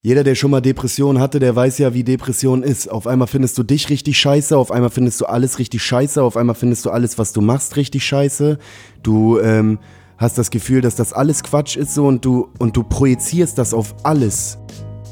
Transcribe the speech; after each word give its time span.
Jeder, 0.00 0.22
der 0.22 0.36
schon 0.36 0.52
mal 0.52 0.60
Depression 0.60 1.18
hatte, 1.18 1.40
der 1.40 1.56
weiß 1.56 1.78
ja, 1.78 1.92
wie 1.92 2.04
Depression 2.04 2.62
ist. 2.62 2.88
Auf 2.88 3.08
einmal 3.08 3.26
findest 3.26 3.58
du 3.58 3.64
dich 3.64 3.90
richtig 3.90 4.16
scheiße, 4.16 4.56
auf 4.56 4.70
einmal 4.70 4.90
findest 4.90 5.20
du 5.20 5.26
alles 5.26 5.58
richtig 5.58 5.82
scheiße, 5.82 6.22
auf 6.22 6.36
einmal 6.36 6.54
findest 6.54 6.84
du 6.84 6.90
alles, 6.90 7.18
was 7.18 7.32
du 7.32 7.40
machst, 7.40 7.74
richtig 7.74 8.04
scheiße. 8.06 8.58
Du 9.02 9.40
ähm, 9.40 9.80
hast 10.16 10.38
das 10.38 10.52
Gefühl, 10.52 10.82
dass 10.82 10.94
das 10.94 11.12
alles 11.12 11.42
Quatsch 11.42 11.76
ist 11.76 11.94
so 11.94 12.06
und 12.06 12.24
du, 12.24 12.48
und 12.60 12.76
du 12.76 12.84
projizierst 12.84 13.58
das 13.58 13.74
auf 13.74 13.96
alles. 14.04 14.58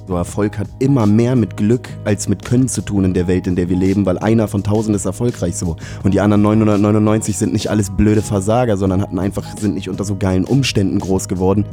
So 0.07 0.14
Erfolg 0.14 0.57
hat 0.57 0.69
immer 0.79 1.05
mehr 1.05 1.34
mit 1.34 1.57
Glück 1.57 1.89
als 2.05 2.29
mit 2.29 2.45
Können 2.45 2.68
zu 2.68 2.80
tun 2.80 3.07
in 3.07 3.12
der 3.12 3.27
Welt, 3.27 3.48
in 3.48 3.57
der 3.57 3.68
wir 3.68 3.77
leben, 3.77 4.07
weil 4.07 4.18
einer 4.18 4.46
von 4.46 4.62
tausend 4.62 4.95
ist 4.95 5.05
erfolgreich 5.05 5.57
so. 5.57 5.75
Und 6.05 6.14
die 6.14 6.21
anderen 6.21 6.43
999 6.43 7.37
sind 7.37 7.53
nicht 7.53 7.71
alles 7.71 7.91
blöde 7.91 8.23
Versager, 8.23 8.77
sondern 8.77 9.03
hatten 9.03 9.18
einfach, 9.18 9.59
sind 9.59 9.75
nicht 9.75 9.89
unter 9.89 10.05
so 10.05 10.14
geilen 10.14 10.45
Umständen 10.45 11.00
groß 11.00 11.27
geworden. 11.27 11.64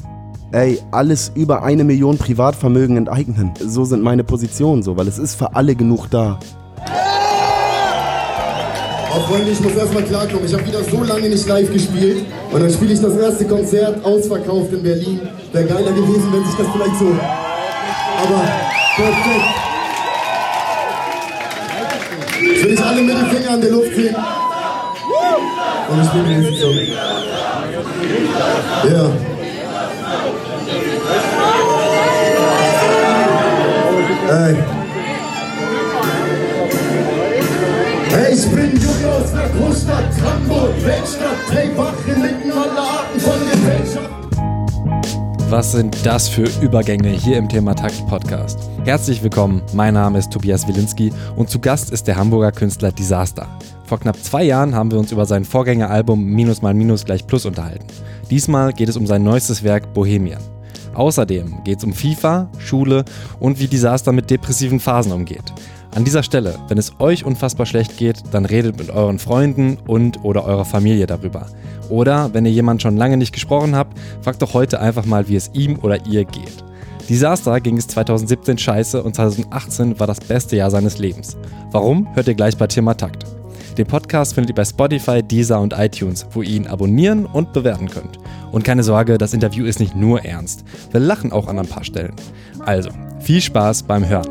Ey, 0.53 0.79
alles 0.91 1.31
über 1.33 1.63
eine 1.63 1.83
Million 1.83 2.19
Privatvermögen 2.19 2.95
enteignen. 2.95 3.53
So 3.59 3.85
sind 3.85 4.03
meine 4.03 4.23
Positionen 4.23 4.83
so, 4.83 4.95
weil 4.95 5.07
es 5.07 5.17
ist 5.17 5.33
für 5.33 5.55
alle 5.55 5.73
genug 5.73 6.11
da. 6.11 6.39
Oh 9.15 9.19
Freunde, 9.21 9.49
ich 9.49 9.59
muss 9.61 9.73
erstmal 9.73 10.03
klarkommen. 10.03 10.45
Ich 10.45 10.53
habe 10.53 10.63
wieder 10.67 10.83
so 10.83 11.03
lange 11.03 11.27
nicht 11.27 11.47
live 11.47 11.73
gespielt. 11.73 12.27
Und 12.51 12.61
dann 12.61 12.71
spiele 12.71 12.93
ich 12.93 13.01
das 13.01 13.17
erste 13.17 13.45
Konzert 13.45 14.05
ausverkauft 14.05 14.71
in 14.73 14.83
Berlin. 14.83 15.21
Wäre 15.53 15.65
geiler 15.65 15.91
gewesen, 15.91 16.31
wenn 16.31 16.45
sich 16.45 16.55
das 16.55 16.67
vielleicht 16.71 16.99
so. 16.99 17.07
Aber 18.21 18.43
perfekt. 18.95 19.45
Ich 22.39 22.63
will 22.63 22.71
nicht 22.71 22.83
alle 22.83 23.01
mit 23.01 23.17
den 23.17 23.25
Fingern 23.25 23.55
in 23.55 23.61
der 23.61 23.71
Luft 23.71 23.95
sehen. 23.95 24.15
Und 25.89 25.99
ich 25.99 26.07
spiele 26.09 26.41
diesen 26.41 26.55
Song. 26.57 26.77
Ja. 28.91 29.32
Ey. 34.33 34.55
Hey, 38.09 38.33
ich 38.33 38.47
bin 38.49 38.71
Junge 38.81 39.13
aus 39.13 39.31
der 39.31 39.49
Großstadt 39.49 40.09
Hamburg, 40.23 40.73
Weltstadt, 40.83 41.37
hey, 41.51 41.69
wach 41.75 41.93
inmitten 42.07 42.51
aller 42.51 42.81
Arten 42.81 43.19
von 43.19 43.39
Gesellschaft. 43.51 44.09
Was 45.51 45.73
sind 45.73 46.03
das 46.03 46.29
für 46.29 46.49
Übergänge 46.63 47.09
hier 47.09 47.37
im 47.37 47.47
Thema 47.47 47.75
Takt 47.75 48.07
Podcast? 48.07 48.57
Herzlich 48.85 49.21
willkommen, 49.21 49.61
mein 49.71 49.93
Name 49.93 50.17
ist 50.17 50.33
Tobias 50.33 50.67
Wilinski 50.67 51.13
und 51.35 51.51
zu 51.51 51.59
Gast 51.59 51.91
ist 51.91 52.07
der 52.07 52.15
Hamburger 52.15 52.51
Künstler 52.51 52.91
Disaster. 52.91 53.47
Vor 53.85 53.99
knapp 53.99 54.17
zwei 54.17 54.45
Jahren 54.45 54.73
haben 54.73 54.89
wir 54.89 54.97
uns 54.97 55.11
über 55.11 55.27
sein 55.27 55.45
Vorgängeralbum 55.45 56.25
Minus 56.25 56.63
mal 56.63 56.73
Minus 56.73 57.05
gleich 57.05 57.27
Plus 57.27 57.45
unterhalten. 57.45 57.85
Diesmal 58.31 58.73
geht 58.73 58.89
es 58.89 58.97
um 58.97 59.05
sein 59.05 59.21
neuestes 59.21 59.63
Werk 59.63 59.93
Bohemian. 59.93 60.41
Außerdem 60.93 61.63
geht 61.63 61.79
es 61.79 61.83
um 61.83 61.93
FIFA, 61.93 62.49
Schule 62.57 63.05
und 63.39 63.59
wie 63.59 63.67
Disaster 63.67 64.11
mit 64.11 64.29
depressiven 64.29 64.79
Phasen 64.79 65.11
umgeht. 65.11 65.53
An 65.95 66.03
dieser 66.03 66.23
Stelle, 66.23 66.55
wenn 66.69 66.77
es 66.77 66.93
euch 66.99 67.23
unfassbar 67.23 67.65
schlecht 67.65 67.97
geht, 67.97 68.23
dann 68.31 68.45
redet 68.45 68.77
mit 68.77 68.89
euren 68.89 69.19
Freunden 69.19 69.77
und 69.85 70.23
oder 70.23 70.43
eurer 70.43 70.65
Familie 70.65 71.05
darüber. 71.05 71.45
Oder 71.89 72.33
wenn 72.33 72.45
ihr 72.45 72.51
jemanden 72.51 72.79
schon 72.81 72.97
lange 72.97 73.17
nicht 73.17 73.33
gesprochen 73.33 73.75
habt, 73.75 73.97
fragt 74.21 74.41
doch 74.41 74.53
heute 74.53 74.79
einfach 74.79 75.05
mal, 75.05 75.27
wie 75.27 75.35
es 75.35 75.51
ihm 75.53 75.77
oder 75.79 76.05
ihr 76.07 76.25
geht. 76.25 76.63
Disaster 77.09 77.59
ging 77.59 77.77
es 77.77 77.87
2017 77.87 78.57
scheiße 78.57 79.03
und 79.03 79.15
2018 79.15 79.99
war 79.99 80.07
das 80.07 80.19
beste 80.19 80.55
Jahr 80.55 80.71
seines 80.71 80.97
Lebens. 80.97 81.37
Warum, 81.71 82.07
hört 82.15 82.27
ihr 82.27 82.33
gleich 82.33 82.57
bei 82.57 82.67
Thema 82.67 82.95
Takt. 82.95 83.25
Den 83.77 83.87
Podcast 83.87 84.35
findet 84.35 84.51
ihr 84.51 84.55
bei 84.55 84.65
Spotify, 84.65 85.23
Deezer 85.23 85.59
und 85.59 85.73
iTunes, 85.73 86.27
wo 86.31 86.43
ihr 86.43 86.57
ihn 86.57 86.67
abonnieren 86.67 87.25
und 87.25 87.53
bewerten 87.53 87.89
könnt. 87.89 88.19
Und 88.51 88.63
keine 88.63 88.83
Sorge, 88.83 89.17
das 89.17 89.33
Interview 89.33 89.65
ist 89.65 89.79
nicht 89.79 89.95
nur 89.95 90.23
ernst. 90.23 90.63
Wir 90.91 90.99
lachen 90.99 91.31
auch 91.31 91.47
an 91.47 91.57
ein 91.57 91.65
paar 91.65 91.83
Stellen. 91.83 92.13
Also, 92.59 92.91
viel 93.19 93.41
Spaß 93.41 93.83
beim 93.83 94.07
Hören. 94.07 94.29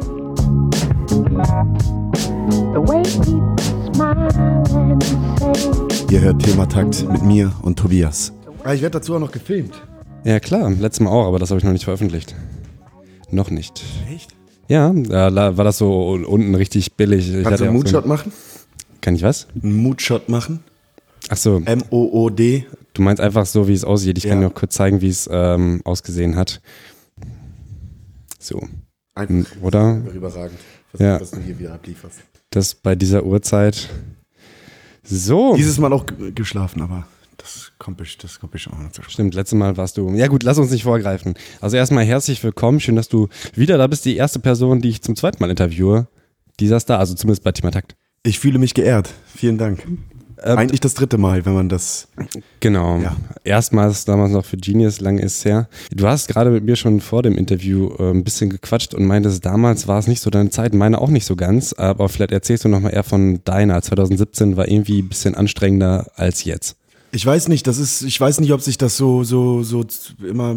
Ihr 6.09 6.21
hört 6.21 6.43
Thema 6.43 6.69
Takt 6.69 7.09
mit 7.11 7.23
mir 7.23 7.53
und 7.63 7.77
Tobias. 7.77 8.33
Ah, 8.63 8.75
ich 8.75 8.83
werde 8.83 8.99
dazu 9.01 9.17
auch 9.17 9.21
noch 9.21 9.33
gefilmt. 9.33 9.75
Ja 10.23 10.39
klar, 10.39 10.71
letztes 10.71 11.01
Mal 11.01 11.11
auch, 11.11 11.27
aber 11.27 11.41
das 11.41 11.51
habe 11.51 11.59
ich 11.59 11.65
noch 11.65 11.73
nicht 11.73 11.85
veröffentlicht. 11.85 12.37
Noch 13.33 13.51
nicht. 13.51 13.83
Echt? 14.09 14.31
Ja, 14.69 14.93
da 14.93 15.57
war 15.57 15.65
das 15.65 15.79
so 15.79 16.11
unten 16.13 16.55
richtig 16.55 16.95
billig. 16.95 17.35
Ich 17.35 17.43
Kannst 17.43 17.61
du 17.61 17.65
einen 17.65 17.75
Moodshot 17.75 18.05
so 18.05 18.09
machen? 18.09 18.31
Kann 19.03 19.17
ich 19.17 19.23
was? 19.23 19.49
Einen 19.61 19.77
Moodshot 19.77 20.29
machen? 20.29 20.61
Ach 21.29 21.37
so. 21.37 21.61
M-O-O-D. 21.65 22.67
Du 22.95 23.03
meinst 23.03 23.21
einfach 23.21 23.47
so, 23.47 23.69
wie 23.69 23.73
es 23.73 23.85
aussieht. 23.85 24.17
Ich 24.17 24.25
ja. 24.25 24.31
kann 24.31 24.41
dir 24.41 24.47
auch 24.47 24.55
kurz 24.55 24.75
zeigen, 24.75 25.01
wie 25.01 25.09
es 25.09 25.29
ähm, 25.31 25.83
ausgesehen 25.85 26.37
hat. 26.37 26.63
So. 28.39 28.63
Einfach. 29.15 29.61
Oder? 29.61 30.01
Überragend, 30.15 30.59
was, 30.93 31.01
ja. 31.01 31.21
was 31.21 31.33
du 31.33 31.41
hier 31.41 31.59
wieder 31.59 31.75
ablieferst. 31.75 32.21
Das 32.51 32.75
bei 32.75 32.95
dieser 32.95 33.25
Uhrzeit. 33.25 33.89
So. 35.03 35.57
Dieses 35.57 35.79
Mal 35.79 35.93
auch 35.93 36.07
geschlafen, 36.35 36.81
aber 36.81 37.07
das 37.39 37.73
kommt, 37.79 38.01
das 38.23 38.39
kommt 38.39 38.53
bestimmt 38.53 38.77
auch 38.77 38.83
noch 38.83 38.93
zu 38.93 39.03
Stimmt, 39.09 39.35
letztes 39.35 39.59
Mal 39.59 39.77
warst 39.77 39.97
du. 39.97 40.11
Ja, 40.15 40.29
gut, 40.29 40.45
lass 40.45 40.59
uns 40.59 40.71
nicht 40.71 40.85
vorgreifen. 40.85 41.35
Also, 41.61 41.77
erstmal 41.77 42.05
herzlich 42.05 42.43
willkommen. 42.45 42.79
Schön, 42.79 42.95
dass 42.95 43.09
du 43.09 43.29
wieder 43.55 43.79
da 43.79 43.89
bist. 43.89 44.05
Die 44.05 44.17
erste 44.17 44.39
Person, 44.39 44.81
die 44.81 44.91
ich 44.91 45.03
zum 45.03 45.17
zweiten 45.17 45.43
Mal 45.43 45.51
interviewe. 45.51 46.07
Dieser 46.61 46.79
Star, 46.79 47.01
also 47.01 47.15
zumindest 47.15 47.43
bei 47.43 47.51
Thema 47.51 47.73
Takt. 47.73 47.97
Ich 48.25 48.39
fühle 48.39 48.59
mich 48.61 48.75
geehrt. 48.75 49.11
Vielen 49.35 49.59
Dank. 49.59 49.85
Ähm, 50.45 50.59
Eigentlich 50.59 50.81
das 50.81 50.95
dritte 50.95 51.19
Mal, 51.19 51.45
wenn 51.45 51.55
man 51.55 51.69
das. 51.69 52.07
Genau. 52.61 52.99
Ja. 52.99 53.17
Erstmals 53.43 54.05
damals 54.05 54.33
noch 54.33 54.45
für 54.45 54.57
Genius, 54.57 55.01
lange 55.01 55.23
ist 55.23 55.45
her. 55.45 55.69
Du 55.93 56.07
hast 56.07 56.29
gerade 56.29 56.51
mit 56.51 56.65
mir 56.65 56.77
schon 56.77 57.01
vor 57.01 57.23
dem 57.23 57.37
Interview 57.37 57.93
äh, 57.99 58.11
ein 58.11 58.23
bisschen 58.23 58.51
gequatscht 58.51 58.95
und 58.95 59.07
meintest, 59.07 59.45
damals 59.45 59.89
war 59.89 59.99
es 59.99 60.07
nicht 60.07 60.21
so 60.21 60.31
deine 60.31 60.51
Zeit, 60.51 60.73
meine 60.73 61.01
auch 61.01 61.11
nicht 61.11 61.25
so 61.25 61.35
ganz, 61.35 61.73
aber 61.73 62.09
vielleicht 62.09 62.33
erzählst 62.33 62.65
du 62.65 62.69
nochmal 62.69 62.95
eher 62.95 63.05
von 63.05 63.41
deiner. 63.45 63.83
2017 63.83 64.57
war 64.57 64.69
irgendwie 64.69 65.03
ein 65.03 65.09
bisschen 65.09 65.35
anstrengender 65.35 66.07
als 66.15 66.45
jetzt. 66.45 66.77
Ich 67.11 67.27
weiß 67.27 67.49
nicht, 67.49 67.67
das 67.67 67.79
ist, 67.79 68.03
ich 68.03 68.21
weiß 68.21 68.41
nicht, 68.41 68.53
ob 68.53 68.63
sich 68.63 68.79
das 68.79 68.97
so, 68.97 69.23
so, 69.25 69.63
so 69.63 69.85
immer, 70.27 70.57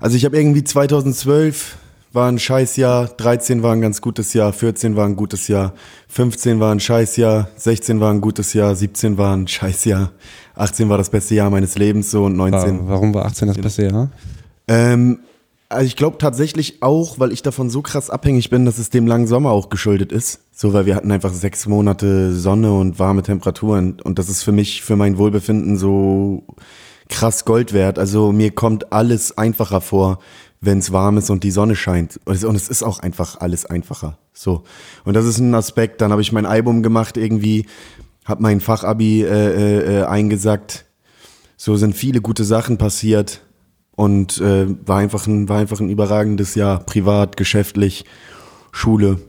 also 0.00 0.16
ich 0.16 0.24
habe 0.24 0.36
irgendwie 0.36 0.64
2012 0.64 1.76
war 2.14 2.30
ein 2.30 2.38
Scheißjahr, 2.38 3.08
13 3.08 3.64
war 3.64 3.72
ein 3.72 3.80
ganz 3.80 4.00
gutes 4.00 4.34
Jahr, 4.34 4.52
14 4.52 4.94
war 4.94 5.04
ein 5.04 5.16
gutes 5.16 5.48
Jahr, 5.48 5.74
15 6.08 6.60
war 6.60 6.72
ein 6.72 6.78
Scheißjahr, 6.78 7.48
16 7.56 7.98
war 7.98 8.12
ein 8.12 8.20
gutes 8.20 8.54
Jahr, 8.54 8.74
17 8.74 9.18
war 9.18 9.36
ein 9.36 9.48
Scheißjahr, 9.48 10.12
18 10.54 10.88
war 10.88 10.96
das 10.96 11.10
beste 11.10 11.34
Jahr 11.34 11.50
meines 11.50 11.76
Lebens 11.76 12.12
so 12.12 12.24
und 12.24 12.36
19. 12.36 12.88
Warum 12.88 13.12
war 13.14 13.24
18 13.26 13.48
das 13.48 13.58
beste 13.58 13.86
Jahr? 13.86 14.10
Ähm, 14.68 15.18
also 15.68 15.86
ich 15.86 15.96
glaube 15.96 16.18
tatsächlich 16.18 16.82
auch, 16.82 17.18
weil 17.18 17.32
ich 17.32 17.42
davon 17.42 17.68
so 17.68 17.82
krass 17.82 18.10
abhängig 18.10 18.48
bin, 18.48 18.64
dass 18.64 18.78
es 18.78 18.90
dem 18.90 19.08
langen 19.08 19.26
Sommer 19.26 19.50
auch 19.50 19.68
geschuldet 19.68 20.12
ist. 20.12 20.40
So, 20.52 20.72
weil 20.72 20.86
wir 20.86 20.94
hatten 20.94 21.10
einfach 21.10 21.32
sechs 21.32 21.66
Monate 21.66 22.32
Sonne 22.32 22.72
und 22.72 23.00
warme 23.00 23.24
Temperaturen 23.24 24.00
und 24.00 24.20
das 24.20 24.28
ist 24.28 24.44
für 24.44 24.52
mich, 24.52 24.82
für 24.82 24.94
mein 24.94 25.18
Wohlbefinden 25.18 25.76
so 25.76 26.44
krass 27.08 27.44
Gold 27.44 27.72
wert. 27.72 27.98
Also 27.98 28.30
mir 28.30 28.52
kommt 28.52 28.92
alles 28.92 29.36
einfacher 29.36 29.80
vor, 29.80 30.20
wenn 30.60 30.78
es 30.78 30.92
warm 30.92 31.18
ist 31.18 31.30
und 31.30 31.44
die 31.44 31.50
Sonne 31.50 31.76
scheint. 31.76 32.20
Und 32.24 32.56
es 32.56 32.68
ist 32.68 32.82
auch 32.82 32.98
einfach 33.00 33.40
alles 33.40 33.66
einfacher. 33.66 34.18
So. 34.32 34.64
Und 35.04 35.14
das 35.14 35.26
ist 35.26 35.38
ein 35.38 35.54
Aspekt. 35.54 36.00
Dann 36.00 36.10
habe 36.10 36.22
ich 36.22 36.32
mein 36.32 36.46
Album 36.46 36.82
gemacht, 36.82 37.16
irgendwie, 37.16 37.66
habe 38.24 38.42
mein 38.42 38.60
Fachabi 38.60 39.22
äh, 39.22 39.26
äh, 39.26 40.00
äh, 40.00 40.04
eingesackt. 40.04 40.86
So 41.56 41.76
sind 41.76 41.94
viele 41.94 42.20
gute 42.20 42.44
Sachen 42.44 42.78
passiert 42.78 43.42
und 43.92 44.40
äh, 44.40 44.66
war 44.86 44.98
einfach 44.98 45.26
ein 45.26 45.48
war 45.48 45.58
einfach 45.58 45.80
ein 45.80 45.88
überragendes 45.88 46.54
Jahr, 46.56 46.80
privat, 46.80 47.36
geschäftlich, 47.36 48.04
Schule. 48.72 49.20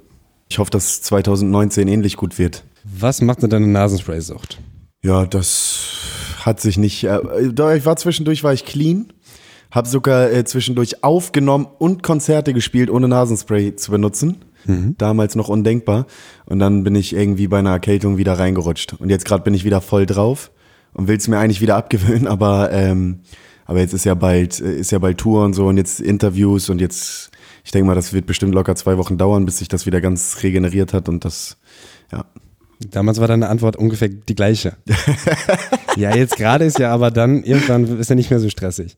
Ich 0.49 0.59
hoffe, 0.59 0.71
dass 0.71 1.01
2019 1.01 1.87
ähnlich 1.87 2.17
gut 2.17 2.39
wird. 2.39 2.63
Was 2.83 3.21
macht 3.21 3.43
denn 3.43 3.49
deine 3.49 3.67
Nasenspray-Sucht? 3.67 4.59
Ja, 5.03 5.25
das 5.25 6.39
hat 6.41 6.59
sich 6.59 6.77
nicht. 6.77 7.03
Äh, 7.03 7.19
ich 7.47 7.85
war 7.85 7.95
zwischendurch 7.95 8.43
war 8.43 8.53
ich 8.53 8.65
clean 8.65 9.13
habe 9.75 9.89
sogar 9.89 10.31
äh, 10.31 10.45
zwischendurch 10.45 11.03
aufgenommen 11.03 11.67
und 11.77 12.01
Konzerte 12.01 12.53
gespielt, 12.53 12.89
ohne 12.89 13.09
Nasenspray 13.09 13.75
zu 13.75 13.91
benutzen. 13.91 14.37
Mhm. 14.65 14.95
Damals 14.97 15.35
noch 15.35 15.49
undenkbar. 15.49 16.07
Und 16.45 16.59
dann 16.59 16.83
bin 16.83 16.95
ich 16.95 17.13
irgendwie 17.13 17.47
bei 17.47 17.59
einer 17.59 17.71
Erkältung 17.71 18.17
wieder 18.17 18.39
reingerutscht. 18.39 18.93
Und 18.93 19.09
jetzt 19.09 19.25
gerade 19.25 19.43
bin 19.43 19.53
ich 19.53 19.65
wieder 19.65 19.81
voll 19.81 20.05
drauf 20.05 20.51
und 20.93 21.09
will 21.09 21.17
es 21.17 21.27
mir 21.27 21.37
eigentlich 21.37 21.61
wieder 21.61 21.75
abgewöhnen, 21.77 22.25
aber, 22.25 22.71
ähm, 22.71 23.19
aber 23.65 23.79
jetzt 23.81 23.93
ist 23.93 24.05
ja 24.05 24.15
bald, 24.15 24.59
äh, 24.61 24.77
ist 24.77 24.91
ja 24.91 24.99
bald 24.99 25.17
Tour 25.17 25.43
und 25.43 25.53
so 25.53 25.67
und 25.67 25.77
jetzt 25.77 25.99
Interviews 25.99 26.69
und 26.69 26.79
jetzt, 26.79 27.31
ich 27.65 27.71
denke 27.71 27.85
mal, 27.85 27.95
das 27.95 28.13
wird 28.13 28.25
bestimmt 28.25 28.55
locker 28.55 28.75
zwei 28.75 28.97
Wochen 28.97 29.17
dauern, 29.17 29.45
bis 29.45 29.57
sich 29.57 29.67
das 29.67 29.85
wieder 29.85 29.99
ganz 29.99 30.37
regeneriert 30.41 30.93
hat 30.93 31.09
und 31.09 31.25
das, 31.25 31.57
ja. 32.11 32.25
Damals 32.91 33.19
war 33.19 33.27
deine 33.27 33.47
Antwort 33.47 33.77
ungefähr 33.77 34.09
die 34.09 34.35
gleiche. 34.35 34.75
ja, 35.95 36.13
jetzt 36.13 36.35
gerade 36.35 36.65
ist 36.65 36.77
ja 36.77 36.93
aber 36.93 37.09
dann, 37.09 37.43
irgendwann 37.43 37.99
ist 37.99 38.09
ja 38.09 38.15
nicht 38.15 38.29
mehr 38.29 38.39
so 38.39 38.49
stressig. 38.49 38.97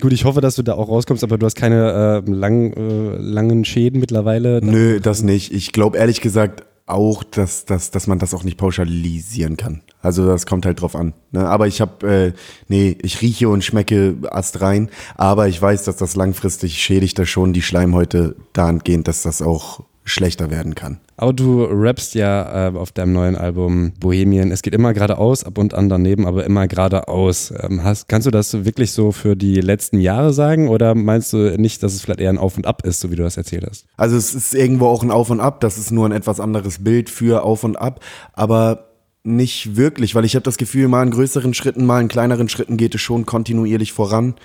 Gut, 0.00 0.12
ich 0.12 0.24
hoffe, 0.24 0.40
dass 0.40 0.56
du 0.56 0.62
da 0.62 0.74
auch 0.74 0.88
rauskommst, 0.88 1.24
aber 1.24 1.38
du 1.38 1.46
hast 1.46 1.56
keine 1.56 2.22
äh, 2.26 2.30
lang, 2.30 2.72
äh, 2.72 3.16
langen 3.16 3.64
Schäden 3.64 3.98
mittlerweile. 4.00 4.60
Nö, 4.62 5.00
das 5.00 5.22
nicht. 5.22 5.52
Ich 5.52 5.72
glaube 5.72 5.96
ehrlich 5.96 6.20
gesagt, 6.20 6.64
auch, 6.86 7.24
dass, 7.24 7.64
dass, 7.64 7.90
dass 7.90 8.06
man 8.06 8.18
das 8.18 8.32
auch 8.32 8.44
nicht 8.44 8.58
pauschalisieren 8.58 9.56
kann. 9.56 9.82
Also 10.00 10.26
das 10.26 10.46
kommt 10.46 10.66
halt 10.66 10.80
drauf 10.80 10.94
an. 10.94 11.14
Ne? 11.32 11.46
Aber 11.46 11.66
ich 11.66 11.80
habe, 11.80 12.06
äh, 12.06 12.32
nee, 12.68 12.96
ich 13.02 13.22
rieche 13.22 13.48
und 13.48 13.64
schmecke 13.64 14.16
astrein, 14.30 14.88
aber 15.16 15.48
ich 15.48 15.60
weiß, 15.60 15.84
dass 15.84 15.96
das 15.96 16.14
langfristig 16.14 16.80
schädigt 16.80 17.18
das 17.18 17.28
schon 17.28 17.52
die 17.52 17.62
Schleimhäute 17.62 18.36
dahingehend, 18.52 19.08
dass 19.08 19.22
das 19.22 19.42
auch 19.42 19.80
schlechter 20.06 20.50
werden 20.50 20.74
kann. 20.74 20.98
Aber 21.16 21.32
du 21.32 21.64
rappst 21.64 22.14
ja 22.14 22.68
äh, 22.68 22.76
auf 22.76 22.92
deinem 22.92 23.12
neuen 23.12 23.36
Album 23.36 23.92
Bohemian. 23.98 24.52
Es 24.52 24.62
geht 24.62 24.74
immer 24.74 24.94
geradeaus, 24.94 25.44
ab 25.44 25.58
und 25.58 25.74
an 25.74 25.88
daneben, 25.88 26.26
aber 26.26 26.44
immer 26.44 26.68
geradeaus. 26.68 27.52
Ähm, 27.60 27.82
hast, 27.82 28.08
kannst 28.08 28.26
du 28.26 28.30
das 28.30 28.64
wirklich 28.64 28.92
so 28.92 29.10
für 29.12 29.36
die 29.36 29.60
letzten 29.60 30.00
Jahre 30.00 30.32
sagen 30.32 30.68
oder 30.68 30.94
meinst 30.94 31.32
du 31.32 31.58
nicht, 31.58 31.82
dass 31.82 31.94
es 31.94 32.02
vielleicht 32.02 32.20
eher 32.20 32.30
ein 32.30 32.38
Auf 32.38 32.56
und 32.56 32.66
Ab 32.66 32.86
ist, 32.86 33.00
so 33.00 33.10
wie 33.10 33.16
du 33.16 33.24
das 33.24 33.36
erzählt 33.36 33.66
hast? 33.68 33.86
Also 33.96 34.16
es 34.16 34.32
ist 34.34 34.54
irgendwo 34.54 34.86
auch 34.86 35.02
ein 35.02 35.10
Auf 35.10 35.30
und 35.30 35.40
Ab. 35.40 35.60
Das 35.60 35.76
ist 35.76 35.90
nur 35.90 36.06
ein 36.06 36.12
etwas 36.12 36.38
anderes 36.38 36.84
Bild 36.84 37.10
für 37.10 37.42
Auf 37.42 37.64
und 37.64 37.76
Ab. 37.76 38.00
Aber 38.32 38.86
nicht 39.24 39.76
wirklich, 39.76 40.14
weil 40.14 40.24
ich 40.24 40.36
habe 40.36 40.44
das 40.44 40.56
Gefühl, 40.56 40.86
mal 40.86 41.02
in 41.02 41.10
größeren 41.10 41.52
Schritten, 41.52 41.84
mal 41.84 42.00
in 42.00 42.06
kleineren 42.06 42.48
Schritten 42.48 42.76
geht 42.76 42.94
es 42.94 43.00
schon 43.00 43.26
kontinuierlich 43.26 43.92
voran 43.92 44.36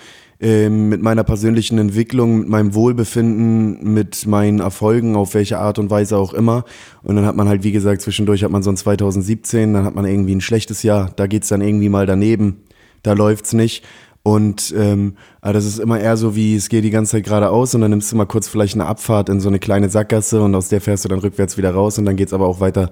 ähm, 0.41 0.89
mit 0.89 1.01
meiner 1.01 1.23
persönlichen 1.23 1.77
Entwicklung, 1.77 2.39
mit 2.39 2.49
meinem 2.49 2.73
Wohlbefinden, 2.73 3.93
mit 3.93 4.25
meinen 4.25 4.59
Erfolgen, 4.59 5.15
auf 5.15 5.35
welche 5.35 5.59
Art 5.59 5.77
und 5.77 5.91
Weise 5.91 6.17
auch 6.17 6.33
immer. 6.33 6.65
Und 7.03 7.15
dann 7.15 7.25
hat 7.25 7.35
man 7.35 7.47
halt, 7.47 7.63
wie 7.63 7.71
gesagt, 7.71 8.01
zwischendurch 8.01 8.43
hat 8.43 8.51
man 8.51 8.63
so 8.63 8.71
ein 8.71 8.77
2017, 8.77 9.73
dann 9.73 9.85
hat 9.85 9.93
man 9.93 10.05
irgendwie 10.05 10.35
ein 10.35 10.41
schlechtes 10.41 10.81
Jahr, 10.81 11.11
da 11.15 11.27
geht's 11.27 11.49
dann 11.49 11.61
irgendwie 11.61 11.89
mal 11.89 12.07
daneben, 12.07 12.63
da 13.03 13.13
läuft's 13.13 13.53
nicht. 13.53 13.83
Und 14.23 14.73
ähm, 14.77 15.15
aber 15.41 15.53
das 15.53 15.65
ist 15.65 15.79
immer 15.79 15.99
eher 15.99 16.15
so, 16.15 16.35
wie 16.35 16.55
es 16.55 16.69
geht 16.69 16.83
die 16.83 16.91
ganze 16.91 17.13
Zeit 17.13 17.23
geradeaus 17.23 17.73
und 17.73 17.81
dann 17.81 17.89
nimmst 17.89 18.11
du 18.11 18.15
mal 18.15 18.25
kurz 18.25 18.47
vielleicht 18.47 18.75
eine 18.75 18.85
Abfahrt 18.85 19.29
in 19.29 19.39
so 19.39 19.49
eine 19.49 19.57
kleine 19.57 19.89
Sackgasse 19.89 20.41
und 20.43 20.53
aus 20.53 20.69
der 20.69 20.79
fährst 20.79 21.05
du 21.05 21.09
dann 21.09 21.19
rückwärts 21.19 21.57
wieder 21.57 21.71
raus 21.71 21.97
und 21.97 22.05
dann 22.05 22.17
geht's 22.17 22.33
aber 22.33 22.45
auch 22.45 22.59
weiter 22.59 22.91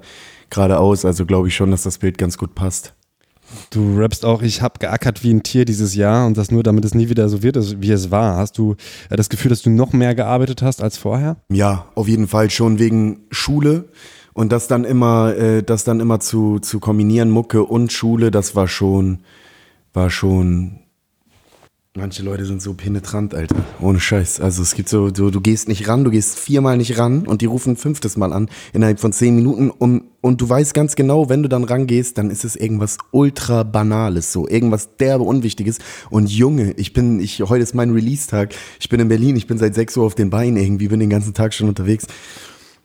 geradeaus. 0.50 1.06
Also 1.06 1.28
glaube 1.28 1.48
ich 1.48 1.56
schon, 1.56 1.70
dass 1.70 1.84
das 1.84 2.00
Bild 2.00 2.18
ganz 2.18 2.38
gut 2.40 2.56
passt. 2.56 2.96
Du 3.72 3.98
rappst 3.98 4.26
auch, 4.26 4.42
ich 4.42 4.62
habe 4.62 4.80
geackert 4.80 5.24
wie 5.24 5.34
ein 5.34 5.44
Tier 5.44 5.66
dieses 5.66 5.96
Jahr 5.96 6.26
und 6.26 6.38
das 6.38 6.52
nur, 6.52 6.64
damit 6.64 6.86
es 6.86 6.94
nie 6.94 7.10
wieder 7.10 7.30
so 7.30 7.44
wird, 7.44 7.82
wie 7.82 7.92
es 7.92 8.12
war. 8.12 8.38
Hast 8.38 8.58
du 8.58 8.76
äh, 9.10 9.16
das 9.16 9.30
Gefühl, 9.30 9.50
dass 9.50 9.62
du 9.62 9.70
noch 9.70 9.94
mehr 9.94 10.16
gearbeitet 10.16 10.62
hast 10.62 10.82
als 10.82 10.98
vorher? 10.98 11.38
Ja, 11.50 11.88
auf 11.96 12.08
jeden 12.08 12.28
Fall 12.28 12.50
schon 12.50 12.80
wegen 12.80 13.22
Schule 13.32 13.86
und 14.34 14.52
das 14.52 14.68
dann 14.68 14.86
immer, 14.86 15.36
äh, 15.36 15.64
das 15.64 15.84
dann 15.84 16.00
immer 16.00 16.20
zu, 16.20 16.60
zu 16.60 16.80
kombinieren, 16.80 17.30
Mucke 17.30 17.64
und 17.64 17.92
Schule, 17.92 18.32
das 18.32 18.56
war 18.56 18.68
schon, 18.68 19.20
war 19.94 20.10
schon 20.10 20.80
Manche 21.98 22.22
Leute 22.22 22.46
sind 22.46 22.62
so 22.62 22.76
penetrant, 22.76 23.34
Alter. 23.34 23.56
Ohne 23.82 24.00
Scheiß. 24.00 24.42
Also 24.42 24.62
es 24.62 24.76
gibt 24.76 24.90
so, 24.90 25.10
du, 25.10 25.32
du 25.32 25.42
gehst 25.42 25.68
nicht 25.68 25.88
ran, 25.88 26.04
du 26.04 26.12
gehst 26.12 26.38
viermal 26.38 26.78
nicht 26.78 27.00
ran 27.00 27.26
und 27.26 27.42
die 27.42 27.48
rufen 27.48 27.76
fünftes 27.78 28.16
Mal 28.16 28.32
an 28.32 28.48
innerhalb 28.74 29.00
von 29.00 29.12
zehn 29.12 29.36
Minuten 29.36 29.72
um, 29.72 30.04
und 30.22 30.40
du 30.40 30.48
weißt 30.48 30.76
ganz 30.76 30.96
genau, 30.96 31.30
wenn 31.30 31.42
du 31.42 31.50
dann 31.50 31.64
rangehst, 31.64 32.20
dann 32.20 32.30
ist 32.30 32.46
es 32.46 32.56
irgendwas 32.56 33.00
ultra 33.10 33.64
banales, 33.64 34.32
so 34.32 34.48
irgendwas 34.48 34.98
derbe 34.98 35.24
Unwichtiges. 35.24 35.80
Und 36.12 36.30
Junge, 36.30 36.74
ich 36.74 36.94
bin, 36.94 37.20
ich, 37.20 37.42
heute 37.42 37.64
ist 37.64 37.74
mein 37.74 37.90
Release-Tag. 37.90 38.54
Ich 38.80 38.90
bin 38.90 39.00
in 39.00 39.08
Berlin, 39.08 39.36
ich 39.36 39.48
bin 39.48 39.58
seit 39.58 39.74
sechs 39.74 39.98
Uhr 39.98 40.06
auf 40.06 40.14
den 40.14 40.30
Beinen 40.30 40.58
irgendwie, 40.58 40.90
bin 40.90 41.00
den 41.00 41.10
ganzen 41.10 41.34
Tag 41.34 41.56
schon 41.56 41.70
unterwegs. 41.70 42.06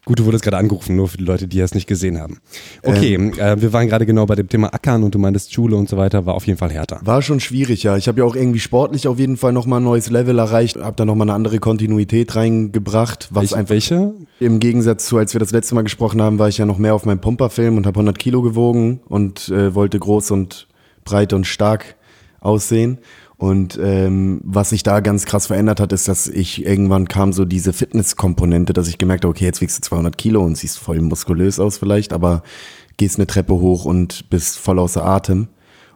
Gut, 0.07 0.19
du 0.19 0.27
wurdest 0.27 0.45
gerade 0.45 0.59
angerufen, 0.59 0.97
nur 0.97 1.09
für 1.09 1.17
die 1.17 1.25
Leute, 1.25 1.49
die 1.49 1.61
es 1.61 1.75
nicht 1.75 1.87
gesehen 1.87 2.21
haben. 2.21 2.39
Okay, 2.83 3.15
ähm, 3.15 3.33
äh, 3.39 3.61
wir 3.61 3.73
waren 3.73 3.89
gerade 3.89 4.05
genau 4.05 4.27
bei 4.27 4.35
dem 4.35 4.49
Thema 4.49 4.75
Ackern 4.75 5.03
und 5.03 5.15
du 5.15 5.19
meintest 5.19 5.55
Schule 5.55 5.77
und 5.77 5.89
so 5.89 5.97
weiter, 5.97 6.27
war 6.27 6.35
auf 6.35 6.47
jeden 6.47 6.59
Fall 6.59 6.71
härter. 6.71 7.01
War 7.03 7.23
schon 7.23 7.41
schwierig, 7.41 7.85
ja. 7.85 7.97
Ich 7.97 8.07
habe 8.07 8.19
ja 8.19 8.27
auch 8.27 8.37
irgendwie 8.37 8.61
sportlich 8.61 9.09
auf 9.09 9.19
jeden 9.19 9.39
Fall 9.39 9.55
nochmal 9.55 9.81
ein 9.81 9.85
neues 9.85 10.11
Level 10.11 10.39
erreicht, 10.39 10.77
habe 10.77 10.97
da 10.97 11.07
nochmal 11.07 11.29
eine 11.29 11.35
andere 11.35 11.59
Kontinuität 11.59 12.37
reingebracht. 12.37 13.29
Was 13.31 13.43
welche, 13.43 13.57
einfach, 13.57 13.71
welche? 13.71 14.13
Im 14.41 14.61
Gegensatz 14.61 15.07
zu, 15.07 15.17
als 15.17 15.35
wir 15.35 15.39
das 15.39 15.53
letzte 15.53 15.75
Mal 15.75 15.83
gesprochen 15.83 16.21
haben, 16.21 16.39
war 16.39 16.49
ich 16.49 16.59
ja 16.59 16.67
noch 16.67 16.79
mehr 16.79 16.95
auf 16.95 17.07
meinem 17.07 17.21
Pumperfilm 17.21 17.79
und 17.79 17.87
habe 17.87 17.97
100 17.97 18.19
Kilo 18.19 18.43
gewogen 18.43 19.01
und 19.09 19.49
äh, 19.49 19.75
wollte 19.75 19.99
groß 19.99 20.33
und 20.33 20.69
breit 21.05 21.33
und 21.33 21.47
stark 21.47 21.97
aussehen. 22.41 22.99
Und 23.45 23.79
ähm, 23.79 24.41
was 24.43 24.71
sich 24.71 24.85
da 24.85 25.01
ganz 25.01 25.27
krass 25.27 25.49
verändert 25.49 25.79
hat, 25.79 25.93
ist, 25.93 26.09
dass 26.09 26.29
ich 26.29 26.65
irgendwann 26.65 27.09
kam 27.09 27.35
so 27.35 27.45
diese 27.45 27.75
Fitnesskomponente, 27.75 28.73
dass 28.73 28.89
ich 28.89 28.97
gemerkt 28.97 29.23
habe, 29.23 29.33
okay, 29.33 29.45
jetzt 29.45 29.61
wiegst 29.61 29.77
du 29.77 29.83
200 29.83 30.17
Kilo 30.17 30.43
und 30.43 30.57
siehst 30.57 30.79
voll 30.79 30.99
muskulös 31.03 31.61
aus 31.61 31.77
vielleicht, 31.77 32.15
aber 32.15 32.43
gehst 32.97 33.19
eine 33.19 33.27
Treppe 33.27 33.53
hoch 33.53 33.85
und 33.85 34.31
bist 34.31 34.57
voll 34.57 34.79
außer 34.79 35.05
Atem. 35.05 35.49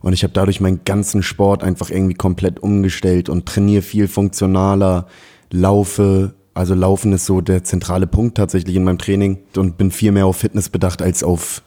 Und 0.03 0.13
ich 0.13 0.25
habe 0.25 0.35
dadurch 0.35 0.61
meinen 0.61 0.85
ganzen 0.85 1.23
Sport 1.23 1.65
einfach 1.65 1.89
irgendwie 1.89 2.13
komplett 2.13 2.61
umgestellt 2.61 3.31
und 3.31 3.47
trainiere 3.47 3.81
viel 3.81 4.09
funktionaler, 4.09 5.07
laufe. 5.51 6.35
Also 6.53 6.75
Laufen 6.75 7.15
ist 7.15 7.25
so 7.25 7.41
der 7.41 7.65
zentrale 7.65 8.07
Punkt 8.07 8.37
tatsächlich 8.37 8.77
in 8.77 8.85
meinem 8.85 8.99
Training 8.99 9.39
und 9.57 9.79
bin 9.79 9.91
viel 9.91 10.13
mehr 10.13 10.27
auf 10.27 10.37
Fitness 10.37 10.69
bedacht 10.69 11.01
als 11.01 11.23
auf 11.23 11.63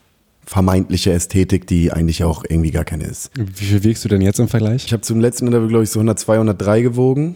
vermeintliche 0.52 1.14
Ästhetik, 1.14 1.66
die 1.66 1.94
eigentlich 1.94 2.26
auch 2.26 2.44
irgendwie 2.48 2.72
gar 2.72 2.84
keine 2.84 3.06
ist. 3.06 3.32
Wie 3.36 3.64
viel 3.64 3.86
wiegst 3.86 4.04
du 4.04 4.10
denn 4.10 4.20
jetzt 4.20 4.38
im 4.38 4.50
Vergleich? 4.50 4.84
Ich 4.84 4.92
habe 4.92 5.02
zum 5.02 5.22
letzten 5.22 5.48
Interview, 5.48 5.70
glaube 5.70 5.86
ich, 5.86 5.90
so 5.90 6.00
102, 6.00 6.34
103 6.34 6.82
gewogen 6.82 7.36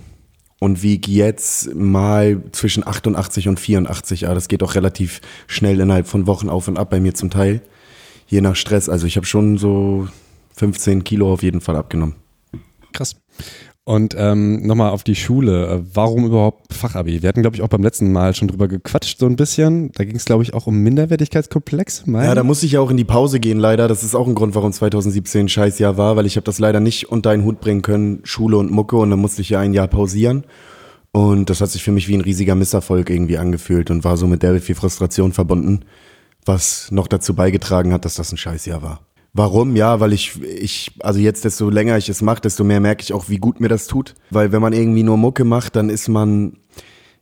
und 0.60 0.84
wiege 0.84 1.10
jetzt 1.10 1.74
mal 1.74 2.44
zwischen 2.52 2.86
88 2.86 3.48
und 3.48 3.58
84. 3.58 4.26
Aber 4.26 4.36
das 4.36 4.50
geht 4.50 4.62
auch 4.64 4.76
relativ 4.76 5.22
schnell 5.48 5.80
innerhalb 5.80 6.08
von 6.08 6.28
Wochen 6.28 6.50
auf 6.50 6.68
und 6.68 6.78
ab 6.78 6.90
bei 6.90 7.00
mir 7.00 7.14
zum 7.14 7.30
Teil. 7.30 7.62
Je 8.28 8.42
nach 8.42 8.58
Stress. 8.58 8.90
Also 8.90 9.08
ich 9.08 9.16
habe 9.16 9.26
schon 9.26 9.58
so 9.58 10.10
15 10.58 11.06
Kilo 11.06 11.32
auf 11.32 11.42
jeden 11.42 11.62
Fall 11.62 11.78
abgenommen. 11.78 12.16
Krass. 12.92 13.16
Und 13.88 14.16
ähm, 14.18 14.66
nochmal 14.66 14.90
auf 14.90 15.04
die 15.04 15.14
Schule. 15.14 15.86
Warum 15.94 16.26
überhaupt 16.26 16.74
Fachabi? 16.74 17.22
Wir 17.22 17.30
hatten, 17.30 17.44
glaube 17.44 17.56
ich, 17.56 17.62
auch 17.62 17.68
beim 17.68 17.84
letzten 17.84 18.12
Mal 18.12 18.34
schon 18.34 18.48
drüber 18.48 18.68
gequatscht, 18.68 19.20
so 19.20 19.28
ein 19.28 19.36
bisschen. 19.36 19.92
Da 19.92 20.04
ging 20.06 20.16
es, 20.16 20.26
glaube 20.26 20.42
ich, 20.42 20.56
auch 20.56 20.66
um 20.66 20.80
Minderwertigkeitskomplex. 20.80 22.08
Mein. 22.08 22.26
Ja, 22.26 22.34
da 22.34 22.44
musste 22.44 22.66
ich 22.66 22.72
ja 22.72 22.80
auch 22.80 22.90
in 22.90 22.98
die 22.98 23.04
Pause 23.04 23.40
gehen, 23.40 23.60
leider. 23.60 23.88
Das 23.88 24.04
ist 24.04 24.16
auch 24.16 24.28
ein 24.28 24.34
Grund, 24.34 24.56
warum 24.56 24.74
2017 24.74 25.46
ein 25.46 25.50
Scheißjahr 25.50 25.98
war, 25.98 26.16
weil 26.16 26.26
ich 26.26 26.36
habe 26.36 26.46
das 26.46 26.58
leider 26.58 26.80
nicht 26.80 27.12
unter 27.12 27.30
einen 27.30 27.46
Hut 27.46 27.62
bringen 27.62 27.84
können, 27.84 28.22
Schule 28.24 28.58
und 28.58 28.72
Mucke. 28.72 28.98
Und 28.98 29.12
dann 29.12 29.20
musste 29.20 29.44
ich 29.44 29.52
ja 29.52 29.60
ein 29.60 29.76
Jahr 29.76 29.88
pausieren. 29.88 30.46
Und 31.12 31.52
das 31.52 31.62
hat 31.62 31.70
sich 31.70 31.84
für 31.84 31.92
mich 31.92 32.08
wie 32.08 32.16
ein 32.16 32.22
riesiger 32.22 32.56
Misserfolg 32.56 33.12
irgendwie 33.12 33.38
angefühlt 33.38 33.92
und 33.92 34.04
war 34.04 34.18
so 34.18 34.26
mit 34.26 34.42
der 34.42 34.60
viel 34.62 34.76
Frustration 34.76 35.32
verbunden, 35.32 35.86
was 36.44 36.90
noch 36.90 37.08
dazu 37.08 37.36
beigetragen 37.36 37.94
hat, 37.94 38.04
dass 38.04 38.16
das 38.16 38.32
ein 38.32 38.38
Scheißjahr 38.38 38.82
war. 38.82 39.02
Warum? 39.38 39.76
Ja, 39.76 40.00
weil 40.00 40.14
ich, 40.14 40.42
ich, 40.42 40.92
also 41.02 41.20
jetzt, 41.20 41.44
desto 41.44 41.70
länger 41.70 41.98
ich 41.98 42.08
es 42.08 42.22
mache, 42.22 42.40
desto 42.40 42.64
mehr 42.64 42.80
merke 42.80 43.04
ich 43.04 43.12
auch, 43.12 43.28
wie 43.28 43.38
gut 43.38 43.60
mir 43.60 43.68
das 43.68 43.86
tut. 43.86 44.16
Weil 44.30 44.54
wenn 44.54 44.62
man 44.62 44.72
irgendwie 44.72 45.04
nur 45.04 45.18
Mucke 45.18 45.44
macht, 45.44 45.76
dann 45.76 45.90
ist 45.90 46.08
man 46.08 46.54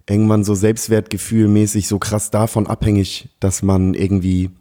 irgendwann 0.08 0.44
so 0.44 0.54
selbstwertgefühlmäßig 0.54 1.88
so 1.88 1.98
krass 1.98 2.30
davon 2.30 2.68
abhängig, 2.68 3.30
dass 3.40 3.64
man 3.64 3.96
irgendwie, 3.96 4.52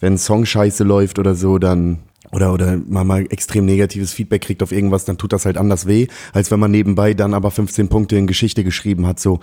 wenn 0.00 0.14
ein 0.14 0.18
Song 0.18 0.44
scheiße 0.44 0.84
läuft 0.84 1.18
oder 1.18 1.34
so, 1.34 1.58
dann 1.58 2.00
oder, 2.32 2.52
oder 2.52 2.78
man 2.86 3.06
mal 3.06 3.26
extrem 3.30 3.64
negatives 3.64 4.12
Feedback 4.12 4.42
kriegt 4.42 4.62
auf 4.62 4.72
irgendwas, 4.72 5.04
dann 5.04 5.18
tut 5.18 5.32
das 5.32 5.46
halt 5.46 5.56
anders 5.56 5.86
weh, 5.86 6.06
als 6.32 6.50
wenn 6.50 6.60
man 6.60 6.70
nebenbei 6.70 7.14
dann 7.14 7.34
aber 7.34 7.50
15 7.50 7.88
Punkte 7.88 8.16
in 8.16 8.26
Geschichte 8.26 8.64
geschrieben 8.64 9.06
hat. 9.06 9.20
So, 9.20 9.40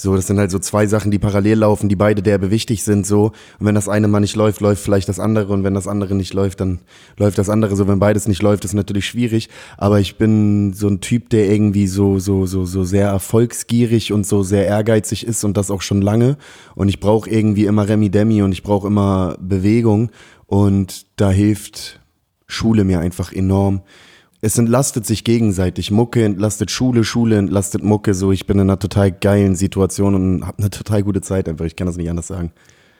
so, 0.00 0.14
das 0.14 0.28
sind 0.28 0.38
halt 0.38 0.52
so 0.52 0.60
zwei 0.60 0.86
Sachen, 0.86 1.10
die 1.10 1.18
parallel 1.18 1.58
laufen, 1.58 1.88
die 1.88 1.96
beide 1.96 2.22
derbe 2.22 2.52
wichtig 2.52 2.84
sind. 2.84 3.04
So, 3.04 3.32
und 3.58 3.66
wenn 3.66 3.74
das 3.74 3.88
eine 3.88 4.06
mal 4.06 4.20
nicht 4.20 4.36
läuft, 4.36 4.60
läuft 4.60 4.80
vielleicht 4.80 5.08
das 5.08 5.18
andere. 5.18 5.52
Und 5.52 5.64
wenn 5.64 5.74
das 5.74 5.88
andere 5.88 6.14
nicht 6.14 6.34
läuft, 6.34 6.60
dann 6.60 6.78
läuft 7.16 7.36
das 7.36 7.48
andere. 7.48 7.74
So, 7.74 7.88
wenn 7.88 7.98
beides 7.98 8.28
nicht 8.28 8.40
läuft, 8.40 8.64
ist 8.64 8.74
natürlich 8.74 9.06
schwierig. 9.06 9.48
Aber 9.76 9.98
ich 9.98 10.16
bin 10.16 10.72
so 10.72 10.86
ein 10.86 11.00
Typ, 11.00 11.30
der 11.30 11.50
irgendwie 11.50 11.88
so, 11.88 12.20
so, 12.20 12.46
so, 12.46 12.64
so 12.64 12.84
sehr 12.84 13.08
erfolgsgierig 13.08 14.12
und 14.12 14.24
so 14.24 14.44
sehr 14.44 14.66
ehrgeizig 14.66 15.26
ist 15.26 15.42
und 15.42 15.56
das 15.56 15.68
auch 15.68 15.82
schon 15.82 16.00
lange. 16.00 16.36
Und 16.76 16.88
ich 16.88 17.00
brauche 17.00 17.28
irgendwie 17.28 17.64
immer 17.64 17.88
Remi 17.88 18.08
Demi 18.08 18.42
und 18.42 18.52
ich 18.52 18.62
brauche 18.62 18.86
immer 18.86 19.36
Bewegung. 19.40 20.10
Und 20.46 21.06
da 21.16 21.30
hilft 21.30 22.00
Schule 22.48 22.84
mir 22.84 23.00
einfach 23.00 23.32
enorm. 23.32 23.82
Es 24.40 24.56
entlastet 24.56 25.04
sich 25.04 25.24
gegenseitig. 25.24 25.90
Mucke 25.90 26.24
entlastet 26.24 26.70
Schule, 26.70 27.04
Schule 27.04 27.36
entlastet 27.36 27.82
Mucke. 27.82 28.14
So, 28.14 28.32
ich 28.32 28.46
bin 28.46 28.58
in 28.58 28.62
einer 28.62 28.78
total 28.78 29.12
geilen 29.12 29.54
Situation 29.54 30.14
und 30.14 30.46
habe 30.46 30.58
eine 30.58 30.70
total 30.70 31.02
gute 31.02 31.20
Zeit 31.20 31.48
einfach. 31.48 31.64
Ich 31.64 31.76
kann 31.76 31.86
das 31.86 31.96
nicht 31.96 32.08
anders 32.08 32.28
sagen. 32.28 32.52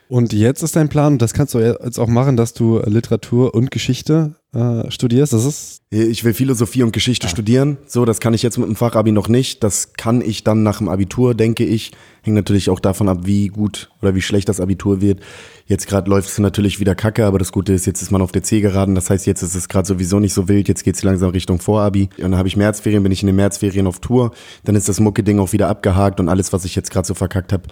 Und 0.08 0.32
jetzt 0.32 0.62
ist 0.62 0.74
dein 0.74 0.88
Plan, 0.88 1.18
das 1.18 1.34
kannst 1.34 1.54
du 1.54 1.58
jetzt 1.58 1.98
auch 1.98 2.06
machen, 2.06 2.36
dass 2.36 2.54
du 2.54 2.80
Literatur 2.80 3.54
und 3.54 3.70
Geschichte 3.70 4.34
äh, 4.54 4.90
studierst. 4.90 5.34
Das 5.34 5.44
ist 5.44 5.82
ich 5.90 6.24
will 6.24 6.32
Philosophie 6.32 6.82
und 6.82 6.92
Geschichte 6.92 7.26
ja. 7.26 7.30
studieren. 7.30 7.76
So, 7.86 8.06
das 8.06 8.18
kann 8.18 8.32
ich 8.32 8.42
jetzt 8.42 8.56
mit 8.58 8.66
dem 8.66 8.76
Fachabi 8.76 9.12
noch 9.12 9.28
nicht. 9.28 9.62
Das 9.62 9.92
kann 9.94 10.22
ich 10.22 10.44
dann 10.44 10.62
nach 10.62 10.78
dem 10.78 10.88
Abitur, 10.88 11.34
denke 11.34 11.64
ich. 11.64 11.92
Hängt 12.22 12.36
natürlich 12.36 12.70
auch 12.70 12.80
davon 12.80 13.08
ab, 13.08 13.20
wie 13.24 13.48
gut 13.48 13.90
oder 14.00 14.14
wie 14.14 14.22
schlecht 14.22 14.48
das 14.48 14.60
Abitur 14.60 15.02
wird. 15.02 15.20
Jetzt 15.68 15.86
gerade 15.86 16.08
läuft 16.08 16.30
es 16.30 16.38
natürlich 16.38 16.80
wieder 16.80 16.94
kacke, 16.94 17.26
aber 17.26 17.38
das 17.38 17.52
Gute 17.52 17.74
ist, 17.74 17.84
jetzt 17.84 18.00
ist 18.00 18.10
man 18.10 18.22
auf 18.22 18.32
der 18.32 18.42
C 18.42 18.62
geraden. 18.62 18.94
Das 18.94 19.10
heißt, 19.10 19.26
jetzt 19.26 19.42
ist 19.42 19.54
es 19.54 19.68
gerade 19.68 19.86
sowieso 19.86 20.18
nicht 20.18 20.32
so 20.32 20.48
wild. 20.48 20.66
Jetzt 20.66 20.82
geht's 20.82 21.02
langsam 21.02 21.28
Richtung 21.28 21.60
Vorabi. 21.60 22.08
Und 22.16 22.22
dann 22.22 22.36
habe 22.36 22.48
ich 22.48 22.56
Märzferien, 22.56 23.02
bin 23.02 23.12
ich 23.12 23.22
in 23.22 23.26
den 23.26 23.36
Märzferien 23.36 23.86
auf 23.86 24.00
Tour. 24.00 24.32
Dann 24.64 24.76
ist 24.76 24.88
das 24.88 24.98
Mucke-Ding 24.98 25.38
auch 25.38 25.52
wieder 25.52 25.68
abgehakt 25.68 26.20
und 26.20 26.30
alles, 26.30 26.54
was 26.54 26.64
ich 26.64 26.74
jetzt 26.74 26.90
gerade 26.90 27.06
so 27.06 27.12
verkackt 27.12 27.52
habe, 27.52 27.64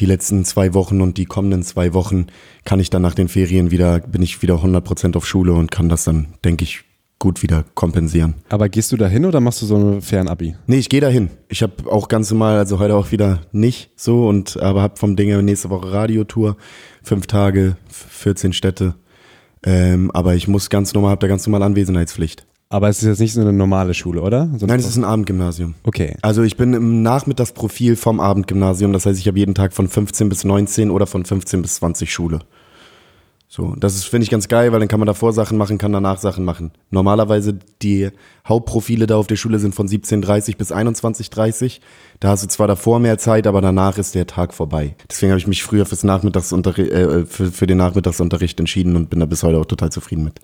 die 0.00 0.06
letzten 0.06 0.46
zwei 0.46 0.72
Wochen 0.72 1.02
und 1.02 1.18
die 1.18 1.26
kommenden 1.26 1.62
zwei 1.62 1.92
Wochen, 1.92 2.28
kann 2.64 2.80
ich 2.80 2.88
dann 2.88 3.02
nach 3.02 3.14
den 3.14 3.28
Ferien 3.28 3.70
wieder, 3.70 4.00
bin 4.00 4.22
ich 4.22 4.40
wieder 4.40 4.54
100% 4.54 5.14
auf 5.14 5.26
Schule 5.26 5.52
und 5.52 5.70
kann 5.70 5.90
das 5.90 6.04
dann, 6.04 6.28
denke 6.46 6.64
ich, 6.64 6.82
gut 7.24 7.42
wieder 7.42 7.64
kompensieren. 7.74 8.34
Aber 8.50 8.68
gehst 8.68 8.92
du 8.92 8.98
da 8.98 9.08
hin 9.08 9.24
oder 9.24 9.40
machst 9.40 9.62
du 9.62 9.66
so 9.66 9.76
eine 9.76 10.02
Fernabi? 10.02 10.56
Nee, 10.66 10.76
ich 10.76 10.90
gehe 10.90 11.00
da 11.00 11.08
hin. 11.08 11.30
Ich 11.48 11.62
habe 11.62 11.90
auch 11.90 12.08
ganz 12.08 12.30
normal, 12.30 12.58
also 12.58 12.78
heute 12.78 12.94
auch 12.94 13.12
wieder 13.12 13.40
nicht 13.50 13.90
so 13.96 14.28
und 14.28 14.58
aber 14.60 14.82
habe 14.82 14.98
vom 14.98 15.16
Dinge 15.16 15.42
nächste 15.42 15.70
Woche 15.70 15.90
Radiotour, 15.90 16.58
fünf 17.02 17.26
Tage, 17.26 17.78
14 17.88 18.52
Städte. 18.52 18.94
Ähm, 19.64 20.10
aber 20.10 20.34
ich 20.34 20.48
muss 20.48 20.68
ganz 20.68 20.92
normal, 20.92 21.12
habe 21.12 21.20
da 21.20 21.26
ganz 21.26 21.46
normal 21.46 21.62
Anwesenheitspflicht. 21.62 22.46
Aber 22.68 22.90
es 22.90 22.98
ist 22.98 23.08
jetzt 23.08 23.20
nicht 23.20 23.32
so 23.32 23.40
eine 23.40 23.54
normale 23.54 23.94
Schule, 23.94 24.20
oder? 24.20 24.46
Sonst 24.48 24.66
Nein, 24.66 24.80
es 24.80 24.86
ist 24.86 24.98
ein 24.98 25.04
Abendgymnasium. 25.04 25.76
Okay. 25.84 26.16
Also 26.20 26.42
ich 26.42 26.58
bin 26.58 26.74
im 26.74 27.00
Nachmittagsprofil 27.02 27.96
vom 27.96 28.20
Abendgymnasium, 28.20 28.92
das 28.92 29.06
heißt, 29.06 29.18
ich 29.18 29.28
habe 29.28 29.38
jeden 29.38 29.54
Tag 29.54 29.72
von 29.72 29.88
15 29.88 30.28
bis 30.28 30.44
19 30.44 30.90
oder 30.90 31.06
von 31.06 31.24
15 31.24 31.62
bis 31.62 31.76
20 31.76 32.12
Schule. 32.12 32.40
So, 33.56 33.76
das 33.78 33.94
ist 33.94 34.06
finde 34.06 34.24
ich 34.24 34.30
ganz 34.30 34.48
geil, 34.48 34.72
weil 34.72 34.80
dann 34.80 34.88
kann 34.88 34.98
man 34.98 35.06
davor 35.06 35.32
Sachen 35.32 35.56
machen, 35.56 35.78
kann 35.78 35.92
danach 35.92 36.18
Sachen 36.18 36.44
machen. 36.44 36.72
Normalerweise 36.90 37.56
die 37.82 38.08
Hauptprofile 38.48 39.06
da 39.06 39.14
auf 39.14 39.28
der 39.28 39.36
Schule 39.36 39.60
sind 39.60 39.76
von 39.76 39.86
17:30 39.86 40.56
bis 40.56 40.72
21:30. 40.72 41.80
Da 42.18 42.30
hast 42.30 42.42
du 42.42 42.48
zwar 42.48 42.66
davor 42.66 42.98
mehr 42.98 43.16
Zeit, 43.16 43.46
aber 43.46 43.60
danach 43.60 43.96
ist 43.96 44.16
der 44.16 44.26
Tag 44.26 44.54
vorbei. 44.54 44.96
Deswegen 45.08 45.30
habe 45.30 45.38
ich 45.38 45.46
mich 45.46 45.62
früher 45.62 45.86
fürs 45.86 46.02
Nachmittagsunterricht, 46.02 46.90
äh, 46.90 47.26
für, 47.26 47.52
für 47.52 47.68
den 47.68 47.78
Nachmittagsunterricht 47.78 48.58
entschieden 48.58 48.96
und 48.96 49.08
bin 49.08 49.20
da 49.20 49.26
bis 49.26 49.44
heute 49.44 49.58
auch 49.58 49.66
total 49.66 49.92
zufrieden 49.92 50.24
mit. 50.24 50.40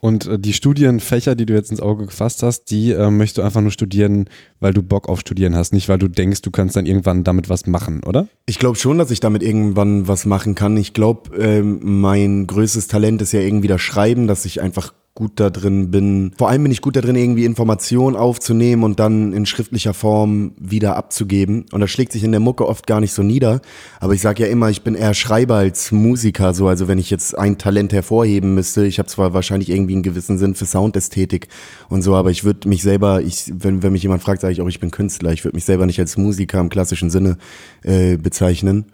Und 0.00 0.26
äh, 0.26 0.38
die 0.38 0.52
Studienfächer, 0.52 1.34
die 1.34 1.46
du 1.46 1.54
jetzt 1.54 1.70
ins 1.70 1.80
Auge 1.80 2.06
gefasst 2.06 2.42
hast, 2.42 2.70
die 2.70 2.92
äh, 2.92 3.10
möchtest 3.10 3.38
du 3.38 3.42
einfach 3.42 3.60
nur 3.60 3.70
studieren, 3.70 4.28
weil 4.60 4.72
du 4.72 4.82
Bock 4.82 5.08
auf 5.08 5.20
Studieren 5.20 5.54
hast, 5.54 5.72
nicht 5.72 5.88
weil 5.88 5.98
du 5.98 6.08
denkst, 6.08 6.42
du 6.42 6.50
kannst 6.50 6.76
dann 6.76 6.86
irgendwann 6.86 7.24
damit 7.24 7.48
was 7.48 7.66
machen, 7.66 8.02
oder? 8.04 8.28
Ich 8.46 8.58
glaube 8.58 8.78
schon, 8.78 8.98
dass 8.98 9.10
ich 9.10 9.20
damit 9.20 9.42
irgendwann 9.42 10.08
was 10.08 10.26
machen 10.26 10.54
kann. 10.54 10.76
Ich 10.76 10.92
glaube, 10.92 11.36
ähm, 11.36 11.80
mein 11.82 12.46
größtes 12.46 12.88
Talent 12.88 13.22
ist 13.22 13.32
ja 13.32 13.40
irgendwie 13.40 13.68
das 13.68 13.80
Schreiben, 13.80 14.26
dass 14.26 14.44
ich 14.44 14.60
einfach 14.60 14.92
gut 15.18 15.32
da 15.40 15.50
drin 15.50 15.90
bin. 15.90 16.30
Vor 16.38 16.48
allem 16.48 16.62
bin 16.62 16.70
ich 16.70 16.80
gut 16.80 16.94
da 16.94 17.00
drin, 17.00 17.16
irgendwie 17.16 17.44
Informationen 17.44 18.14
aufzunehmen 18.14 18.84
und 18.84 19.00
dann 19.00 19.32
in 19.32 19.46
schriftlicher 19.46 19.92
Form 19.92 20.52
wieder 20.60 20.94
abzugeben. 20.94 21.64
Und 21.72 21.80
das 21.80 21.90
schlägt 21.90 22.12
sich 22.12 22.22
in 22.22 22.30
der 22.30 22.38
Mucke 22.38 22.68
oft 22.68 22.86
gar 22.86 23.00
nicht 23.00 23.12
so 23.12 23.24
nieder. 23.24 23.60
Aber 23.98 24.14
ich 24.14 24.20
sage 24.20 24.44
ja 24.44 24.48
immer, 24.48 24.70
ich 24.70 24.82
bin 24.82 24.94
eher 24.94 25.14
Schreiber 25.14 25.56
als 25.56 25.90
Musiker. 25.90 26.54
So, 26.54 26.68
also 26.68 26.86
wenn 26.86 26.98
ich 26.98 27.10
jetzt 27.10 27.36
ein 27.36 27.58
Talent 27.58 27.92
hervorheben 27.92 28.54
müsste, 28.54 28.86
ich 28.86 29.00
habe 29.00 29.08
zwar 29.08 29.34
wahrscheinlich 29.34 29.70
irgendwie 29.70 29.94
einen 29.94 30.04
gewissen 30.04 30.38
Sinn 30.38 30.54
für 30.54 30.66
Soundästhetik 30.66 31.48
und 31.88 32.02
so, 32.02 32.14
aber 32.14 32.30
ich 32.30 32.44
würde 32.44 32.68
mich 32.68 32.84
selber, 32.84 33.20
ich, 33.20 33.52
wenn, 33.52 33.82
wenn 33.82 33.90
mich 33.90 34.04
jemand 34.04 34.22
fragt, 34.22 34.40
sage 34.40 34.52
ich 34.52 34.60
auch, 34.60 34.68
ich 34.68 34.78
bin 34.78 34.92
Künstler. 34.92 35.32
Ich 35.32 35.44
würde 35.44 35.56
mich 35.56 35.64
selber 35.64 35.86
nicht 35.86 35.98
als 35.98 36.16
Musiker 36.16 36.60
im 36.60 36.68
klassischen 36.68 37.10
Sinne 37.10 37.38
äh, 37.82 38.16
bezeichnen. 38.18 38.84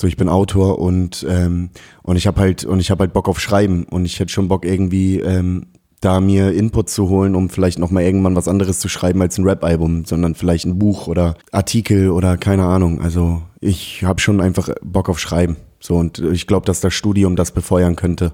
So, 0.00 0.06
ich 0.06 0.16
bin 0.16 0.28
Autor 0.28 0.78
und 0.78 1.26
ähm, 1.28 1.70
und 2.02 2.14
ich 2.14 2.28
habe 2.28 2.40
halt 2.40 2.64
und 2.64 2.78
ich 2.78 2.92
habe 2.92 3.00
halt 3.00 3.12
Bock 3.12 3.28
auf 3.28 3.40
Schreiben 3.40 3.82
und 3.82 4.04
ich 4.04 4.20
hätte 4.20 4.32
schon 4.32 4.46
Bock 4.46 4.64
irgendwie 4.64 5.18
ähm, 5.18 5.66
da 6.00 6.20
mir 6.20 6.52
Input 6.52 6.88
zu 6.88 7.08
holen, 7.08 7.34
um 7.34 7.50
vielleicht 7.50 7.80
noch 7.80 7.90
mal 7.90 8.04
irgendwann 8.04 8.36
was 8.36 8.46
anderes 8.46 8.78
zu 8.78 8.88
schreiben 8.88 9.20
als 9.20 9.38
ein 9.38 9.44
Rap-Album, 9.44 10.04
sondern 10.04 10.36
vielleicht 10.36 10.66
ein 10.66 10.78
Buch 10.78 11.08
oder 11.08 11.34
Artikel 11.50 12.10
oder 12.10 12.36
keine 12.36 12.62
Ahnung. 12.62 13.00
Also 13.00 13.42
ich 13.60 14.04
habe 14.04 14.20
schon 14.20 14.40
einfach 14.40 14.68
Bock 14.84 15.08
auf 15.08 15.18
Schreiben. 15.18 15.56
So 15.80 15.96
und 15.96 16.20
ich 16.20 16.46
glaube, 16.46 16.66
dass 16.66 16.80
das 16.80 16.94
Studium 16.94 17.34
das 17.34 17.50
befeuern 17.50 17.96
könnte. 17.96 18.30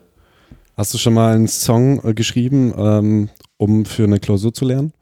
Hast 0.76 0.92
du 0.92 0.98
schon 0.98 1.14
mal 1.14 1.34
einen 1.34 1.48
Song 1.48 2.04
äh, 2.04 2.12
geschrieben, 2.12 2.74
ähm, 2.76 3.30
um 3.56 3.86
für 3.86 4.04
eine 4.04 4.20
Klausur 4.20 4.52
zu 4.52 4.66
lernen? 4.66 4.92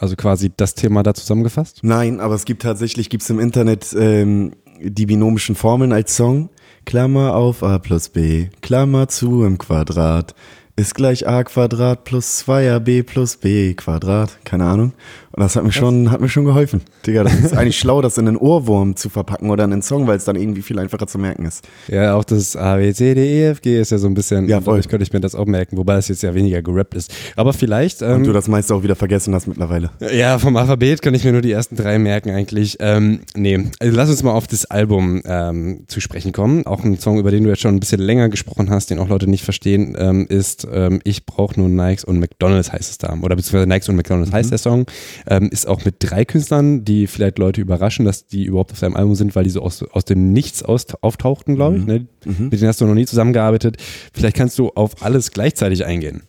Also 0.00 0.16
quasi 0.16 0.50
das 0.54 0.74
Thema 0.74 1.02
da 1.02 1.14
zusammengefasst? 1.14 1.80
Nein, 1.82 2.20
aber 2.20 2.34
es 2.34 2.44
gibt 2.44 2.62
tatsächlich, 2.62 3.10
gibt's 3.10 3.30
im 3.30 3.38
Internet 3.38 3.94
ähm, 3.96 4.52
die 4.84 5.06
binomischen 5.06 5.54
Formeln 5.54 5.92
als 5.92 6.16
Song. 6.16 6.50
Klammer 6.84 7.34
auf 7.34 7.62
a 7.62 7.78
plus 7.78 8.10
b, 8.10 8.48
Klammer 8.60 9.08
zu 9.08 9.44
im 9.44 9.56
Quadrat, 9.56 10.34
ist 10.76 10.94
gleich 10.94 11.26
a 11.26 11.42
Quadrat 11.42 12.04
plus 12.04 12.44
2ab 12.44 13.02
plus 13.04 13.36
b 13.36 13.74
Quadrat. 13.74 14.44
Keine 14.44 14.64
Ahnung. 14.64 14.92
Und 15.36 15.42
das 15.42 15.56
hat 15.56 15.64
mir 15.64 15.72
schon, 15.72 16.12
hat 16.12 16.20
mir 16.20 16.28
schon 16.28 16.44
geholfen. 16.44 16.82
Digga, 17.04 17.24
das 17.24 17.34
ist 17.34 17.56
eigentlich 17.56 17.76
schlau, 17.78 18.00
das 18.00 18.18
in 18.18 18.28
einen 18.28 18.36
Ohrwurm 18.36 18.94
zu 18.94 19.08
verpacken 19.08 19.50
oder 19.50 19.64
in 19.64 19.72
einen 19.72 19.82
Song, 19.82 20.06
weil 20.06 20.16
es 20.16 20.24
dann 20.24 20.36
irgendwie 20.36 20.62
viel 20.62 20.78
einfacher 20.78 21.08
zu 21.08 21.18
merken 21.18 21.44
ist. 21.44 21.66
Ja, 21.88 22.14
auch 22.14 22.22
das 22.22 22.54
A, 22.54 22.76
B, 22.76 22.92
C, 22.92 23.14
D, 23.14 23.40
E, 23.40 23.46
F, 23.48 23.60
G 23.60 23.80
ist 23.80 23.90
ja 23.90 23.98
so 23.98 24.06
ein 24.06 24.14
bisschen, 24.14 24.48
Ja, 24.48 24.60
voll. 24.60 24.78
ich 24.78 24.86
könnte 24.88 25.02
ich 25.02 25.12
mir 25.12 25.18
das 25.18 25.34
auch 25.34 25.46
merken, 25.46 25.76
wobei 25.76 25.96
es 25.96 26.06
jetzt 26.06 26.22
ja 26.22 26.34
weniger 26.34 26.62
gerappt 26.62 26.94
ist. 26.94 27.12
Aber 27.34 27.52
vielleicht, 27.52 28.00
ähm, 28.00 28.12
Und 28.18 28.26
du 28.28 28.32
das 28.32 28.46
meiste 28.46 28.74
auch 28.76 28.84
wieder 28.84 28.94
vergessen 28.94 29.34
hast 29.34 29.48
mittlerweile. 29.48 29.90
Ja, 30.12 30.38
vom 30.38 30.56
Alphabet 30.56 31.02
kann 31.02 31.14
ich 31.14 31.24
mir 31.24 31.32
nur 31.32 31.42
die 31.42 31.50
ersten 31.50 31.74
drei 31.74 31.98
merken 31.98 32.30
eigentlich. 32.30 32.76
Ähm, 32.78 33.20
nee, 33.34 33.58
also 33.80 33.96
lass 33.96 34.10
uns 34.10 34.22
mal 34.22 34.32
auf 34.32 34.46
das 34.46 34.66
Album 34.66 35.20
ähm, 35.24 35.84
zu 35.88 36.00
sprechen 36.00 36.30
kommen. 36.30 36.64
Auch 36.64 36.84
ein 36.84 36.96
Song, 37.00 37.18
über 37.18 37.32
den 37.32 37.42
du 37.42 37.50
jetzt 37.50 37.60
schon 37.62 37.74
ein 37.74 37.80
bisschen 37.80 38.00
länger 38.00 38.28
gesprochen 38.28 38.70
hast, 38.70 38.90
den 38.90 39.00
auch 39.00 39.08
Leute 39.08 39.26
nicht 39.28 39.42
verstehen, 39.42 39.96
ähm, 39.98 40.26
ist 40.28 40.64
ähm, 40.72 41.00
Ich 41.02 41.26
brauche 41.26 41.58
nur 41.58 41.68
Nikes 41.68 42.04
und 42.04 42.20
McDonalds 42.20 42.72
heißt 42.72 42.88
es 42.88 42.98
da. 42.98 43.16
Oder 43.20 43.34
beziehungsweise 43.34 43.66
Nikes 43.68 43.88
und 43.88 43.96
McDonalds 43.96 44.32
heißt 44.32 44.52
der 44.52 44.58
Song. 44.58 44.86
Ähm, 45.26 45.48
ist 45.50 45.66
auch 45.66 45.84
mit 45.84 45.96
drei 46.00 46.24
Künstlern, 46.24 46.84
die 46.84 47.06
vielleicht 47.06 47.38
Leute 47.38 47.60
überraschen, 47.60 48.04
dass 48.04 48.26
die 48.26 48.44
überhaupt 48.44 48.72
auf 48.72 48.78
seinem 48.78 48.96
Album 48.96 49.14
sind, 49.14 49.34
weil 49.34 49.44
die 49.44 49.50
so 49.50 49.62
aus, 49.62 49.82
aus 49.82 50.04
dem 50.04 50.32
Nichts 50.32 50.62
aus, 50.62 50.86
auftauchten, 51.00 51.54
glaube 51.54 51.78
ich. 51.78 51.86
Ne? 51.86 52.06
Mit 52.24 52.60
denen 52.60 52.68
hast 52.68 52.80
du 52.80 52.86
noch 52.86 52.94
nie 52.94 53.06
zusammengearbeitet. 53.06 53.76
Vielleicht 54.12 54.36
kannst 54.36 54.58
du 54.58 54.70
auf 54.70 55.02
alles 55.02 55.30
gleichzeitig 55.30 55.84
eingehen. 55.84 56.22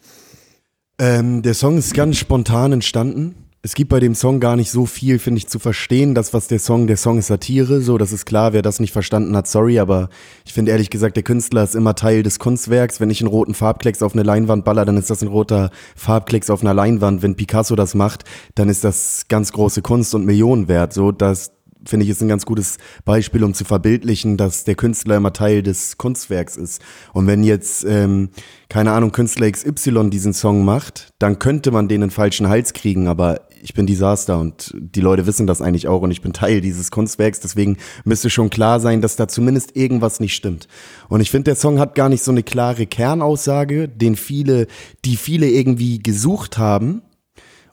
Ähm, 0.98 1.42
der 1.42 1.54
Song 1.54 1.78
ist 1.78 1.94
ganz 1.94 2.18
spontan 2.18 2.72
entstanden. 2.72 3.36
Es 3.66 3.74
gibt 3.74 3.90
bei 3.90 4.00
dem 4.00 4.14
Song 4.14 4.40
gar 4.40 4.56
nicht 4.56 4.70
so 4.70 4.86
viel, 4.86 5.18
finde 5.18 5.40
ich, 5.40 5.48
zu 5.48 5.58
verstehen. 5.58 6.14
Das, 6.14 6.36
was 6.36 6.46
der 6.46 6.60
Song, 6.60 6.86
der 6.86 6.98
Song 6.98 7.18
ist 7.18 7.26
Satire, 7.26 7.82
so, 7.82 7.98
das 7.98 8.12
ist 8.12 8.28
klar. 8.28 8.54
Wer 8.54 8.62
das 8.62 8.80
nicht 8.80 8.92
verstanden 8.92 9.36
hat, 9.36 9.48
sorry, 9.48 9.80
aber 9.80 10.10
ich 10.46 10.54
finde 10.54 10.72
ehrlich 10.72 10.92
gesagt, 10.92 11.16
der 11.16 11.24
Künstler 11.24 11.64
ist 11.64 11.74
immer 11.74 11.96
Teil 11.96 12.22
des 12.22 12.38
Kunstwerks. 12.38 13.00
Wenn 13.00 13.10
ich 13.10 13.22
einen 13.22 13.28
roten 13.28 13.56
Farbklecks 13.56 14.04
auf 14.04 14.14
eine 14.14 14.22
Leinwand 14.22 14.66
baller, 14.66 14.86
dann 14.86 14.98
ist 14.98 15.10
das 15.10 15.24
ein 15.24 15.30
roter 15.30 15.72
Farbklecks 15.96 16.52
auf 16.52 16.62
einer 16.62 16.76
Leinwand. 16.76 17.24
Wenn 17.24 17.34
Picasso 17.34 17.76
das 17.76 17.96
macht, 17.96 18.24
dann 18.54 18.70
ist 18.70 18.84
das 18.84 19.26
ganz 19.30 19.52
große 19.52 19.82
Kunst 19.82 20.14
und 20.14 20.28
Millionen 20.28 20.68
wert. 20.68 20.94
So, 20.94 21.12
das 21.12 21.52
finde 21.90 22.04
ich 22.04 22.10
ist 22.10 22.22
ein 22.22 22.28
ganz 22.28 22.46
gutes 22.46 22.78
Beispiel, 23.04 23.44
um 23.44 23.54
zu 23.54 23.64
verbildlichen, 23.64 24.38
dass 24.38 24.64
der 24.64 24.76
Künstler 24.76 25.18
immer 25.18 25.34
Teil 25.34 25.64
des 25.64 25.98
Kunstwerks 25.98 26.58
ist. 26.58 26.82
Und 27.14 27.28
wenn 27.28 27.44
jetzt, 27.44 27.86
ähm, 27.86 28.30
keine 28.70 28.92
Ahnung, 28.92 29.12
Künstler 29.12 29.50
XY 29.50 30.10
diesen 30.10 30.34
Song 30.34 30.66
macht, 30.66 31.14
dann 31.20 31.40
könnte 31.40 31.72
man 31.72 31.88
den 31.88 32.02
in 32.02 32.12
falschen 32.12 32.50
Hals 32.50 32.74
kriegen, 32.74 33.08
aber 33.08 33.42
ich 33.66 33.74
bin 33.74 33.88
Desaster 33.88 34.40
und 34.40 34.76
die 34.78 35.02
Leute 35.02 35.26
wissen 35.26 35.48
das 35.48 35.60
eigentlich 35.60 35.88
auch 35.88 36.04
und 36.04 36.12
ich 36.12 36.22
bin 36.22 36.34
Teil 36.34 36.62
dieses 36.62 36.92
Kunstwerks, 36.92 37.40
deswegen 37.40 37.78
müsste 38.04 38.30
schon 38.30 38.52
klar 38.52 38.80
sein, 38.80 39.02
dass 39.02 39.16
da 39.16 39.28
zumindest 39.28 39.76
irgendwas 39.76 40.20
nicht 40.20 40.36
stimmt. 40.36 40.68
Und 41.10 41.20
ich 41.20 41.32
finde, 41.32 41.46
der 41.46 41.56
Song 41.56 41.80
hat 41.80 41.96
gar 41.96 42.08
nicht 42.08 42.24
so 42.24 42.30
eine 42.30 42.44
klare 42.44 42.86
Kernaussage, 42.86 43.90
den 43.90 44.18
viele, 44.18 44.68
die 45.04 45.18
viele 45.18 45.50
irgendwie 45.50 45.98
gesucht 45.98 46.60
haben 46.60 47.02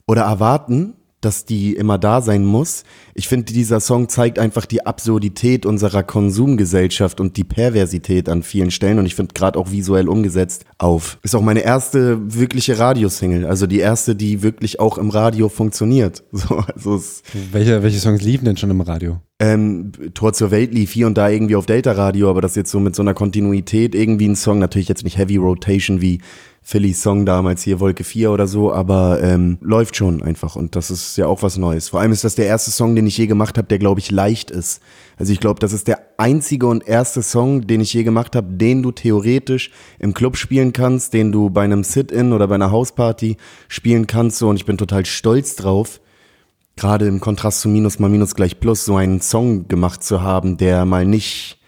oder 0.07 0.23
erwarten, 0.23 0.95
dass 1.21 1.45
die 1.45 1.75
immer 1.75 1.99
da 1.99 2.23
sein 2.23 2.47
muss. 2.47 2.85
Ich 3.14 3.28
finde, 3.28 3.52
dieser 3.52 3.81
Song 3.81 4.09
zeigt 4.09 4.38
einfach 4.38 4.66
die 4.66 4.87
Absurdität 4.87 5.66
unserer 5.66 6.02
Konsumgesellschaft 6.02 7.21
und 7.21 7.37
die 7.37 7.45
Perversität 7.45 8.28
an 8.28 8.42
vielen 8.42 8.71
Stellen 8.71 8.99
und 8.99 9.07
ich 9.07 9.14
finde 9.14 9.35
gerade 9.35 9.59
auch 9.59 9.71
visuell 9.71 10.09
umgesetzt 10.09 10.64
auf. 10.78 11.19
Ist 11.23 11.35
auch 11.35 11.42
meine 11.42 11.61
erste 11.61 12.35
wirkliche 12.35 12.78
Radiosingle, 12.78 13.47
also 13.47 13.66
die 13.66 13.81
erste, 13.81 14.16
die 14.16 14.42
wirklich 14.42 14.81
auch 14.81 14.99
im 14.99 15.11
Radio 15.11 15.49
funktioniert. 15.49 16.23
So, 16.42 16.57
also 16.57 16.97
es, 16.97 17.23
Welche, 17.52 17.83
welche 17.85 18.00
Songs 18.00 18.23
liefen 18.23 18.47
denn 18.47 18.57
schon 18.57 18.71
im 18.71 18.81
Radio? 18.81 19.21
ähm, 19.42 19.90
Tor 20.14 20.33
zur 20.33 20.52
Welt 20.52 20.73
lief 20.73 20.92
hier 20.92 21.09
und 21.09 21.19
da 21.19 21.28
irgendwie 21.28 21.57
auf 21.57 21.66
Delta 21.66 21.92
Radio, 21.92 22.31
aber 22.31 22.40
das 22.40 22.54
jetzt 22.54 22.71
so 22.71 22.78
mit 22.78 22.95
so 22.95 23.02
einer 23.02 23.12
Kontinuität 23.12 23.92
irgendwie 23.92 24.28
ein 24.28 24.37
Song, 24.37 24.61
natürlich 24.61 24.88
jetzt 24.88 25.02
nicht 25.02 25.19
Heavy 25.19 25.37
Rotation 25.37 26.00
wie 26.00 26.21
Philly's 26.62 27.02
Song 27.02 27.26
damals 27.26 27.64
hier 27.64 27.81
Wolke 27.81 28.04
4 28.04 28.31
oder 28.31 28.47
so, 28.47 28.73
aber 28.73 29.21
ähm, 29.21 29.59
läuft 29.61 29.97
schon 29.97 30.23
einfach 30.23 30.54
und 30.54 30.76
das 30.76 30.92
ist 30.92 31.16
ja 31.16 31.26
auch 31.26 31.42
was 31.42 31.59
Neues. 31.59 31.88
Vor 31.88 32.00
allem 32.00 32.12
ist 32.12 32.23
das 32.23 32.37
der 32.37 32.47
erste 32.47 32.71
Song, 32.71 32.95
den 32.95 33.01
ich 33.06 33.18
je 33.18 33.26
gemacht 33.26 33.59
habe, 33.59 33.68
der 33.68 33.78
glaube 33.78 34.00
ich 34.00 34.11
leicht 34.11 34.50
ist. 34.50 34.80
Also 35.16 35.32
ich 35.32 35.40
glaube, 35.40 35.61
das 35.61 35.73
ist 35.73 35.88
der 35.88 36.00
einzige 36.16 36.66
und 36.66 36.87
erste 36.87 37.23
Song, 37.23 37.66
den 37.66 37.80
ich 37.80 37.92
je 37.92 38.02
gemacht 38.02 38.37
habe, 38.37 38.49
den 38.52 38.82
du 38.82 38.92
theoretisch 38.92 39.71
im 39.99 40.14
Club 40.14 40.37
spielen 40.37 40.73
kannst, 40.73 41.12
den 41.12 41.32
du 41.32 41.50
bei 41.50 41.62
einem 41.62 41.85
Sit-in 41.85 42.32
oder 42.32 42.49
bei 42.49 42.54
einer 42.56 42.71
Hausparty 42.71 43.37
spielen 43.68 44.06
kannst 44.06 44.38
so 44.38 44.49
und 44.49 44.56
ich 44.56 44.66
bin 44.66 44.78
total 44.78 45.06
stolz 45.06 45.56
drauf, 45.56 46.00
gerade 46.76 47.06
im 47.06 47.21
Kontrast 47.21 47.61
zu 47.61 47.68
Minus 47.68 47.99
mal 47.99 48.09
Minus 48.09 48.35
gleich 48.35 48.61
Plus 48.61 48.85
so 48.85 48.97
einen 48.97 49.21
Song 49.21 49.68
gemacht 49.68 50.02
zu 50.02 50.23
haben, 50.23 50.56
der 50.56 50.85
mal 50.85 51.04
nicht 51.04 51.59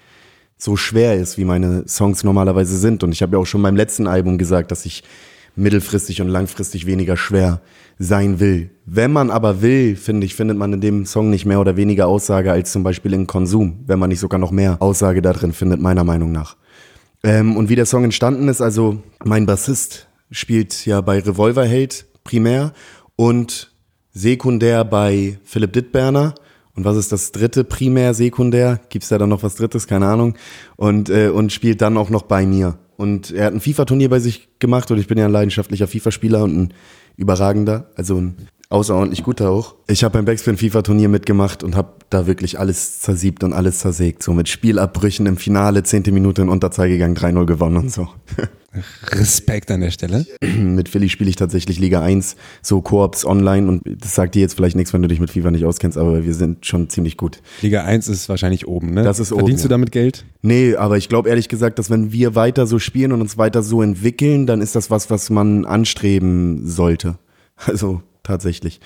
so 0.56 0.76
schwer 0.76 1.16
ist, 1.16 1.36
wie 1.36 1.44
meine 1.44 1.86
Songs 1.86 2.24
normalerweise 2.24 2.78
sind. 2.78 3.02
Und 3.02 3.12
ich 3.12 3.22
habe 3.22 3.36
ja 3.36 3.42
auch 3.42 3.46
schon 3.46 3.62
beim 3.62 3.76
letzten 3.76 4.06
Album 4.06 4.38
gesagt, 4.38 4.70
dass 4.70 4.86
ich 4.86 5.02
mittelfristig 5.56 6.20
und 6.20 6.28
langfristig 6.28 6.86
weniger 6.86 7.16
schwer 7.16 7.60
sein 7.98 8.40
will. 8.40 8.70
Wenn 8.86 9.12
man 9.12 9.30
aber 9.30 9.62
will, 9.62 9.96
finde 9.96 10.26
ich, 10.26 10.34
findet 10.34 10.56
man 10.56 10.72
in 10.72 10.80
dem 10.80 11.06
Song 11.06 11.30
nicht 11.30 11.46
mehr 11.46 11.60
oder 11.60 11.76
weniger 11.76 12.06
Aussage 12.06 12.50
als 12.52 12.72
zum 12.72 12.82
Beispiel 12.82 13.12
in 13.12 13.26
Konsum, 13.26 13.84
wenn 13.86 13.98
man 13.98 14.10
nicht 14.10 14.20
sogar 14.20 14.40
noch 14.40 14.50
mehr 14.50 14.80
Aussage 14.80 15.22
da 15.22 15.32
drin 15.32 15.52
findet, 15.52 15.80
meiner 15.80 16.04
Meinung 16.04 16.32
nach. 16.32 16.56
Ähm, 17.22 17.56
und 17.56 17.68
wie 17.68 17.76
der 17.76 17.86
Song 17.86 18.04
entstanden 18.04 18.48
ist, 18.48 18.60
also 18.60 19.02
mein 19.24 19.46
Bassist 19.46 20.08
spielt 20.30 20.84
ja 20.86 21.00
bei 21.00 21.20
Revolverheld 21.20 22.06
primär 22.24 22.72
und 23.16 23.72
sekundär 24.12 24.84
bei 24.84 25.38
Philipp 25.44 25.72
Dittberner. 25.72 26.34
Und 26.76 26.84
was 26.84 26.96
ist 26.96 27.12
das 27.12 27.30
dritte 27.30 27.62
primär, 27.62 28.14
sekundär? 28.14 28.80
Gibt's 28.88 29.08
da 29.08 29.18
dann 29.18 29.28
noch 29.28 29.44
was 29.44 29.54
drittes? 29.54 29.86
Keine 29.86 30.06
Ahnung. 30.06 30.34
Und, 30.76 31.08
äh, 31.08 31.28
und 31.28 31.52
spielt 31.52 31.80
dann 31.80 31.96
auch 31.96 32.10
noch 32.10 32.22
bei 32.22 32.46
mir. 32.46 32.78
Und 32.96 33.30
er 33.30 33.46
hat 33.46 33.54
ein 33.54 33.60
FIFA-Turnier 33.60 34.08
bei 34.08 34.20
sich 34.20 34.48
gemacht 34.58 34.90
und 34.90 34.98
ich 34.98 35.06
bin 35.06 35.18
ja 35.18 35.24
ein 35.24 35.32
leidenschaftlicher 35.32 35.86
FIFA-Spieler 35.86 36.44
und 36.44 36.56
ein 36.56 36.74
überragender, 37.16 37.90
also 37.96 38.16
ein 38.20 38.36
außerordentlich 38.68 39.22
guter 39.22 39.50
auch. 39.50 39.74
Ich 39.86 40.04
habe 40.04 40.12
beim 40.12 40.24
Backspin 40.24 40.56
FIFA-Turnier 40.56 41.08
mitgemacht 41.08 41.62
und 41.62 41.76
habe 41.76 41.92
da 42.10 42.26
wirklich 42.26 42.58
alles 42.58 43.00
zersiebt 43.00 43.44
und 43.44 43.52
alles 43.52 43.78
zersägt. 43.78 44.22
So 44.22 44.32
mit 44.32 44.48
Spielabbrüchen 44.48 45.26
im 45.26 45.36
Finale, 45.36 45.82
zehnte 45.82 46.12
Minute 46.12 46.42
in 46.42 46.48
Unterzahl 46.48 46.88
gegangen, 46.88 47.16
3-0 47.16 47.46
gewonnen 47.46 47.76
und 47.76 47.92
so. 47.92 48.08
Respekt 49.08 49.70
an 49.70 49.80
der 49.80 49.90
Stelle. 49.90 50.26
mit 50.40 50.88
Philly 50.88 51.08
spiele 51.08 51.30
ich 51.30 51.36
tatsächlich 51.36 51.78
Liga 51.78 52.00
1, 52.00 52.36
so 52.62 52.80
Koops 52.80 53.24
online 53.24 53.68
und 53.68 53.82
das 53.84 54.14
sagt 54.14 54.34
dir 54.34 54.40
jetzt 54.40 54.54
vielleicht 54.54 54.76
nichts, 54.76 54.92
wenn 54.92 55.02
du 55.02 55.08
dich 55.08 55.20
mit 55.20 55.30
FIFA 55.30 55.50
nicht 55.50 55.64
auskennst, 55.64 55.98
aber 55.98 56.24
wir 56.24 56.34
sind 56.34 56.66
schon 56.66 56.88
ziemlich 56.88 57.16
gut. 57.16 57.40
Liga 57.62 57.84
1 57.84 58.08
ist 58.08 58.28
wahrscheinlich 58.28 58.66
oben, 58.66 58.94
ne? 58.94 59.02
Das 59.02 59.20
ist 59.20 59.32
oben, 59.32 59.40
Verdienst 59.40 59.64
du 59.64 59.68
damit 59.68 59.92
Geld? 59.92 60.24
Nee, 60.42 60.76
aber 60.76 60.96
ich 60.96 61.08
glaube 61.08 61.28
ehrlich 61.28 61.48
gesagt, 61.48 61.78
dass 61.78 61.90
wenn 61.90 62.12
wir 62.12 62.34
weiter 62.34 62.66
so 62.66 62.78
spielen 62.78 63.12
und 63.12 63.20
uns 63.20 63.38
weiter 63.38 63.62
so 63.62 63.82
entwickeln, 63.82 64.46
dann 64.46 64.60
ist 64.60 64.74
das 64.74 64.90
was, 64.90 65.10
was 65.10 65.30
man 65.30 65.64
anstreben 65.64 66.66
sollte. 66.66 67.18
Also 67.66 68.02
tatsächlich. 68.24 68.80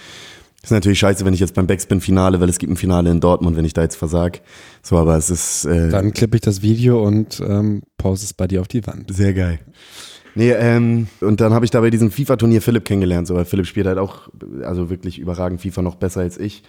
Ist 0.63 0.73
natürlich 0.73 0.99
scheiße, 0.99 1.25
wenn 1.25 1.35
ich 1.35 1.41
jetzt 1.41 1.55
beim 1.55 1.67
Backspin-Finale, 1.69 2.41
weil 2.41 2.49
es 2.49 2.59
gibt 2.59 2.73
ein 2.73 2.77
Finale 2.77 3.11
in 3.11 3.21
Dortmund, 3.21 3.57
wenn 3.57 3.65
ich 3.65 3.75
da 3.75 3.83
jetzt 3.83 3.97
versag. 3.97 4.41
So, 4.83 4.97
aber 4.97 5.17
es 5.17 5.31
ist 5.31 5.65
äh, 5.67 5.89
Dann 5.89 6.13
klippe 6.13 6.37
ich 6.37 6.41
das 6.41 6.63
Video 6.63 7.07
und 7.07 7.41
ähm, 7.41 7.83
pause 7.97 8.25
es 8.25 8.35
bei 8.35 8.49
dir 8.49 8.61
auf 8.61 8.69
die 8.69 8.85
Wand. 8.87 9.15
sehr 9.15 9.35
geil. 9.35 9.61
Nee, 10.35 10.53
ähm, 10.53 11.09
und 11.21 11.41
dann 11.41 11.53
habe 11.53 11.65
ich 11.65 11.71
da 11.71 11.81
bei 11.81 11.91
diesem 11.91 12.11
FIFA-Turnier 12.11 12.63
Philipp 12.63 12.85
kennengelernt, 12.85 13.27
so, 13.27 13.35
weil 13.35 13.45
Philipp 13.45 13.67
spielt 13.67 13.87
halt 13.87 13.99
auch, 13.99 14.29
also 14.63 14.91
wirklich 14.91 15.19
überragend 15.19 15.61
FIFA 15.61 15.83
noch 15.83 15.97
besser 15.97 16.21
als 16.21 16.39
ich. 16.39 16.63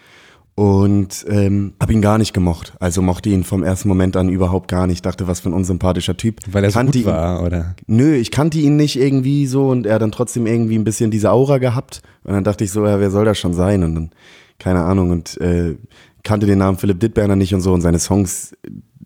Und 0.55 1.25
ähm, 1.29 1.73
habe 1.81 1.93
ihn 1.93 2.01
gar 2.01 2.17
nicht 2.17 2.33
gemocht. 2.33 2.73
Also 2.81 3.01
mochte 3.01 3.29
ihn 3.29 3.45
vom 3.45 3.63
ersten 3.63 3.87
Moment 3.87 4.17
an 4.17 4.27
überhaupt 4.27 4.67
gar 4.67 4.87
nicht. 4.87 5.05
Dachte, 5.05 5.25
was 5.25 5.39
für 5.39 5.49
ein 5.49 5.53
unsympathischer 5.53 6.17
Typ. 6.17 6.39
Weil 6.51 6.65
er 6.65 6.71
so 6.71 6.79
Kannte 6.79 6.97
gut 6.99 7.01
ihn- 7.07 7.13
war, 7.13 7.43
oder? 7.43 7.75
Nö, 7.87 8.13
ich 8.15 8.29
kannte 8.29 8.57
ihn 8.59 8.75
nicht 8.75 8.99
irgendwie 8.99 9.47
so 9.47 9.69
und 9.69 9.85
er 9.85 9.95
hat 9.95 10.01
dann 10.01 10.11
trotzdem 10.11 10.45
irgendwie 10.47 10.77
ein 10.77 10.83
bisschen 10.83 11.11
diese 11.11 11.31
Aura 11.31 11.59
gehabt. 11.59 12.01
Und 12.25 12.33
dann 12.33 12.43
dachte 12.43 12.65
ich 12.65 12.71
so, 12.71 12.85
ja, 12.85 12.99
wer 12.99 13.09
soll 13.09 13.23
das 13.23 13.37
schon 13.39 13.53
sein? 13.53 13.83
Und 13.83 13.95
dann, 13.95 14.09
keine 14.57 14.83
Ahnung, 14.83 15.11
und 15.11 15.39
äh, 15.39 15.77
kannte 16.23 16.45
den 16.45 16.57
Namen 16.57 16.77
Philipp 16.77 16.99
Dittberner 16.99 17.37
nicht 17.37 17.53
und 17.53 17.61
so 17.61 17.71
und 17.73 17.79
seine 17.79 17.99
Songs 17.99 18.53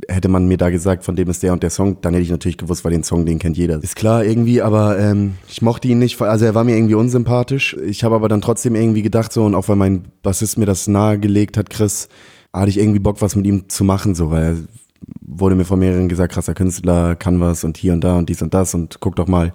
hätte 0.07 0.29
man 0.29 0.47
mir 0.47 0.57
da 0.57 0.69
gesagt, 0.69 1.03
von 1.03 1.15
dem 1.15 1.29
ist 1.29 1.43
der 1.43 1.53
und 1.53 1.63
der 1.63 1.69
Song, 1.69 1.97
dann 2.01 2.13
hätte 2.13 2.23
ich 2.23 2.31
natürlich 2.31 2.57
gewusst, 2.57 2.83
weil 2.83 2.91
den 2.91 3.03
Song, 3.03 3.25
den 3.25 3.39
kennt 3.39 3.57
jeder. 3.57 3.81
Ist 3.81 3.95
klar 3.95 4.23
irgendwie, 4.23 4.61
aber 4.61 4.99
ähm, 4.99 5.35
ich 5.47 5.61
mochte 5.61 5.87
ihn 5.87 5.99
nicht, 5.99 6.21
also 6.21 6.45
er 6.45 6.55
war 6.55 6.63
mir 6.63 6.75
irgendwie 6.75 6.95
unsympathisch. 6.95 7.75
Ich 7.85 8.03
habe 8.03 8.15
aber 8.15 8.29
dann 8.29 8.41
trotzdem 8.41 8.75
irgendwie 8.75 9.01
gedacht 9.01 9.33
so 9.33 9.43
und 9.45 9.55
auch 9.55 9.67
weil 9.67 9.75
mein 9.75 10.05
Bassist 10.21 10.57
mir 10.57 10.65
das 10.65 10.87
nahegelegt 10.87 11.57
hat, 11.57 11.69
Chris, 11.69 12.09
hatte 12.53 12.69
ich 12.69 12.79
irgendwie 12.79 12.99
Bock, 12.99 13.21
was 13.21 13.35
mit 13.35 13.45
ihm 13.45 13.67
zu 13.69 13.83
machen, 13.83 14.15
so, 14.15 14.29
weil 14.29 14.43
er 14.43 14.57
wurde 15.21 15.55
mir 15.55 15.65
von 15.65 15.79
mehreren 15.79 16.09
gesagt, 16.09 16.33
krasser 16.33 16.53
Künstler, 16.53 17.15
kann 17.15 17.39
was 17.39 17.63
und 17.63 17.77
hier 17.77 17.93
und 17.93 18.03
da 18.03 18.17
und 18.17 18.29
dies 18.29 18.41
und 18.41 18.53
das 18.53 18.73
und 18.73 18.99
guck 18.99 19.15
doch 19.15 19.27
mal, 19.27 19.53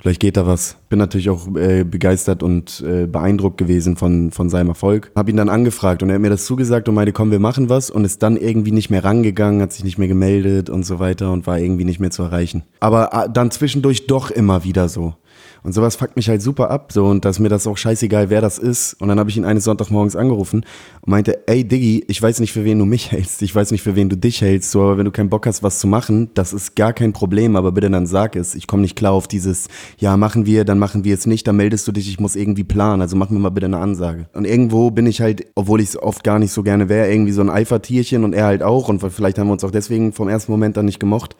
vielleicht 0.00 0.20
geht 0.20 0.36
da 0.36 0.46
was. 0.46 0.76
Bin 0.88 0.98
natürlich 0.98 1.30
auch 1.30 1.54
äh, 1.56 1.84
begeistert 1.84 2.42
und 2.42 2.82
äh, 2.86 3.06
beeindruckt 3.06 3.58
gewesen 3.58 3.96
von, 3.96 4.30
von 4.30 4.48
seinem 4.48 4.68
Erfolg. 4.68 5.12
Hab 5.14 5.28
ihn 5.28 5.36
dann 5.36 5.48
angefragt 5.48 6.02
und 6.02 6.10
er 6.10 6.14
hat 6.14 6.22
mir 6.22 6.30
das 6.30 6.44
zugesagt 6.44 6.88
und 6.88 6.94
meinte, 6.94 7.12
komm, 7.12 7.30
wir 7.30 7.38
machen 7.38 7.68
was 7.68 7.90
und 7.90 8.04
ist 8.04 8.22
dann 8.22 8.36
irgendwie 8.36 8.72
nicht 8.72 8.90
mehr 8.90 9.04
rangegangen, 9.04 9.62
hat 9.62 9.72
sich 9.72 9.84
nicht 9.84 9.98
mehr 9.98 10.08
gemeldet 10.08 10.70
und 10.70 10.84
so 10.84 10.98
weiter 10.98 11.32
und 11.32 11.46
war 11.46 11.58
irgendwie 11.58 11.84
nicht 11.84 12.00
mehr 12.00 12.10
zu 12.10 12.22
erreichen. 12.22 12.62
Aber 12.80 13.12
äh, 13.12 13.28
dann 13.32 13.50
zwischendurch 13.50 14.06
doch 14.06 14.30
immer 14.30 14.64
wieder 14.64 14.88
so. 14.88 15.14
Und 15.62 15.72
sowas 15.72 15.96
fuckt 15.96 16.16
mich 16.16 16.28
halt 16.28 16.42
super 16.42 16.70
ab, 16.70 16.92
so, 16.92 17.06
und 17.06 17.24
dass 17.24 17.38
mir 17.38 17.48
das 17.48 17.66
auch 17.66 17.76
scheißegal, 17.76 18.30
wer 18.30 18.40
das 18.40 18.58
ist. 18.58 18.94
Und 18.94 19.08
dann 19.08 19.18
habe 19.18 19.30
ich 19.30 19.36
ihn 19.36 19.44
eines 19.44 19.64
Sonntagmorgens 19.64 20.16
angerufen 20.16 20.64
und 21.02 21.10
meinte, 21.10 21.46
ey 21.48 21.64
Diggi, 21.64 22.04
ich 22.08 22.20
weiß 22.20 22.40
nicht, 22.40 22.52
für 22.52 22.64
wen 22.64 22.78
du 22.78 22.84
mich 22.84 23.12
hältst, 23.12 23.42
ich 23.42 23.54
weiß 23.54 23.70
nicht, 23.70 23.82
für 23.82 23.96
wen 23.96 24.08
du 24.08 24.16
dich 24.16 24.40
hältst, 24.40 24.70
so, 24.70 24.82
aber 24.82 24.98
wenn 24.98 25.04
du 25.04 25.10
keinen 25.10 25.28
Bock 25.28 25.46
hast, 25.46 25.62
was 25.62 25.78
zu 25.78 25.86
machen, 25.86 26.30
das 26.34 26.52
ist 26.52 26.76
gar 26.76 26.92
kein 26.92 27.12
Problem, 27.12 27.56
aber 27.56 27.72
bitte 27.72 27.90
dann 27.90 28.06
sag 28.06 28.36
es. 28.36 28.54
Ich 28.54 28.66
komme 28.66 28.82
nicht 28.82 28.96
klar 28.96 29.12
auf 29.12 29.28
dieses, 29.28 29.68
ja, 29.98 30.16
machen 30.16 30.46
wir, 30.46 30.64
dann 30.64 30.78
machen 30.78 31.04
wir 31.04 31.14
es 31.14 31.26
nicht, 31.26 31.46
dann 31.46 31.56
meldest 31.56 31.86
du 31.86 31.92
dich, 31.92 32.08
ich 32.08 32.20
muss 32.20 32.36
irgendwie 32.36 32.64
planen, 32.64 33.02
also 33.02 33.16
mach 33.16 33.30
mir 33.30 33.38
mal 33.38 33.50
bitte 33.50 33.66
eine 33.66 33.78
Ansage. 33.78 34.28
Und 34.32 34.46
irgendwo 34.46 34.90
bin 34.90 35.06
ich 35.06 35.20
halt, 35.20 35.46
obwohl 35.54 35.80
ich 35.80 35.90
es 35.90 36.02
oft 36.02 36.24
gar 36.24 36.38
nicht 36.38 36.52
so 36.52 36.62
gerne 36.62 36.88
wäre, 36.88 37.10
irgendwie 37.10 37.32
so 37.32 37.40
ein 37.40 37.50
Eifertierchen 37.50 38.24
und 38.24 38.32
er 38.32 38.46
halt 38.46 38.62
auch 38.62 38.88
und 38.88 39.00
vielleicht 39.00 39.38
haben 39.38 39.48
wir 39.48 39.52
uns 39.52 39.64
auch 39.64 39.70
deswegen 39.70 40.12
vom 40.12 40.28
ersten 40.28 40.52
Moment 40.52 40.76
dann 40.76 40.86
nicht 40.86 41.00
gemocht. 41.00 41.36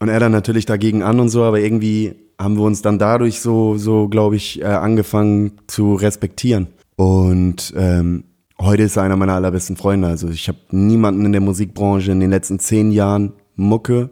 Und 0.00 0.08
er 0.08 0.20
dann 0.20 0.32
natürlich 0.32 0.66
dagegen 0.66 1.02
an 1.02 1.20
und 1.20 1.28
so, 1.28 1.44
aber 1.44 1.60
irgendwie 1.60 2.14
haben 2.38 2.56
wir 2.56 2.64
uns 2.64 2.82
dann 2.82 2.98
dadurch 2.98 3.40
so, 3.40 3.76
so 3.76 4.08
glaube 4.08 4.36
ich, 4.36 4.60
äh, 4.60 4.64
angefangen 4.64 5.52
zu 5.66 5.94
respektieren. 5.94 6.68
Und 6.96 7.72
ähm, 7.76 8.24
heute 8.60 8.82
ist 8.82 8.96
er 8.96 9.04
einer 9.04 9.16
meiner 9.16 9.34
allerbesten 9.34 9.76
Freunde. 9.76 10.08
Also 10.08 10.28
ich 10.28 10.48
habe 10.48 10.58
niemanden 10.70 11.24
in 11.24 11.32
der 11.32 11.40
Musikbranche 11.40 12.12
in 12.12 12.20
den 12.20 12.30
letzten 12.30 12.58
zehn 12.58 12.92
Jahren 12.92 13.32
Mucke 13.56 14.10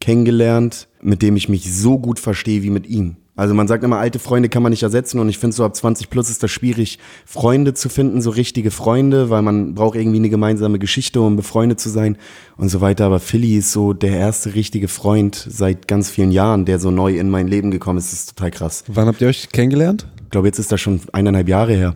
kennengelernt, 0.00 0.88
mit 1.02 1.22
dem 1.22 1.36
ich 1.36 1.48
mich 1.48 1.74
so 1.74 1.98
gut 1.98 2.18
verstehe 2.20 2.62
wie 2.62 2.70
mit 2.70 2.86
ihm. 2.86 3.16
Also 3.36 3.52
man 3.52 3.68
sagt 3.68 3.84
immer, 3.84 3.98
alte 3.98 4.18
Freunde 4.18 4.48
kann 4.48 4.62
man 4.62 4.70
nicht 4.70 4.82
ersetzen 4.82 5.20
und 5.20 5.28
ich 5.28 5.38
finde 5.38 5.54
so 5.54 5.64
ab 5.64 5.76
20 5.76 6.08
plus 6.08 6.30
ist 6.30 6.42
das 6.42 6.50
schwierig, 6.50 6.98
Freunde 7.26 7.74
zu 7.74 7.90
finden, 7.90 8.22
so 8.22 8.30
richtige 8.30 8.70
Freunde, 8.70 9.28
weil 9.28 9.42
man 9.42 9.74
braucht 9.74 9.96
irgendwie 9.96 10.16
eine 10.16 10.30
gemeinsame 10.30 10.78
Geschichte, 10.78 11.20
um 11.20 11.36
befreundet 11.36 11.78
zu 11.78 11.90
sein 11.90 12.16
und 12.56 12.70
so 12.70 12.80
weiter. 12.80 13.04
Aber 13.04 13.20
Philly 13.20 13.58
ist 13.58 13.72
so 13.72 13.92
der 13.92 14.16
erste 14.16 14.54
richtige 14.54 14.88
Freund 14.88 15.46
seit 15.48 15.86
ganz 15.86 16.08
vielen 16.08 16.32
Jahren, 16.32 16.64
der 16.64 16.78
so 16.78 16.90
neu 16.90 17.18
in 17.18 17.28
mein 17.28 17.46
Leben 17.46 17.70
gekommen 17.70 17.98
ist. 17.98 18.12
Das 18.12 18.20
ist 18.20 18.36
total 18.36 18.50
krass. 18.50 18.84
Wann 18.88 19.06
habt 19.06 19.20
ihr 19.20 19.28
euch 19.28 19.50
kennengelernt? 19.50 20.08
Ich 20.24 20.30
glaube, 20.30 20.48
jetzt 20.48 20.58
ist 20.58 20.72
das 20.72 20.80
schon 20.80 21.00
eineinhalb 21.12 21.48
Jahre 21.48 21.74
her. 21.74 21.94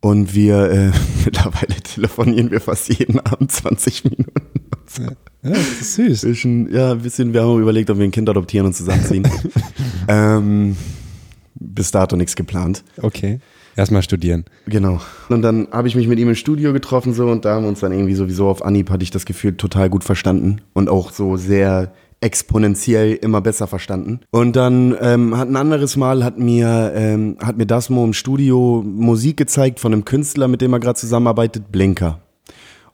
Und 0.00 0.34
wir, 0.34 0.70
äh, 0.70 0.90
mittlerweile 1.24 1.74
telefonieren 1.82 2.50
wir 2.50 2.60
fast 2.60 2.88
jeden 2.90 3.18
Abend 3.20 3.50
20 3.50 4.04
Minuten. 4.04 4.32
Ja, 4.98 5.08
das 5.50 5.80
ist 5.80 5.94
süß. 5.94 6.24
Ist 6.24 6.38
schon, 6.38 6.72
ja, 6.72 6.92
ein 6.92 7.00
bisschen, 7.00 7.32
wir 7.32 7.42
haben 7.42 7.60
überlegt, 7.60 7.90
ob 7.90 7.98
wir 7.98 8.04
ein 8.04 8.10
Kind 8.10 8.28
adoptieren 8.28 8.66
und 8.66 8.74
zusammenziehen. 8.74 9.28
ähm, 10.08 10.76
bis 11.54 11.90
dato 11.90 12.16
nichts 12.16 12.36
geplant. 12.36 12.84
Okay. 13.00 13.40
Erstmal 13.74 14.02
studieren. 14.02 14.44
Genau. 14.66 15.00
Und 15.30 15.42
dann 15.42 15.68
habe 15.72 15.88
ich 15.88 15.94
mich 15.94 16.06
mit 16.06 16.18
ihm 16.18 16.28
im 16.28 16.34
Studio 16.34 16.72
getroffen 16.72 17.14
so 17.14 17.26
und 17.28 17.44
da 17.44 17.54
haben 17.54 17.62
wir 17.62 17.68
uns 17.70 17.80
dann 17.80 17.92
irgendwie 17.92 18.14
sowieso 18.14 18.48
auf 18.48 18.62
Anhieb, 18.64 18.90
hatte 18.90 19.02
ich 19.02 19.10
das 19.10 19.24
Gefühl, 19.24 19.56
total 19.56 19.88
gut 19.88 20.04
verstanden 20.04 20.60
und 20.74 20.90
auch 20.90 21.10
so 21.10 21.36
sehr 21.36 21.92
exponentiell 22.20 23.14
immer 23.14 23.40
besser 23.40 23.66
verstanden. 23.66 24.20
Und 24.30 24.56
dann 24.56 24.94
ähm, 25.00 25.36
hat 25.36 25.48
ein 25.48 25.56
anderes 25.56 25.96
Mal 25.96 26.22
hat 26.22 26.38
mir 26.38 26.92
ähm, 26.94 27.36
hat 27.42 27.56
mir 27.56 27.66
Dasmo 27.66 28.04
im 28.04 28.12
Studio 28.12 28.82
Musik 28.86 29.38
gezeigt 29.38 29.80
von 29.80 29.92
einem 29.92 30.04
Künstler, 30.04 30.48
mit 30.48 30.60
dem 30.60 30.72
er 30.72 30.78
gerade 30.78 30.98
zusammenarbeitet, 30.98 31.72
Blinker. 31.72 32.20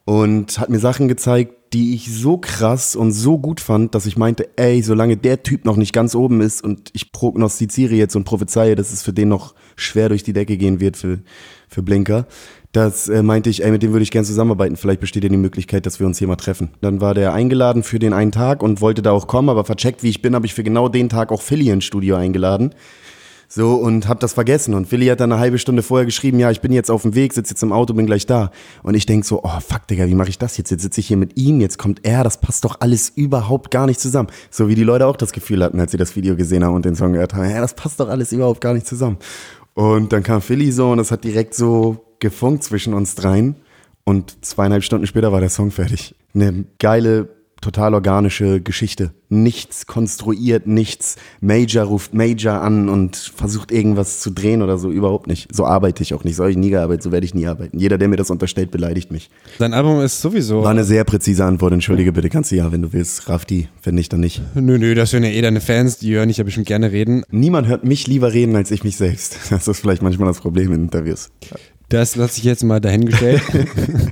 Und 0.04 0.58
hat 0.58 0.70
mir 0.70 0.78
Sachen 0.78 1.08
gezeigt, 1.08 1.57
die 1.72 1.94
ich 1.94 2.12
so 2.12 2.38
krass 2.38 2.96
und 2.96 3.12
so 3.12 3.38
gut 3.38 3.60
fand, 3.60 3.94
dass 3.94 4.06
ich 4.06 4.16
meinte, 4.16 4.48
ey, 4.56 4.82
solange 4.82 5.16
der 5.16 5.42
Typ 5.42 5.64
noch 5.64 5.76
nicht 5.76 5.92
ganz 5.92 6.14
oben 6.14 6.40
ist 6.40 6.62
und 6.62 6.90
ich 6.94 7.12
prognostiziere 7.12 7.94
jetzt 7.94 8.16
und 8.16 8.24
prophezeie, 8.24 8.74
dass 8.74 8.92
es 8.92 9.02
für 9.02 9.12
den 9.12 9.28
noch 9.28 9.54
schwer 9.76 10.08
durch 10.08 10.22
die 10.22 10.32
Decke 10.32 10.56
gehen 10.56 10.80
wird 10.80 10.96
für, 10.96 11.20
für 11.68 11.82
Blinker, 11.82 12.26
das 12.72 13.08
äh, 13.08 13.22
meinte 13.22 13.48
ich, 13.48 13.64
ey, 13.64 13.70
mit 13.70 13.82
dem 13.82 13.92
würde 13.92 14.02
ich 14.02 14.10
gern 14.10 14.24
zusammenarbeiten. 14.24 14.76
Vielleicht 14.76 15.00
besteht 15.00 15.24
ja 15.24 15.30
die 15.30 15.36
Möglichkeit, 15.38 15.86
dass 15.86 16.00
wir 16.00 16.06
uns 16.06 16.18
hier 16.18 16.28
mal 16.28 16.36
treffen. 16.36 16.70
Dann 16.80 17.00
war 17.00 17.14
der 17.14 17.32
eingeladen 17.32 17.82
für 17.82 17.98
den 17.98 18.12
einen 18.12 18.32
Tag 18.32 18.62
und 18.62 18.80
wollte 18.80 19.00
da 19.00 19.12
auch 19.12 19.26
kommen, 19.26 19.48
aber 19.48 19.64
vercheckt, 19.64 20.02
wie 20.02 20.10
ich 20.10 20.20
bin, 20.20 20.34
habe 20.34 20.46
ich 20.46 20.54
für 20.54 20.62
genau 20.62 20.88
den 20.88 21.08
Tag 21.08 21.32
auch 21.32 21.40
Philly 21.40 21.70
ins 21.70 21.84
Studio 21.84 22.16
eingeladen. 22.16 22.74
So, 23.50 23.76
und 23.76 24.08
hab 24.08 24.20
das 24.20 24.34
vergessen. 24.34 24.74
Und 24.74 24.92
Willi 24.92 25.06
hat 25.06 25.20
dann 25.20 25.32
eine 25.32 25.40
halbe 25.40 25.58
Stunde 25.58 25.82
vorher 25.82 26.04
geschrieben, 26.04 26.38
ja, 26.38 26.50
ich 26.50 26.60
bin 26.60 26.70
jetzt 26.70 26.90
auf 26.90 27.02
dem 27.02 27.14
Weg, 27.14 27.32
sitze 27.32 27.54
jetzt 27.54 27.62
im 27.62 27.72
Auto, 27.72 27.94
bin 27.94 28.04
gleich 28.04 28.26
da. 28.26 28.50
Und 28.82 28.94
ich 28.94 29.06
denk 29.06 29.24
so, 29.24 29.42
oh 29.42 29.60
fuck, 29.60 29.86
Digga, 29.86 30.06
wie 30.06 30.14
mache 30.14 30.28
ich 30.28 30.36
das 30.36 30.58
jetzt? 30.58 30.70
Jetzt 30.70 30.82
sitze 30.82 31.00
ich 31.00 31.08
hier 31.08 31.16
mit 31.16 31.38
ihm, 31.38 31.58
jetzt 31.60 31.78
kommt 31.78 32.00
er, 32.04 32.22
das 32.24 32.42
passt 32.42 32.66
doch 32.66 32.76
alles 32.80 33.08
überhaupt 33.08 33.70
gar 33.70 33.86
nicht 33.86 34.00
zusammen. 34.00 34.28
So 34.50 34.68
wie 34.68 34.74
die 34.74 34.84
Leute 34.84 35.06
auch 35.06 35.16
das 35.16 35.32
Gefühl 35.32 35.64
hatten, 35.64 35.80
als 35.80 35.92
sie 35.92 35.96
das 35.96 36.14
Video 36.14 36.36
gesehen 36.36 36.62
haben 36.62 36.74
und 36.74 36.84
den 36.84 36.94
Song 36.94 37.14
gehört 37.14 37.32
haben, 37.32 37.48
ja, 37.48 37.62
das 37.62 37.74
passt 37.74 38.00
doch 38.00 38.10
alles 38.10 38.32
überhaupt 38.32 38.60
gar 38.60 38.74
nicht 38.74 38.86
zusammen. 38.86 39.16
Und 39.72 40.12
dann 40.12 40.22
kam 40.22 40.42
Philly 40.42 40.70
so 40.70 40.90
und 40.90 40.98
es 40.98 41.10
hat 41.10 41.24
direkt 41.24 41.54
so 41.54 42.04
gefunkt 42.18 42.64
zwischen 42.64 42.92
uns 42.92 43.14
dreien. 43.14 43.56
Und 44.04 44.44
zweieinhalb 44.44 44.82
Stunden 44.84 45.06
später 45.06 45.32
war 45.32 45.40
der 45.40 45.50
Song 45.50 45.70
fertig. 45.70 46.14
Eine 46.34 46.64
geile, 46.78 47.28
total 47.60 47.94
organische 47.94 48.60
Geschichte. 48.60 49.12
Nichts 49.28 49.86
konstruiert, 49.86 50.66
nichts. 50.66 51.16
Major 51.40 51.84
ruft 51.84 52.14
Major 52.14 52.60
an 52.60 52.88
und 52.88 53.16
versucht 53.16 53.72
irgendwas 53.72 54.20
zu 54.20 54.30
drehen 54.30 54.62
oder 54.62 54.78
so. 54.78 54.90
Überhaupt 54.90 55.26
nicht. 55.26 55.54
So 55.54 55.66
arbeite 55.66 56.02
ich 56.02 56.14
auch 56.14 56.24
nicht. 56.24 56.36
So 56.36 56.44
habe 56.44 56.50
ich 56.50 56.56
nie 56.56 56.70
gearbeitet, 56.70 57.02
so 57.02 57.12
werde 57.12 57.26
ich 57.26 57.34
nie 57.34 57.46
arbeiten. 57.46 57.78
Jeder, 57.78 57.98
der 57.98 58.08
mir 58.08 58.16
das 58.16 58.30
unterstellt, 58.30 58.70
beleidigt 58.70 59.10
mich. 59.10 59.30
Dein 59.58 59.74
Album 59.74 60.00
ist 60.00 60.20
sowieso. 60.20 60.62
War 60.62 60.70
eine 60.70 60.84
sehr 60.84 61.04
präzise 61.04 61.44
Antwort. 61.44 61.72
Entschuldige 61.72 62.12
bitte, 62.12 62.28
kannst 62.28 62.52
du 62.52 62.56
ja, 62.56 62.72
wenn 62.72 62.82
du 62.82 62.92
willst. 62.92 63.28
Raff 63.28 63.44
die, 63.44 63.68
wenn 63.82 63.94
nicht, 63.94 64.12
dann 64.12 64.20
nicht. 64.20 64.40
Nö, 64.54 64.78
nö, 64.78 64.94
das 64.94 65.10
sind 65.10 65.24
ja 65.24 65.30
eh 65.30 65.42
deine 65.42 65.60
Fans, 65.60 65.98
die 65.98 66.14
hören 66.14 66.28
dich 66.28 66.38
ja 66.38 66.44
bestimmt 66.44 66.66
gerne 66.66 66.92
reden. 66.92 67.22
Niemand 67.30 67.66
hört 67.66 67.84
mich 67.84 68.06
lieber 68.06 68.32
reden 68.32 68.56
als 68.56 68.70
ich 68.70 68.84
mich 68.84 68.96
selbst. 68.96 69.36
Das 69.58 69.66
ist 69.66 69.80
vielleicht 69.80 70.02
manchmal 70.02 70.28
das 70.28 70.40
Problem 70.40 70.72
in 70.72 70.84
Interviews. 70.84 71.30
Das 71.88 72.16
lasse 72.16 72.38
ich 72.38 72.44
jetzt 72.44 72.62
mal 72.62 72.80
dahingestellt. 72.80 73.42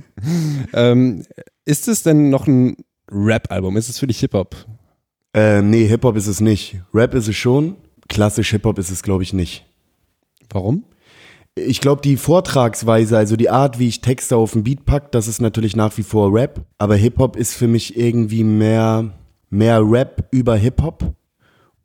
ähm, 0.72 1.22
ist 1.64 1.88
es 1.88 2.02
denn 2.02 2.30
noch 2.30 2.46
ein 2.46 2.76
Rap-Album? 3.11 3.77
Ist 3.77 3.88
es 3.88 3.99
für 3.99 4.07
dich 4.07 4.21
Hip-Hop? 4.21 4.57
Äh, 5.35 5.62
nee, 5.62 5.87
Hip-Hop 5.87 6.16
ist 6.16 6.27
es 6.27 6.40
nicht. 6.40 6.77
Rap 6.95 7.14
ist 7.14 7.29
es 7.29 7.37
schon. 7.37 7.77
Klassisch 8.09 8.51
Hip-Hop 8.51 8.79
ist 8.79 8.90
es, 8.90 9.03
glaube 9.03 9.23
ich, 9.23 9.33
nicht. 9.33 9.64
Warum? 10.51 10.85
Ich 11.55 11.81
glaube, 11.81 12.03
die 12.03 12.16
Vortragsweise, 12.16 13.16
also 13.16 13.37
die 13.37 13.51
Art, 13.51 13.79
wie 13.79 13.88
ich 13.88 14.01
Texte 14.03 14.37
auf 14.37 14.53
den 14.53 14.64
Beat 14.64 14.85
pack, 14.85 15.12
das 15.12 15.27
ist 15.27 15.40
natürlich 15.40 15.75
nach 15.75 15.97
wie 15.97 16.03
vor 16.03 16.33
Rap. 16.33 16.66
Aber 16.79 16.97
Hip-Hop 16.97 17.37
ist 17.37 17.55
für 17.55 17.69
mich 17.69 17.97
irgendwie 17.97 18.45
mehr, 18.45 19.11
mehr 19.51 19.81
Rap 19.83 20.29
über 20.31 20.57
Hip-Hop. 20.57 21.14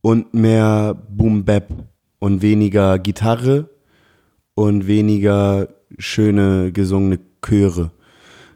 und 0.01 0.33
mehr 0.33 0.95
Boom 1.09 1.45
Bap 1.45 1.69
und 2.19 2.41
weniger 2.41 2.99
Gitarre 2.99 3.69
und 4.55 4.87
weniger 4.87 5.69
schöne 5.97 6.71
gesungene 6.71 7.19
Chöre. 7.41 7.91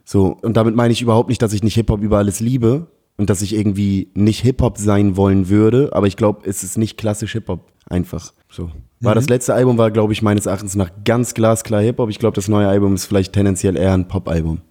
So, 0.05 0.37
und 0.41 0.55
damit 0.55 0.75
meine 0.75 0.93
ich 0.93 1.01
überhaupt 1.01 1.29
nicht, 1.29 1.41
dass 1.41 1.51
ich 1.53 1.63
nicht 1.63 1.73
Hip-Hop 1.75 2.01
über 2.01 2.17
alles 2.19 2.39
liebe 2.39 2.87
und 3.17 3.29
dass 3.29 3.41
ich 3.41 3.55
irgendwie 3.55 4.11
nicht 4.13 4.41
Hip-Hop 4.41 4.77
sein 4.77 5.17
wollen 5.17 5.49
würde, 5.49 5.89
aber 5.93 6.07
ich 6.07 6.15
glaube, 6.15 6.47
es 6.47 6.63
ist 6.63 6.77
nicht 6.77 6.97
klassisch 6.97 7.33
Hip-Hop 7.33 7.71
einfach. 7.89 8.33
So. 8.49 8.69
War 9.01 9.13
Mhm. 9.13 9.15
das 9.15 9.29
letzte 9.29 9.53
Album, 9.53 9.77
war, 9.77 9.91
glaube 9.91 10.13
ich, 10.13 10.21
meines 10.21 10.45
Erachtens 10.45 10.75
nach 10.75 10.91
ganz 11.03 11.33
glasklar 11.33 11.81
Hip-Hop. 11.81 12.09
Ich 12.09 12.19
glaube, 12.19 12.35
das 12.35 12.47
neue 12.47 12.67
Album 12.67 12.93
ist 12.93 13.05
vielleicht 13.05 13.33
tendenziell 13.33 13.75
eher 13.77 13.93
ein 13.93 14.07
Pop-Album. 14.07 14.61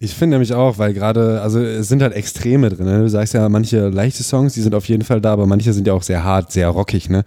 Ich 0.00 0.14
finde 0.14 0.36
nämlich 0.36 0.54
auch, 0.54 0.78
weil 0.78 0.94
gerade, 0.94 1.40
also 1.40 1.58
es 1.58 1.88
sind 1.88 2.02
halt 2.02 2.12
Extreme 2.12 2.68
drin. 2.68 2.86
Ne? 2.86 3.00
Du 3.00 3.08
sagst 3.08 3.34
ja, 3.34 3.48
manche 3.48 3.88
leichte 3.88 4.22
Songs, 4.22 4.54
die 4.54 4.60
sind 4.60 4.76
auf 4.76 4.84
jeden 4.84 5.02
Fall 5.02 5.20
da, 5.20 5.32
aber 5.32 5.46
manche 5.46 5.72
sind 5.72 5.88
ja 5.88 5.92
auch 5.92 6.04
sehr 6.04 6.22
hart, 6.22 6.52
sehr 6.52 6.68
rockig, 6.68 7.10
ne? 7.10 7.24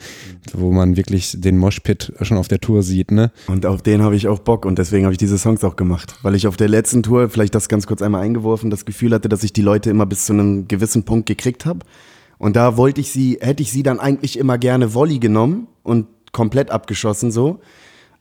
Wo 0.53 0.71
man 0.71 0.95
wirklich 0.95 1.35
den 1.37 1.57
Moshpit 1.57 2.13
schon 2.21 2.37
auf 2.37 2.47
der 2.47 2.61
Tour 2.61 2.81
sieht, 2.81 3.11
ne? 3.11 3.31
Und 3.47 3.65
auf 3.65 3.81
den 3.81 4.01
habe 4.01 4.15
ich 4.15 4.29
auch 4.29 4.39
Bock 4.39 4.65
und 4.65 4.79
deswegen 4.79 5.03
habe 5.03 5.11
ich 5.13 5.17
diese 5.17 5.37
Songs 5.37 5.65
auch 5.65 5.75
gemacht. 5.75 6.15
Weil 6.21 6.33
ich 6.33 6.47
auf 6.47 6.55
der 6.55 6.69
letzten 6.69 7.03
Tour, 7.03 7.29
vielleicht 7.29 7.55
das 7.55 7.67
ganz 7.67 7.87
kurz 7.87 8.01
einmal 8.01 8.21
eingeworfen, 8.21 8.69
das 8.69 8.85
Gefühl 8.85 9.13
hatte, 9.13 9.27
dass 9.27 9.43
ich 9.43 9.51
die 9.51 9.61
Leute 9.61 9.89
immer 9.89 10.05
bis 10.05 10.25
zu 10.25 10.31
einem 10.31 10.69
gewissen 10.69 11.03
Punkt 11.03 11.25
gekriegt 11.25 11.65
habe. 11.65 11.79
Und 12.37 12.55
da 12.55 12.77
wollte 12.77 13.01
ich 13.01 13.11
sie, 13.11 13.37
hätte 13.41 13.63
ich 13.63 13.71
sie 13.73 13.83
dann 13.83 13.99
eigentlich 13.99 14.39
immer 14.39 14.57
gerne 14.57 14.93
Volley 14.93 15.19
genommen 15.19 15.67
und 15.83 16.07
komplett 16.31 16.71
abgeschossen 16.71 17.31
so. 17.31 17.59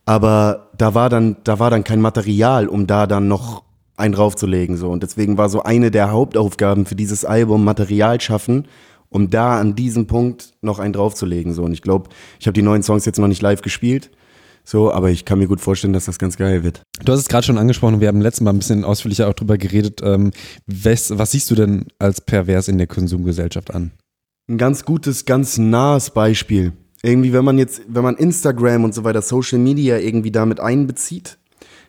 Aber 0.03 0.71
da 0.77 0.93
war 0.93 1.09
dann, 1.09 1.37
da 1.45 1.59
war 1.59 1.69
dann 1.69 1.85
kein 1.85 2.01
Material, 2.01 2.67
um 2.67 2.85
da 2.85 3.07
dann 3.07 3.29
noch 3.29 3.63
einen 4.01 4.13
draufzulegen 4.13 4.75
so. 4.75 4.89
Und 4.89 5.03
deswegen 5.03 5.37
war 5.37 5.47
so 5.47 5.63
eine 5.63 5.91
der 5.91 6.11
Hauptaufgaben 6.11 6.85
für 6.85 6.95
dieses 6.95 7.23
Album 7.23 7.63
Material 7.63 8.19
schaffen, 8.19 8.67
um 9.09 9.29
da 9.29 9.59
an 9.59 9.75
diesem 9.75 10.07
Punkt 10.07 10.53
noch 10.61 10.79
einen 10.79 10.93
draufzulegen 10.93 11.53
so. 11.53 11.63
Und 11.63 11.73
ich 11.73 11.81
glaube, 11.81 12.09
ich 12.39 12.47
habe 12.47 12.53
die 12.53 12.61
neuen 12.61 12.83
Songs 12.83 13.05
jetzt 13.05 13.19
noch 13.19 13.27
nicht 13.27 13.41
live 13.41 13.61
gespielt. 13.61 14.11
So, 14.63 14.91
aber 14.91 15.09
ich 15.09 15.25
kann 15.25 15.39
mir 15.39 15.47
gut 15.47 15.61
vorstellen, 15.61 15.93
dass 15.93 16.05
das 16.05 16.19
ganz 16.19 16.37
geil 16.37 16.63
wird. 16.63 16.83
Du 17.03 17.11
hast 17.11 17.19
es 17.19 17.27
gerade 17.27 17.45
schon 17.45 17.57
angesprochen, 17.57 17.99
wir 17.99 18.07
haben 18.07 18.21
letztes 18.21 18.41
Mal 18.41 18.51
ein 18.51 18.59
bisschen 18.59 18.83
ausführlicher 18.83 19.27
auch 19.27 19.33
drüber 19.33 19.57
geredet. 19.57 20.01
Ähm, 20.03 20.31
was, 20.67 21.17
was 21.17 21.31
siehst 21.31 21.49
du 21.49 21.55
denn 21.55 21.85
als 21.99 22.21
pervers 22.21 22.67
in 22.67 22.77
der 22.77 22.87
Konsumgesellschaft 22.87 23.73
an? 23.73 23.91
Ein 24.47 24.57
ganz 24.57 24.85
gutes, 24.85 25.25
ganz 25.25 25.57
nahes 25.57 26.11
Beispiel. 26.11 26.73
Irgendwie, 27.03 27.33
wenn 27.33 27.45
man 27.45 27.57
jetzt, 27.57 27.81
wenn 27.87 28.03
man 28.03 28.15
Instagram 28.15 28.83
und 28.83 28.93
so 28.93 29.03
weiter, 29.03 29.21
Social 29.21 29.57
Media 29.57 29.97
irgendwie 29.97 30.31
damit 30.31 30.59
einbezieht, 30.59 31.39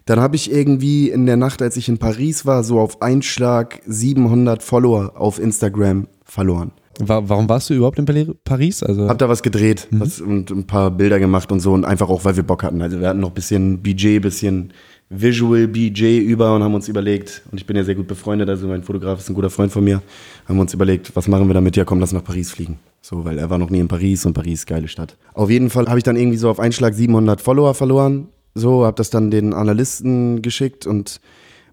dann 0.04 0.20
habe 0.20 0.36
ich 0.36 0.50
irgendwie 0.50 1.10
in 1.10 1.26
der 1.26 1.36
Nacht, 1.36 1.62
als 1.62 1.76
ich 1.76 1.88
in 1.88 1.98
Paris 1.98 2.46
war, 2.46 2.64
so 2.64 2.80
auf 2.80 3.02
einen 3.02 3.22
Schlag 3.22 3.80
700 3.86 4.62
Follower 4.62 5.12
auf 5.16 5.38
Instagram 5.38 6.08
verloren. 6.24 6.72
Wa 6.98 7.22
warum 7.24 7.48
warst 7.48 7.70
du 7.70 7.74
überhaupt 7.74 7.98
in 7.98 8.36
Paris? 8.44 8.82
Also, 8.82 9.08
Hab 9.08 9.18
da 9.18 9.28
was 9.28 9.42
gedreht 9.42 9.88
was, 9.90 10.20
und 10.20 10.50
ein 10.50 10.66
paar 10.66 10.90
Bilder 10.90 11.18
gemacht 11.18 11.50
und 11.50 11.60
so 11.60 11.72
und 11.72 11.84
einfach 11.84 12.08
auch, 12.08 12.24
weil 12.24 12.36
wir 12.36 12.42
Bock 12.42 12.62
hatten. 12.62 12.82
Also 12.82 13.00
wir 13.00 13.08
hatten 13.08 13.20
noch 13.20 13.30
ein 13.30 13.34
bisschen 13.34 13.82
BJ, 13.82 14.18
bisschen 14.18 14.72
Visual 15.08 15.68
BJ 15.68 16.18
über 16.18 16.54
und 16.54 16.62
haben 16.62 16.74
uns 16.74 16.88
überlegt, 16.88 17.42
und 17.50 17.58
ich 17.58 17.66
bin 17.66 17.76
ja 17.76 17.84
sehr 17.84 17.94
gut 17.94 18.06
befreundet, 18.06 18.48
also 18.48 18.66
mein 18.66 18.82
Fotograf 18.82 19.20
ist 19.20 19.28
ein 19.28 19.34
guter 19.34 19.50
Freund 19.50 19.70
von 19.70 19.84
mir, 19.84 20.02
haben 20.46 20.58
uns 20.58 20.72
überlegt, 20.72 21.14
was 21.14 21.28
machen 21.28 21.48
wir 21.48 21.54
damit? 21.54 21.76
Ja, 21.76 21.84
komm, 21.84 22.00
lass 22.00 22.12
nach 22.12 22.24
Paris 22.24 22.50
fliegen. 22.50 22.78
So, 23.02 23.24
weil 23.24 23.38
er 23.38 23.50
war 23.50 23.58
noch 23.58 23.68
nie 23.68 23.80
in 23.80 23.88
Paris 23.88 24.24
und 24.24 24.32
Paris, 24.32 24.64
geile 24.64 24.88
Stadt. 24.88 25.16
Auf 25.34 25.50
jeden 25.50 25.70
Fall 25.70 25.86
habe 25.86 25.98
ich 25.98 26.04
dann 26.04 26.16
irgendwie 26.16 26.38
so 26.38 26.48
auf 26.48 26.60
einen 26.60 26.72
Schlag 26.72 26.94
700 26.94 27.40
Follower 27.40 27.74
verloren. 27.74 28.28
So, 28.54 28.84
habe 28.84 28.96
das 28.96 29.10
dann 29.10 29.30
den 29.30 29.54
Analysten 29.54 30.42
geschickt 30.42 30.86
und 30.86 31.20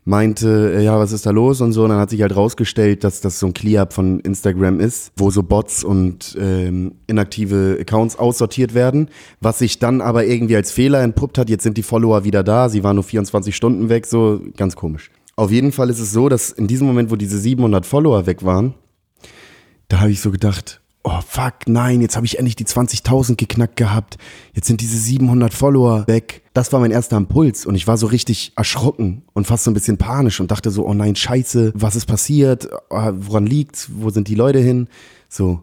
meinte, 0.05 0.73
äh, 0.75 0.83
ja, 0.83 0.97
was 0.97 1.11
ist 1.11 1.25
da 1.25 1.31
los 1.31 1.61
und 1.61 1.71
so. 1.71 1.83
Und 1.83 1.89
dann 1.89 1.99
hat 1.99 2.09
sich 2.09 2.21
halt 2.21 2.35
rausgestellt, 2.35 3.03
dass 3.03 3.21
das 3.21 3.39
so 3.39 3.47
ein 3.47 3.53
Clear-Up 3.53 3.93
von 3.93 4.19
Instagram 4.21 4.79
ist, 4.79 5.11
wo 5.15 5.29
so 5.29 5.43
Bots 5.43 5.83
und 5.83 6.37
ähm, 6.39 6.93
inaktive 7.07 7.77
Accounts 7.79 8.17
aussortiert 8.17 8.73
werden, 8.73 9.09
was 9.39 9.59
sich 9.59 9.79
dann 9.79 10.01
aber 10.01 10.25
irgendwie 10.25 10.55
als 10.55 10.71
Fehler 10.71 11.01
entpuppt 11.01 11.37
hat. 11.37 11.49
Jetzt 11.49 11.63
sind 11.63 11.77
die 11.77 11.83
Follower 11.83 12.23
wieder 12.23 12.43
da, 12.43 12.69
sie 12.69 12.83
waren 12.83 12.95
nur 12.95 13.03
24 13.03 13.55
Stunden 13.55 13.89
weg, 13.89 14.05
so 14.05 14.41
ganz 14.57 14.75
komisch. 14.75 15.11
Auf 15.35 15.51
jeden 15.51 15.71
Fall 15.71 15.89
ist 15.89 15.99
es 15.99 16.11
so, 16.11 16.27
dass 16.27 16.49
in 16.49 16.67
diesem 16.67 16.87
Moment, 16.87 17.11
wo 17.11 17.15
diese 17.15 17.37
700 17.37 17.85
Follower 17.85 18.25
weg 18.25 18.43
waren, 18.43 18.73
da 19.87 20.01
habe 20.01 20.11
ich 20.11 20.21
so 20.21 20.31
gedacht, 20.31 20.81
oh 21.03 21.21
fuck, 21.25 21.67
nein, 21.67 22.01
jetzt 22.01 22.15
habe 22.15 22.25
ich 22.25 22.37
endlich 22.37 22.55
die 22.55 22.65
20.000 22.65 23.35
geknackt 23.35 23.75
gehabt. 23.77 24.17
Jetzt 24.53 24.67
sind 24.67 24.81
diese 24.81 24.97
700 24.97 25.53
Follower 25.53 26.05
weg. 26.07 26.43
Das 26.53 26.73
war 26.73 26.79
mein 26.79 26.91
erster 26.91 27.17
Impuls 27.17 27.65
und 27.65 27.75
ich 27.75 27.87
war 27.87 27.97
so 27.97 28.07
richtig 28.07 28.51
erschrocken 28.55 29.23
und 29.33 29.47
fast 29.47 29.63
so 29.63 29.71
ein 29.71 29.73
bisschen 29.73 29.97
panisch 29.97 30.39
und 30.39 30.51
dachte 30.51 30.71
so, 30.71 30.85
oh 30.85 30.93
nein, 30.93 31.15
scheiße, 31.15 31.71
was 31.75 31.95
ist 31.95 32.05
passiert? 32.05 32.69
Ah, 32.89 33.13
Woran 33.15 33.45
liegt's? 33.45 33.89
Wo 33.93 34.09
sind 34.09 34.27
die 34.27 34.35
Leute 34.35 34.59
hin? 34.59 34.87
So. 35.29 35.61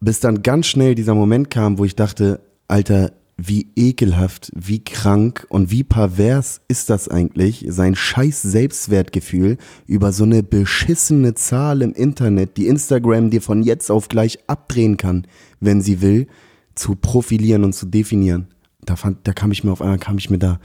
Bis 0.00 0.18
dann 0.20 0.42
ganz 0.42 0.66
schnell 0.66 0.94
dieser 0.94 1.14
Moment 1.14 1.50
kam, 1.50 1.78
wo 1.78 1.84
ich 1.84 1.94
dachte, 1.94 2.40
Alter, 2.68 3.12
wie 3.42 3.68
ekelhaft, 3.74 4.52
wie 4.54 4.84
krank 4.84 5.46
und 5.48 5.70
wie 5.70 5.82
pervers 5.82 6.60
ist 6.68 6.90
das 6.90 7.08
eigentlich, 7.08 7.64
sein 7.68 7.94
scheiß 7.94 8.42
Selbstwertgefühl 8.42 9.56
über 9.86 10.12
so 10.12 10.24
eine 10.24 10.42
beschissene 10.42 11.32
Zahl 11.34 11.80
im 11.80 11.94
Internet, 11.94 12.58
die 12.58 12.66
Instagram 12.66 13.30
dir 13.30 13.40
von 13.40 13.62
jetzt 13.62 13.90
auf 13.90 14.08
gleich 14.08 14.38
abdrehen 14.46 14.98
kann, 14.98 15.26
wenn 15.58 15.80
sie 15.80 16.02
will, 16.02 16.26
zu 16.74 16.96
profilieren 16.96 17.64
und 17.64 17.72
zu 17.72 17.86
definieren. 17.86 18.48
Da, 18.84 18.96
fand, 18.96 19.26
da 19.26 19.32
kam 19.32 19.52
ich 19.52 19.64
mir 19.64 19.72
auf 19.72 19.80
einmal, 19.80 19.98
kam 19.98 20.18
ich 20.18 20.28
mir 20.28 20.38
da 20.38 20.60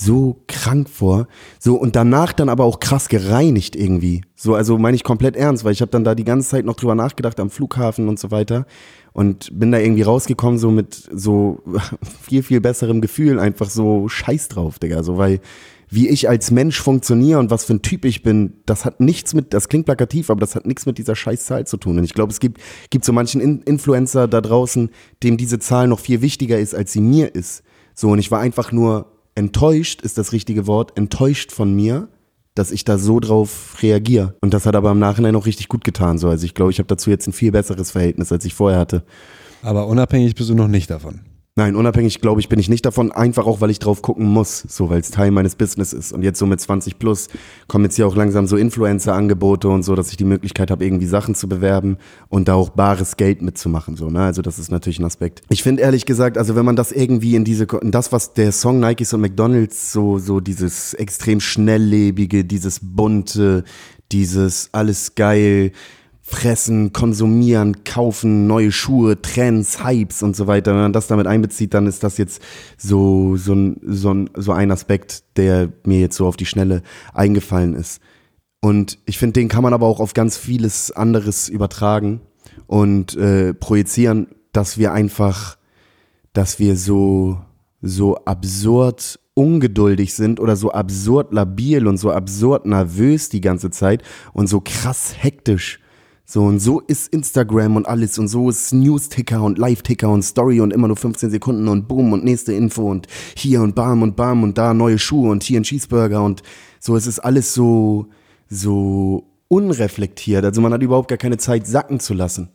so 0.00 0.42
krank 0.46 0.88
vor. 0.88 1.26
So 1.58 1.74
und 1.74 1.96
danach 1.96 2.32
dann 2.32 2.48
aber 2.48 2.64
auch 2.64 2.78
krass 2.78 3.08
gereinigt 3.08 3.74
irgendwie. 3.74 4.22
So, 4.36 4.54
also 4.54 4.78
meine 4.78 4.94
ich 4.94 5.02
komplett 5.02 5.34
ernst, 5.34 5.64
weil 5.64 5.72
ich 5.72 5.80
habe 5.80 5.90
dann 5.90 6.04
da 6.04 6.14
die 6.14 6.24
ganze 6.24 6.48
Zeit 6.48 6.64
noch 6.64 6.76
drüber 6.76 6.94
nachgedacht 6.94 7.40
am 7.40 7.50
Flughafen 7.50 8.08
und 8.08 8.18
so 8.18 8.30
weiter 8.30 8.64
und 9.12 9.50
bin 9.58 9.72
da 9.72 9.78
irgendwie 9.78 10.02
rausgekommen 10.02 10.60
so 10.60 10.70
mit 10.70 11.08
so 11.12 11.62
viel 12.22 12.44
viel 12.44 12.60
besserem 12.60 13.00
Gefühl, 13.00 13.40
einfach 13.40 13.68
so 13.68 14.08
scheiß 14.08 14.46
drauf, 14.48 14.78
Digga, 14.78 15.02
so 15.02 15.18
weil 15.18 15.40
wie 15.90 16.08
ich 16.08 16.28
als 16.28 16.50
Mensch 16.52 16.80
funktioniere 16.80 17.40
und 17.40 17.50
was 17.50 17.64
für 17.64 17.72
ein 17.74 17.82
Typ 17.82 18.04
ich 18.04 18.22
bin, 18.22 18.52
das 18.66 18.84
hat 18.84 19.00
nichts 19.00 19.34
mit, 19.34 19.52
das 19.54 19.68
klingt 19.68 19.86
plakativ, 19.86 20.30
aber 20.30 20.40
das 20.40 20.54
hat 20.54 20.66
nichts 20.66 20.86
mit 20.86 20.98
dieser 20.98 21.16
scheiß 21.16 21.46
Zahl 21.46 21.66
zu 21.66 21.78
tun. 21.78 21.98
Und 21.98 22.04
ich 22.04 22.12
glaube, 22.12 22.30
es 22.30 22.40
gibt, 22.40 22.60
gibt 22.90 23.06
so 23.06 23.12
manchen 23.14 23.40
In 23.40 23.62
Influencer 23.62 24.28
da 24.28 24.42
draußen, 24.42 24.90
dem 25.22 25.38
diese 25.38 25.58
Zahl 25.58 25.88
noch 25.88 26.00
viel 26.00 26.20
wichtiger 26.20 26.58
ist, 26.58 26.74
als 26.74 26.92
sie 26.92 27.00
mir 27.00 27.34
ist. 27.34 27.62
So, 27.94 28.10
und 28.10 28.18
ich 28.18 28.30
war 28.30 28.40
einfach 28.40 28.70
nur 28.70 29.17
enttäuscht, 29.38 30.02
ist 30.02 30.18
das 30.18 30.32
richtige 30.32 30.66
Wort, 30.66 30.98
enttäuscht 30.98 31.52
von 31.52 31.74
mir, 31.74 32.08
dass 32.54 32.72
ich 32.72 32.84
da 32.84 32.98
so 32.98 33.20
drauf 33.20 33.76
reagiere. 33.82 34.34
Und 34.40 34.52
das 34.52 34.66
hat 34.66 34.74
aber 34.74 34.90
im 34.90 34.98
Nachhinein 34.98 35.36
auch 35.36 35.46
richtig 35.46 35.68
gut 35.68 35.84
getan. 35.84 36.18
So. 36.18 36.28
Also 36.28 36.44
ich 36.44 36.54
glaube, 36.54 36.72
ich 36.72 36.78
habe 36.80 36.88
dazu 36.88 37.08
jetzt 37.08 37.26
ein 37.28 37.32
viel 37.32 37.52
besseres 37.52 37.92
Verhältnis, 37.92 38.32
als 38.32 38.44
ich 38.44 38.54
vorher 38.54 38.80
hatte. 38.80 39.04
aber 39.62 39.86
unabhängig 39.86 40.34
bist 40.34 40.50
du 40.50 40.54
noch 40.54 40.68
nicht 40.68 40.90
davon. 40.90 41.20
Nein, 41.58 41.74
unabhängig, 41.74 42.20
glaube 42.20 42.40
ich, 42.40 42.48
bin 42.48 42.60
ich 42.60 42.68
nicht 42.68 42.86
davon, 42.86 43.10
einfach 43.10 43.44
auch, 43.44 43.60
weil 43.60 43.70
ich 43.70 43.80
drauf 43.80 44.00
gucken 44.00 44.26
muss, 44.26 44.64
so, 44.68 44.90
weil 44.90 45.00
es 45.00 45.10
Teil 45.10 45.32
meines 45.32 45.56
Business 45.56 45.92
ist. 45.92 46.12
Und 46.12 46.22
jetzt 46.22 46.38
so 46.38 46.46
mit 46.46 46.60
20 46.60 47.00
plus 47.00 47.26
kommen 47.66 47.82
jetzt 47.82 47.96
hier 47.96 48.06
auch 48.06 48.14
langsam 48.14 48.46
so 48.46 48.56
Influencer-Angebote 48.56 49.68
und 49.68 49.82
so, 49.82 49.96
dass 49.96 50.12
ich 50.12 50.16
die 50.16 50.24
Möglichkeit 50.24 50.70
habe, 50.70 50.84
irgendwie 50.84 51.06
Sachen 51.06 51.34
zu 51.34 51.48
bewerben 51.48 51.96
und 52.28 52.46
da 52.46 52.54
auch 52.54 52.68
bares 52.68 53.16
Geld 53.16 53.42
mitzumachen, 53.42 53.96
so, 53.96 54.08
ne? 54.08 54.20
Also 54.20 54.40
das 54.40 54.60
ist 54.60 54.70
natürlich 54.70 55.00
ein 55.00 55.04
Aspekt. 55.04 55.42
Ich 55.48 55.64
finde 55.64 55.82
ehrlich 55.82 56.06
gesagt, 56.06 56.38
also 56.38 56.54
wenn 56.54 56.64
man 56.64 56.76
das 56.76 56.92
irgendwie 56.92 57.34
in 57.34 57.42
diese, 57.42 57.66
in 57.82 57.90
das, 57.90 58.12
was 58.12 58.34
der 58.34 58.52
Song 58.52 58.78
Nikes 58.78 59.12
und 59.12 59.20
McDonalds 59.20 59.90
so, 59.92 60.20
so 60.20 60.38
dieses 60.38 60.94
extrem 60.94 61.40
schnelllebige, 61.40 62.44
dieses 62.44 62.78
bunte, 62.80 63.64
dieses 64.12 64.68
alles 64.70 65.16
geil, 65.16 65.72
fressen, 66.28 66.92
konsumieren, 66.92 67.84
kaufen, 67.84 68.46
neue 68.46 68.70
Schuhe, 68.70 69.20
Trends, 69.22 69.82
Hypes 69.82 70.22
und 70.22 70.36
so 70.36 70.46
weiter. 70.46 70.72
Wenn 70.72 70.82
man 70.82 70.92
das 70.92 71.06
damit 71.06 71.26
einbezieht, 71.26 71.72
dann 71.72 71.86
ist 71.86 72.04
das 72.04 72.18
jetzt 72.18 72.42
so, 72.76 73.36
so, 73.36 73.54
ein, 73.54 73.80
so, 73.86 74.12
ein, 74.12 74.30
so 74.34 74.52
ein 74.52 74.70
Aspekt, 74.70 75.24
der 75.38 75.72
mir 75.84 76.00
jetzt 76.00 76.16
so 76.16 76.26
auf 76.26 76.36
die 76.36 76.44
Schnelle 76.44 76.82
eingefallen 77.14 77.74
ist. 77.74 78.02
Und 78.60 78.98
ich 79.06 79.16
finde, 79.16 79.40
den 79.40 79.48
kann 79.48 79.62
man 79.62 79.72
aber 79.72 79.86
auch 79.86 80.00
auf 80.00 80.12
ganz 80.12 80.36
vieles 80.36 80.90
anderes 80.90 81.48
übertragen 81.48 82.20
und 82.66 83.16
äh, 83.16 83.54
projizieren, 83.54 84.28
dass 84.52 84.76
wir 84.76 84.92
einfach, 84.92 85.56
dass 86.34 86.58
wir 86.58 86.76
so, 86.76 87.40
so 87.80 88.16
absurd 88.26 89.18
ungeduldig 89.32 90.12
sind 90.12 90.40
oder 90.40 90.56
so 90.56 90.72
absurd 90.72 91.32
labil 91.32 91.86
und 91.86 91.96
so 91.96 92.10
absurd 92.10 92.66
nervös 92.66 93.30
die 93.30 93.40
ganze 93.40 93.70
Zeit 93.70 94.02
und 94.34 94.46
so 94.46 94.60
krass 94.60 95.14
hektisch. 95.16 95.80
So, 96.30 96.42
und 96.42 96.60
so 96.60 96.80
ist 96.80 97.10
Instagram 97.14 97.76
und 97.76 97.88
alles 97.88 98.18
und 98.18 98.28
so 98.28 98.50
ist 98.50 98.74
News-Ticker 98.74 99.42
und 99.42 99.56
Live-Ticker 99.56 100.10
und 100.10 100.22
Story 100.22 100.60
und 100.60 100.74
immer 100.74 100.86
nur 100.86 100.98
15 100.98 101.30
Sekunden 101.30 101.68
und 101.68 101.88
boom 101.88 102.12
und 102.12 102.22
nächste 102.22 102.52
Info 102.52 102.90
und 102.90 103.06
hier 103.34 103.62
und 103.62 103.74
bam 103.74 104.02
und 104.02 104.14
bam 104.14 104.42
und 104.42 104.58
da 104.58 104.74
neue 104.74 104.98
Schuhe 104.98 105.30
und 105.30 105.42
hier 105.42 105.58
ein 105.58 105.62
Cheeseburger 105.62 106.22
und 106.22 106.42
so, 106.80 106.96
es 106.96 107.06
ist 107.06 107.20
alles 107.20 107.54
so, 107.54 108.08
so 108.50 109.24
unreflektiert. 109.48 110.44
Also 110.44 110.60
man 110.60 110.74
hat 110.74 110.82
überhaupt 110.82 111.08
gar 111.08 111.16
keine 111.16 111.38
Zeit 111.38 111.66
sacken 111.66 111.98
zu 111.98 112.12
lassen. 112.12 112.50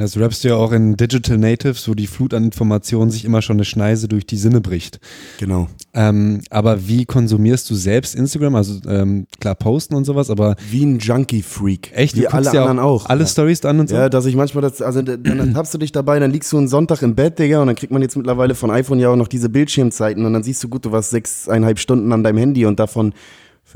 Das 0.00 0.16
rappst 0.16 0.44
du 0.44 0.48
ja 0.48 0.56
auch 0.56 0.72
in 0.72 0.96
Digital 0.96 1.36
Natives, 1.36 1.86
wo 1.86 1.92
die 1.92 2.06
Flut 2.06 2.32
an 2.32 2.44
Informationen 2.44 3.10
sich 3.10 3.26
immer 3.26 3.42
schon 3.42 3.56
eine 3.56 3.66
Schneise 3.66 4.08
durch 4.08 4.24
die 4.24 4.38
Sinne 4.38 4.62
bricht. 4.62 4.98
Genau. 5.38 5.68
Ähm, 5.92 6.40
aber 6.48 6.88
wie 6.88 7.04
konsumierst 7.04 7.68
du 7.68 7.74
selbst 7.74 8.14
Instagram? 8.14 8.54
Also 8.54 8.80
ähm, 8.88 9.26
klar 9.40 9.54
posten 9.54 9.94
und 9.94 10.04
sowas, 10.04 10.30
aber 10.30 10.56
Wie 10.70 10.86
ein 10.86 11.00
Junkie-Freak. 11.00 11.92
echt, 11.94 12.16
Wie 12.16 12.26
alle 12.28 12.46
ja 12.46 12.62
anderen 12.62 12.78
auch. 12.78 13.10
alle 13.10 13.26
Stories 13.26 13.62
an 13.66 13.80
und 13.80 13.90
so? 13.90 13.94
Ja, 13.94 14.08
dass 14.08 14.24
ich 14.24 14.36
manchmal 14.36 14.62
das, 14.62 14.80
also 14.80 15.02
dann 15.02 15.22
dann 15.22 15.52
tappst 15.54 15.74
du 15.74 15.78
dich 15.78 15.92
dabei, 15.92 16.18
dann 16.18 16.30
liegst 16.30 16.50
du 16.50 16.56
einen 16.56 16.68
Sonntag 16.68 17.02
im 17.02 17.14
Bett, 17.14 17.38
Digga, 17.38 17.60
und 17.60 17.66
dann 17.66 17.76
kriegt 17.76 17.92
man 17.92 18.00
jetzt 18.00 18.16
mittlerweile 18.16 18.54
von 18.54 18.70
iPhone 18.70 19.00
ja 19.00 19.10
auch 19.10 19.16
noch 19.16 19.28
diese 19.28 19.50
Bildschirmzeiten 19.50 20.24
und 20.24 20.32
dann 20.32 20.42
siehst 20.42 20.64
du, 20.64 20.68
gut, 20.70 20.86
du 20.86 20.92
warst 20.92 21.10
sechseinhalb 21.10 21.78
Stunden 21.78 22.10
an 22.12 22.24
deinem 22.24 22.38
Handy 22.38 22.64
und 22.64 22.80
davon 22.80 23.12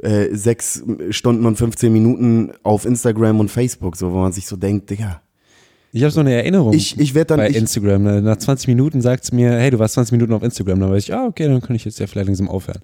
äh, 0.03 0.35
sechs 0.35 0.83
Stunden 1.11 1.45
und 1.45 1.57
15 1.57 1.93
Minuten 1.93 2.53
auf 2.63 2.87
Instagram 2.87 3.41
und 3.41 3.51
Facebook, 3.51 3.97
so, 3.97 4.11
wo 4.11 4.21
man 4.21 4.33
sich 4.33 4.47
so 4.47 4.57
denkt, 4.57 4.89
Digga. 4.89 5.21
Ich 5.94 6.02
habe 6.02 6.11
so 6.11 6.18
eine 6.18 6.35
Erinnerung 6.35 6.72
Ich, 6.72 6.98
ich 6.98 7.14
werde 7.14 7.28
dann, 7.28 7.37
bei 7.38 7.50
ich, 7.50 7.57
Instagram. 7.57 8.02
Ne? 8.02 8.20
Nach 8.20 8.37
20 8.37 8.66
Minuten 8.66 9.00
sagt 9.00 9.22
es 9.24 9.33
mir, 9.33 9.52
hey, 9.52 9.70
du 9.70 9.78
warst 9.78 9.94
20 9.94 10.11
Minuten 10.11 10.33
auf 10.33 10.42
Instagram. 10.42 10.80
Dann 10.80 10.90
weiß 10.90 11.04
ich, 11.04 11.14
ah, 11.14 11.24
okay, 11.26 11.46
dann 11.46 11.61
kann 11.61 11.76
ich 11.76 11.85
jetzt 11.85 12.00
ja 12.00 12.09
vielleicht 12.09 12.26
langsam 12.26 12.48
aufhören. 12.48 12.80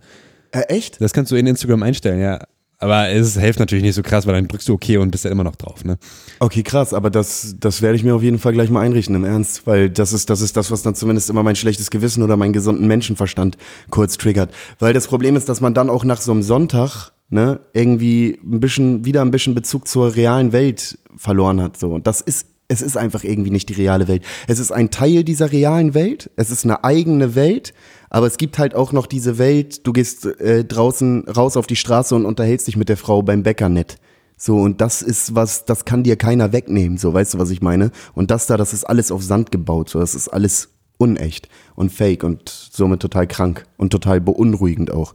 äh, 0.53 0.61
echt? 0.69 1.01
Das 1.01 1.13
kannst 1.13 1.33
du 1.33 1.37
in 1.37 1.49
Instagram 1.49 1.83
einstellen, 1.83 2.21
ja. 2.21 2.39
Aber 2.79 3.09
es 3.09 3.37
hilft 3.37 3.59
natürlich 3.59 3.83
nicht 3.83 3.97
so 3.97 4.03
krass, 4.03 4.29
weil 4.29 4.35
dann 4.35 4.47
drückst 4.47 4.69
du 4.69 4.75
okay 4.75 4.97
und 4.99 5.11
bist 5.11 5.25
ja 5.25 5.31
immer 5.33 5.43
noch 5.43 5.57
drauf, 5.57 5.85
ne? 5.85 5.99
Okay, 6.39 6.63
krass, 6.63 6.95
aber 6.95 7.11
das, 7.11 7.57
das 7.59 7.83
werde 7.83 7.97
ich 7.97 8.05
mir 8.05 8.15
auf 8.15 8.23
jeden 8.23 8.39
Fall 8.39 8.53
gleich 8.53 8.71
mal 8.71 8.81
einrichten, 8.81 9.17
im 9.17 9.25
Ernst, 9.25 9.67
weil 9.67 9.91
das 9.91 10.13
ist, 10.13 10.31
das 10.31 10.41
ist 10.41 10.57
das, 10.57 10.71
was 10.71 10.83
dann 10.83 10.95
zumindest 10.95 11.29
immer 11.31 11.43
mein 11.43 11.57
schlechtes 11.57 11.91
Gewissen 11.91 12.23
oder 12.23 12.37
meinen 12.37 12.53
gesunden 12.53 12.87
Menschenverstand 12.87 13.59
kurz 13.91 14.19
triggert. 14.19 14.53
Weil 14.79 14.95
das 14.95 15.09
Problem 15.09 15.35
ist, 15.35 15.49
dass 15.49 15.61
man 15.61 15.75
dann 15.75 15.91
auch 15.91 16.05
nach 16.05 16.21
so 16.21 16.31
einem 16.31 16.43
Sonntag, 16.43 17.11
ne, 17.29 17.59
irgendwie 17.75 18.39
ein 18.43 18.61
bisschen, 18.61 19.05
wieder 19.05 19.21
ein 19.23 19.33
bisschen 19.33 19.57
Bezug 19.57 19.89
zur 19.89 20.15
realen 20.15 20.53
Welt 20.53 20.97
verloren 21.17 21.61
hat, 21.61 21.77
so. 21.77 21.93
Und 21.93 22.07
das 22.07 22.21
ist, 22.21 22.47
es 22.71 22.83
ist 22.83 22.97
einfach 22.97 23.25
irgendwie 23.25 23.51
nicht 23.51 23.69
die 23.69 23.75
reale 23.75 24.07
Welt. 24.07 24.23
Es 24.47 24.61
ist 24.61 24.71
ein 24.71 24.91
Teil 24.91 25.25
dieser 25.25 25.51
realen 25.51 25.93
Welt, 25.93 26.31
es 26.37 26.51
ist 26.51 26.65
eine 26.65 26.85
eigene 26.85 27.35
Welt, 27.35 27.75
aber 28.11 28.29
es 28.29 28.37
gibt 28.37 28.59
halt 28.59 28.77
auch 28.77 28.93
noch 28.93 29.07
diese 29.07 29.39
Welt, 29.39 29.87
du 29.87 29.93
gehst 29.93 30.25
äh, 30.25 30.65
draußen 30.65 31.29
raus 31.29 31.57
auf 31.57 31.67
die 31.67 31.75
Straße 31.75 32.15
und 32.15 32.27
unterhältst 32.27 32.69
dich 32.69 32.77
mit 32.77 32.89
der 32.89 32.97
Frau 32.97 33.23
beim 33.23 33.43
Bäcker 33.43 33.69
nett. 33.69 33.97
So, 34.37 34.57
und 34.57 34.81
das 34.81 35.03
ist 35.03 35.35
was, 35.35 35.65
das 35.65 35.85
kann 35.85 36.05
dir 36.05 36.15
keiner 36.15 36.53
wegnehmen, 36.53 36.97
so, 36.97 37.13
weißt 37.13 37.35
du, 37.35 37.39
was 37.39 37.51
ich 37.51 37.61
meine? 37.61 37.91
Und 38.15 38.31
das 38.31 38.47
da, 38.47 38.57
das 38.57 38.73
ist 38.73 38.85
alles 38.85 39.11
auf 39.11 39.23
Sand 39.23 39.51
gebaut, 39.51 39.91
so, 39.91 39.99
das 39.99 40.15
ist 40.15 40.29
alles 40.29 40.69
unecht 40.97 41.49
und 41.75 41.91
fake 41.91 42.23
und 42.23 42.49
somit 42.49 43.01
total 43.01 43.27
krank 43.27 43.65
und 43.79 43.91
total 43.91 44.21
beunruhigend 44.21 44.93
auch. 44.93 45.13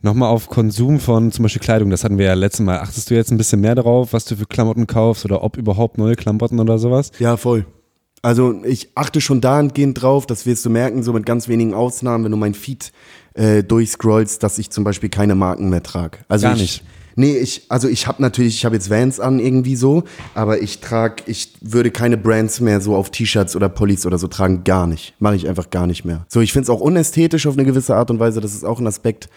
Nochmal 0.00 0.28
auf 0.28 0.48
Konsum 0.48 1.00
von 1.00 1.32
zum 1.32 1.42
Beispiel 1.42 1.60
Kleidung, 1.60 1.90
das 1.90 2.04
hatten 2.04 2.18
wir 2.18 2.26
ja 2.26 2.34
letztes 2.34 2.64
Mal. 2.64 2.78
Achtest 2.78 3.10
du 3.10 3.14
jetzt 3.14 3.32
ein 3.32 3.36
bisschen 3.36 3.60
mehr 3.60 3.74
darauf, 3.74 4.12
was 4.12 4.24
du 4.24 4.36
für 4.36 4.46
Klamotten 4.46 4.86
kaufst 4.86 5.24
oder 5.24 5.42
ob 5.42 5.56
überhaupt 5.56 5.98
neue 5.98 6.14
Klamotten 6.14 6.60
oder 6.60 6.78
sowas? 6.78 7.10
Ja, 7.18 7.36
voll. 7.36 7.66
Also 8.22 8.62
ich 8.64 8.90
achte 8.94 9.20
schon 9.20 9.40
dahingehend 9.40 10.00
drauf, 10.00 10.26
das 10.26 10.46
wirst 10.46 10.64
du 10.64 10.70
merken, 10.70 11.02
so 11.02 11.12
mit 11.12 11.26
ganz 11.26 11.48
wenigen 11.48 11.74
Ausnahmen, 11.74 12.24
wenn 12.24 12.30
du 12.30 12.36
mein 12.36 12.54
Feed 12.54 12.92
äh, 13.34 13.62
durchscrollst, 13.62 14.42
dass 14.42 14.58
ich 14.58 14.70
zum 14.70 14.84
Beispiel 14.84 15.08
keine 15.08 15.34
Marken 15.34 15.68
mehr 15.68 15.82
trage. 15.82 16.18
Also 16.28 16.46
Gar 16.46 16.54
ich, 16.54 16.60
nicht. 16.60 16.84
Nee, 17.16 17.36
ich, 17.36 17.66
also 17.68 17.88
ich 17.88 18.06
habe 18.06 18.22
natürlich, 18.22 18.54
ich 18.54 18.64
habe 18.64 18.76
jetzt 18.76 18.90
Vans 18.90 19.18
an 19.18 19.40
irgendwie 19.40 19.74
so, 19.74 20.04
aber 20.34 20.62
ich 20.62 20.78
trage, 20.78 21.24
ich 21.26 21.54
würde 21.60 21.90
keine 21.90 22.16
Brands 22.16 22.60
mehr 22.60 22.80
so 22.80 22.94
auf 22.94 23.10
T-Shirts 23.10 23.56
oder 23.56 23.68
Pullis 23.68 24.06
oder 24.06 24.18
so 24.18 24.28
tragen, 24.28 24.62
gar 24.62 24.86
nicht. 24.86 25.14
Mache 25.18 25.34
ich 25.34 25.48
einfach 25.48 25.70
gar 25.70 25.88
nicht 25.88 26.04
mehr. 26.04 26.24
So, 26.28 26.40
ich 26.40 26.52
find's 26.52 26.70
auch 26.70 26.80
unästhetisch 26.80 27.48
auf 27.48 27.54
eine 27.54 27.64
gewisse 27.64 27.96
Art 27.96 28.12
und 28.12 28.20
Weise, 28.20 28.40
das 28.40 28.54
ist 28.54 28.64
auch 28.64 28.78
ein 28.78 28.86
Aspekt, 28.86 29.28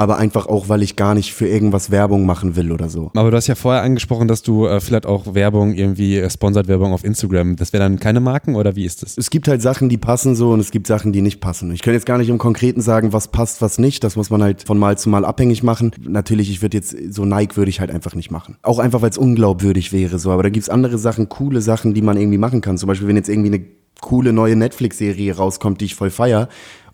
aber 0.00 0.16
einfach 0.16 0.46
auch, 0.46 0.68
weil 0.68 0.82
ich 0.82 0.94
gar 0.94 1.14
nicht 1.14 1.34
für 1.34 1.48
irgendwas 1.48 1.90
Werbung 1.90 2.24
machen 2.24 2.54
will 2.54 2.70
oder 2.70 2.88
so. 2.88 3.10
Aber 3.14 3.32
du 3.32 3.36
hast 3.36 3.48
ja 3.48 3.56
vorher 3.56 3.82
angesprochen, 3.82 4.28
dass 4.28 4.42
du 4.42 4.66
äh, 4.66 4.80
vielleicht 4.80 5.06
auch 5.06 5.34
Werbung, 5.34 5.74
irgendwie 5.74 6.18
äh, 6.18 6.30
Sponsored 6.30 6.68
Werbung 6.68 6.92
auf 6.92 7.02
Instagram, 7.02 7.56
das 7.56 7.72
wäre 7.72 7.82
dann 7.82 7.98
keine 7.98 8.20
Marken 8.20 8.54
oder 8.54 8.76
wie 8.76 8.84
ist 8.84 9.02
das? 9.02 9.18
Es 9.18 9.28
gibt 9.28 9.48
halt 9.48 9.60
Sachen, 9.60 9.88
die 9.88 9.98
passen 9.98 10.36
so 10.36 10.50
und 10.52 10.60
es 10.60 10.70
gibt 10.70 10.86
Sachen, 10.86 11.12
die 11.12 11.20
nicht 11.20 11.40
passen. 11.40 11.72
Ich 11.72 11.82
kann 11.82 11.94
jetzt 11.94 12.06
gar 12.06 12.16
nicht 12.16 12.28
im 12.28 12.38
Konkreten 12.38 12.80
sagen, 12.80 13.12
was 13.12 13.28
passt, 13.28 13.60
was 13.60 13.78
nicht. 13.78 14.04
Das 14.04 14.14
muss 14.14 14.30
man 14.30 14.40
halt 14.40 14.62
von 14.62 14.78
Mal 14.78 14.96
zu 14.96 15.08
Mal 15.08 15.24
abhängig 15.24 15.64
machen. 15.64 15.90
Natürlich, 16.00 16.48
ich 16.48 16.62
würde 16.62 16.76
jetzt, 16.76 16.96
so 17.10 17.24
Nike 17.24 17.56
würde 17.56 17.70
ich 17.70 17.80
halt 17.80 17.90
einfach 17.90 18.14
nicht 18.14 18.30
machen. 18.30 18.56
Auch 18.62 18.78
einfach, 18.78 19.02
weil 19.02 19.10
es 19.10 19.18
unglaubwürdig 19.18 19.92
wäre 19.92 20.20
so. 20.20 20.30
Aber 20.30 20.44
da 20.44 20.48
gibt's 20.48 20.68
andere 20.68 20.98
Sachen, 20.98 21.28
coole 21.28 21.60
Sachen, 21.60 21.94
die 21.94 22.02
man 22.02 22.16
irgendwie 22.16 22.38
machen 22.38 22.60
kann. 22.60 22.78
Zum 22.78 22.86
Beispiel, 22.86 23.08
wenn 23.08 23.16
jetzt 23.16 23.28
irgendwie 23.28 23.52
eine 23.52 23.64
coole 24.00 24.32
neue 24.32 24.54
Netflix-Serie 24.54 25.36
rauskommt, 25.36 25.80
die 25.80 25.86
ich 25.86 25.94
voll 25.96 26.10
feier 26.10 26.48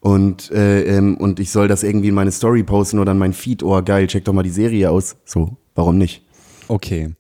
und, 0.04 0.50
äh, 0.50 0.82
ähm, 0.82 1.16
und 1.16 1.40
ich 1.40 1.50
soll 1.50 1.66
das 1.66 1.82
irgendwie 1.82 2.08
in 2.08 2.14
meine 2.14 2.30
Story 2.30 2.62
posten 2.62 2.98
oder 2.98 3.12
in 3.12 3.18
mein 3.18 3.32
Feed, 3.32 3.62
oh 3.62 3.80
geil, 3.82 4.06
check 4.06 4.22
doch 4.26 4.34
mal 4.34 4.42
die 4.42 4.50
Serie 4.50 4.90
aus. 4.90 5.16
So, 5.24 5.56
warum 5.74 5.96
nicht? 5.96 6.22
Okay. 6.68 7.14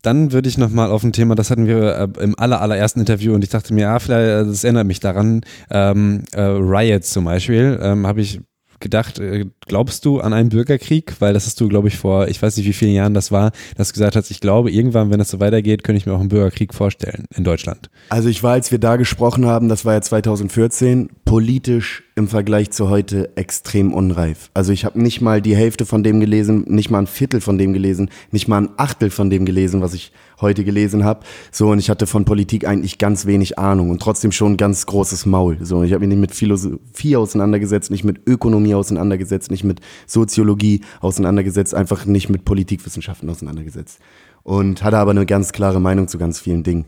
Dann 0.00 0.32
würde 0.32 0.48
ich 0.48 0.56
nochmal 0.56 0.90
auf 0.90 1.02
ein 1.02 1.12
Thema, 1.12 1.34
das 1.34 1.50
hatten 1.50 1.66
wir 1.66 1.94
äh, 2.16 2.22
im 2.22 2.38
aller, 2.38 2.62
allerersten 2.62 3.00
Interview 3.00 3.34
und 3.34 3.44
ich 3.44 3.50
dachte 3.50 3.74
mir, 3.74 3.82
ja, 3.82 3.98
vielleicht, 3.98 4.26
äh, 4.26 4.46
das 4.46 4.64
erinnert 4.64 4.86
mich 4.86 5.00
daran, 5.00 5.42
ähm, 5.70 6.22
äh, 6.32 6.40
Riot 6.40 7.04
zum 7.04 7.26
Beispiel, 7.26 7.78
ähm, 7.82 8.06
habe 8.06 8.22
ich 8.22 8.40
gedacht, 8.80 9.18
äh, 9.18 9.46
glaubst 9.66 10.04
du 10.04 10.20
an 10.20 10.32
einen 10.32 10.48
Bürgerkrieg? 10.48 11.14
Weil 11.20 11.34
das 11.34 11.46
hast 11.46 11.60
du, 11.60 11.68
glaube 11.68 11.88
ich, 11.88 11.98
vor, 11.98 12.28
ich 12.28 12.40
weiß 12.42 12.56
nicht, 12.56 12.66
wie 12.66 12.72
vielen 12.72 12.94
Jahren 12.94 13.14
das 13.14 13.30
war, 13.30 13.52
dass 13.76 13.88
du 13.88 13.94
gesagt 13.94 14.16
hast, 14.16 14.30
ich 14.30 14.40
glaube, 14.40 14.70
irgendwann, 14.70 15.10
wenn 15.10 15.20
es 15.20 15.30
so 15.30 15.40
weitergeht, 15.40 15.84
könnte 15.84 15.98
ich 15.98 16.06
mir 16.06 16.14
auch 16.14 16.20
einen 16.20 16.28
Bürgerkrieg 16.28 16.74
vorstellen 16.74 17.26
in 17.34 17.44
Deutschland. 17.44 17.90
Also 18.08 18.28
ich 18.28 18.42
war, 18.42 18.52
als 18.52 18.70
wir 18.70 18.78
da 18.78 18.96
gesprochen 18.96 19.46
haben, 19.46 19.68
das 19.68 19.84
war 19.84 19.94
ja 19.94 20.00
2014, 20.00 21.10
politisch 21.24 22.02
im 22.16 22.28
Vergleich 22.28 22.70
zu 22.70 22.90
heute 22.90 23.36
extrem 23.36 23.92
unreif. 23.92 24.50
Also 24.52 24.72
ich 24.72 24.84
habe 24.84 25.00
nicht 25.00 25.20
mal 25.20 25.40
die 25.40 25.56
Hälfte 25.56 25.86
von 25.86 26.02
dem 26.02 26.20
gelesen, 26.20 26.64
nicht 26.66 26.90
mal 26.90 26.98
ein 26.98 27.06
Viertel 27.06 27.40
von 27.40 27.56
dem 27.56 27.72
gelesen, 27.72 28.10
nicht 28.30 28.48
mal 28.48 28.62
ein 28.62 28.70
Achtel 28.76 29.10
von 29.10 29.30
dem 29.30 29.46
gelesen, 29.46 29.80
was 29.80 29.94
ich 29.94 30.12
heute 30.40 30.64
gelesen 30.64 31.04
habe. 31.04 31.20
So 31.52 31.70
und 31.70 31.78
ich 31.78 31.90
hatte 31.90 32.06
von 32.06 32.24
Politik 32.24 32.66
eigentlich 32.66 32.98
ganz 32.98 33.26
wenig 33.26 33.58
Ahnung 33.58 33.90
und 33.90 34.00
trotzdem 34.00 34.32
schon 34.32 34.52
ein 34.52 34.56
ganz 34.56 34.86
großes 34.86 35.26
Maul. 35.26 35.58
So 35.60 35.82
ich 35.82 35.92
habe 35.92 36.00
mich 36.00 36.08
nicht 36.10 36.20
mit 36.20 36.34
Philosophie 36.34 37.16
auseinandergesetzt, 37.16 37.90
nicht 37.90 38.04
mit 38.04 38.26
Ökonomie 38.26 38.74
auseinandergesetzt, 38.74 39.50
nicht 39.50 39.64
mit 39.64 39.80
Soziologie 40.06 40.82
auseinandergesetzt, 41.00 41.74
einfach 41.74 42.06
nicht 42.06 42.28
mit 42.28 42.44
Politikwissenschaften 42.44 43.28
auseinandergesetzt 43.28 43.98
und 44.42 44.82
hatte 44.82 44.98
aber 44.98 45.12
eine 45.12 45.26
ganz 45.26 45.52
klare 45.52 45.80
Meinung 45.80 46.08
zu 46.08 46.18
ganz 46.18 46.40
vielen 46.40 46.62
Dingen 46.62 46.86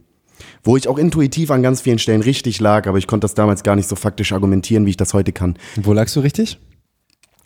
wo 0.65 0.77
ich 0.77 0.89
auch 0.89 0.99
intuitiv 0.99 1.51
an 1.51 1.63
ganz 1.63 1.81
vielen 1.81 1.99
Stellen 1.99 2.23
richtig 2.23 2.61
lag, 2.61 2.87
aber 2.87 2.99
ich 2.99 3.07
konnte 3.07 3.25
das 3.25 3.35
damals 3.35 3.63
gar 3.63 3.77
nicht 3.77 3.89
so 3.89 3.97
faktisch 3.97 4.33
argumentieren, 4.33 4.87
wie 4.87 4.91
ich 4.91 4.97
das 4.97 5.15
heute 5.15 5.33
kann. 5.33 5.57
Wo 5.77 5.93
lagst 5.93 6.17
du 6.17 6.21
richtig? 6.21 6.59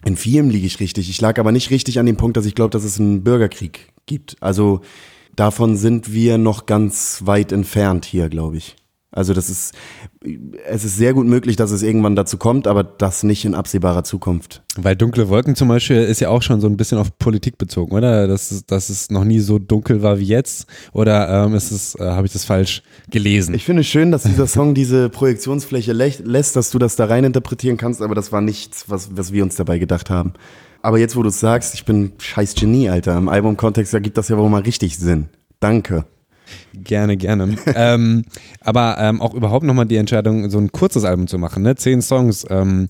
In 0.04 0.16
vielem 0.16 0.50
liege 0.50 0.66
ich 0.66 0.80
richtig. 0.80 1.10
Ich 1.10 1.20
lag 1.20 1.38
aber 1.38 1.52
nicht 1.52 1.70
richtig 1.70 1.98
an 1.98 2.06
dem 2.06 2.16
Punkt, 2.16 2.36
dass 2.36 2.46
ich 2.46 2.54
glaube, 2.54 2.70
dass 2.70 2.84
es 2.84 3.00
einen 3.00 3.24
Bürgerkrieg 3.24 3.92
gibt. 4.06 4.36
Also 4.40 4.82
davon 5.36 5.76
sind 5.76 6.12
wir 6.12 6.38
noch 6.38 6.66
ganz 6.66 7.22
weit 7.24 7.52
entfernt 7.52 8.04
hier, 8.04 8.28
glaube 8.28 8.56
ich. 8.56 8.76
Also 9.12 9.32
das 9.32 9.48
ist, 9.48 9.72
es 10.68 10.84
ist 10.84 10.96
sehr 10.98 11.14
gut 11.14 11.26
möglich, 11.26 11.56
dass 11.56 11.70
es 11.70 11.82
irgendwann 11.82 12.16
dazu 12.16 12.36
kommt, 12.36 12.66
aber 12.66 12.84
das 12.84 13.22
nicht 13.22 13.46
in 13.46 13.54
absehbarer 13.54 14.04
Zukunft. 14.04 14.62
Weil 14.76 14.94
dunkle 14.94 15.30
Wolken 15.30 15.54
zum 15.56 15.68
Beispiel 15.68 16.02
ist 16.02 16.20
ja 16.20 16.28
auch 16.28 16.42
schon 16.42 16.60
so 16.60 16.66
ein 16.66 16.76
bisschen 16.76 16.98
auf 16.98 17.16
Politik 17.18 17.56
bezogen, 17.56 17.96
oder? 17.96 18.26
Dass, 18.28 18.50
es- 18.50 18.66
dass 18.66 18.90
es 18.90 19.08
noch 19.10 19.24
nie 19.24 19.38
so 19.38 19.58
dunkel 19.58 20.02
war 20.02 20.18
wie 20.18 20.24
jetzt? 20.24 20.66
Oder 20.92 21.46
ähm, 21.46 21.54
ist 21.54 21.70
es, 21.70 21.94
äh, 21.94 22.04
habe 22.04 22.26
ich 22.26 22.32
das 22.34 22.44
falsch 22.44 22.82
gelesen? 23.10 23.54
Ich 23.54 23.64
finde 23.64 23.80
es 23.80 23.86
schön, 23.86 24.10
dass 24.12 24.24
dieser 24.24 24.46
Song 24.46 24.74
diese 24.74 25.08
Projektionsfläche 25.08 25.92
lä- 25.92 26.22
lässt, 26.22 26.54
dass 26.54 26.68
du 26.70 26.78
das 26.78 26.96
da 26.96 27.06
rein 27.06 27.24
interpretieren 27.24 27.78
kannst, 27.78 28.02
aber 28.02 28.14
das 28.14 28.32
war 28.32 28.42
nichts, 28.42 28.84
was, 28.90 29.16
was 29.16 29.32
wir 29.32 29.44
uns 29.44 29.54
dabei 29.56 29.78
gedacht 29.78 30.10
haben. 30.10 30.34
Aber 30.86 30.98
jetzt, 30.98 31.16
wo 31.16 31.24
du 31.24 31.30
es 31.30 31.40
sagst, 31.40 31.74
ich 31.74 31.84
bin 31.84 32.12
scheiß 32.16 32.54
Genie, 32.54 32.88
Alter. 32.88 33.18
Im 33.18 33.28
Albumkontext 33.28 33.92
ergibt 33.92 34.16
das 34.16 34.28
ja 34.28 34.38
wohl 34.38 34.48
mal 34.48 34.62
richtig 34.62 34.96
Sinn. 34.96 35.28
Danke. 35.58 36.04
Gerne, 36.74 37.16
gerne. 37.16 37.56
ähm, 37.74 38.24
aber 38.60 38.96
ähm, 39.00 39.20
auch 39.20 39.34
überhaupt 39.34 39.64
nochmal 39.64 39.86
die 39.86 39.96
Entscheidung, 39.96 40.48
so 40.48 40.58
ein 40.58 40.70
kurzes 40.70 41.04
Album 41.04 41.26
zu 41.26 41.38
machen, 41.38 41.64
ne? 41.64 41.74
Zehn 41.74 42.02
Songs. 42.02 42.46
Ähm, 42.50 42.86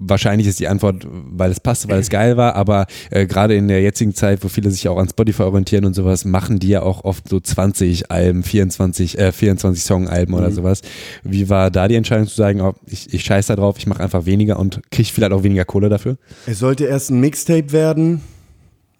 wahrscheinlich 0.00 0.48
ist 0.48 0.58
die 0.58 0.66
Antwort, 0.66 1.06
weil 1.08 1.50
es 1.50 1.60
passte, 1.60 1.88
weil 1.88 2.00
es 2.00 2.10
geil 2.10 2.36
war, 2.36 2.56
aber 2.56 2.86
äh, 3.10 3.26
gerade 3.26 3.54
in 3.54 3.68
der 3.68 3.82
jetzigen 3.82 4.14
Zeit, 4.14 4.42
wo 4.42 4.48
viele 4.48 4.70
sich 4.70 4.88
auch 4.88 4.98
an 4.98 5.08
Spotify 5.08 5.42
orientieren 5.42 5.84
und 5.84 5.94
sowas, 5.94 6.24
machen 6.24 6.58
die 6.58 6.68
ja 6.68 6.82
auch 6.82 7.04
oft 7.04 7.28
so 7.28 7.38
20 7.38 8.10
Alben, 8.10 8.42
24, 8.42 9.18
äh, 9.18 9.32
24 9.32 9.84
Song-Alben 9.84 10.34
oder 10.34 10.50
sowas. 10.50 10.80
Wie 11.22 11.48
war 11.48 11.70
da 11.70 11.86
die 11.86 11.94
Entscheidung 11.94 12.26
zu 12.26 12.34
sagen, 12.34 12.60
oh, 12.62 12.74
ich, 12.86 13.12
ich 13.12 13.22
scheiß 13.22 13.46
da 13.46 13.56
drauf, 13.56 13.76
ich 13.78 13.86
mache 13.86 14.02
einfach 14.02 14.24
weniger 14.26 14.58
und 14.58 14.80
kriege 14.90 15.08
vielleicht 15.12 15.32
auch 15.32 15.42
weniger 15.42 15.64
Kohle 15.64 15.88
dafür? 15.88 16.16
Es 16.46 16.58
sollte 16.58 16.86
erst 16.86 17.10
ein 17.10 17.20
Mixtape 17.20 17.72
werden. 17.72 18.22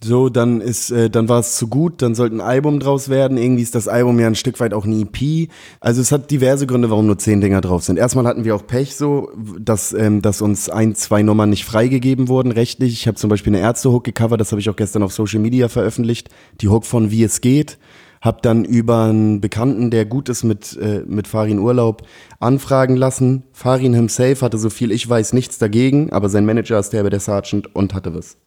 So, 0.03 0.31
dann 0.31 0.63
ist, 0.63 0.91
äh, 0.91 1.11
dann 1.11 1.29
war 1.29 1.41
es 1.41 1.57
zu 1.57 1.69
gut, 1.69 2.01
dann 2.01 2.15
sollte 2.15 2.35
ein 2.37 2.41
Album 2.41 2.81
draus 2.81 3.11
werden. 3.11 3.37
Irgendwie 3.37 3.63
ist 3.63 3.75
das 3.75 3.87
Album 3.87 4.19
ja 4.19 4.29
ein 4.29 4.35
Stück 4.35 4.59
weit 4.59 4.73
auch 4.73 4.87
eine 4.87 4.99
EP. 5.01 5.51
Also 5.79 6.01
es 6.01 6.11
hat 6.11 6.31
diverse 6.31 6.67
Gründe, 6.67 6.89
warum 6.89 7.07
nur 7.07 7.19
zehn 7.19 7.43
Dinger 7.43 7.61
drauf 7.61 7.85
sind. 7.85 7.99
Erstmal 7.99 8.27
hatten 8.27 8.45
wir 8.45 8.57
auch 8.57 8.67
Pech 8.67 8.97
so, 8.97 9.31
dass, 9.59 9.93
ähm, 9.93 10.23
dass 10.23 10.41
uns 10.41 10.71
ein, 10.71 10.95
zwei 10.95 11.23
Nummern 11.23 11.51
nicht 11.51 11.67
freigegeben 11.67 12.29
wurden, 12.29 12.51
rechtlich. 12.51 12.95
Ich 12.95 13.07
habe 13.09 13.19
zum 13.19 13.29
Beispiel 13.29 13.55
eine 13.55 13.63
Ärzte-Hook 13.63 14.05
gecovert, 14.05 14.41
das 14.41 14.53
habe 14.53 14.61
ich 14.61 14.71
auch 14.71 14.77
gestern 14.77 15.03
auf 15.03 15.13
Social 15.13 15.41
Media 15.41 15.69
veröffentlicht. 15.69 16.31
Die 16.63 16.69
Hook 16.69 16.87
von 16.87 17.11
Wie 17.11 17.23
es 17.23 17.43
geht. 17.43 17.79
Hab 18.23 18.43
dann 18.43 18.65
über 18.65 19.05
einen 19.05 19.43
Bekannten, 19.43 19.91
der 19.91 20.07
gut 20.07 20.31
ist 20.31 20.45
mit, 20.45 20.79
äh, 20.79 21.03
mit 21.07 21.29
Farin 21.29 21.59
Urlaub, 21.59 22.03
anfragen 22.39 22.97
lassen. 22.97 23.45
Farin 23.53 23.93
himself 23.93 24.41
hatte, 24.41 24.57
so 24.57 24.71
viel 24.71 24.93
ich 24.93 25.07
weiß, 25.09 25.35
nichts 25.35 25.59
dagegen, 25.59 26.11
aber 26.11 26.31
sein 26.31 26.47
Manager 26.47 26.79
ist 26.79 26.91
der 26.91 27.09
der 27.09 27.21
Sergeant 27.21 27.75
und 27.75 27.93
hatte 27.93 28.15
was 28.15 28.39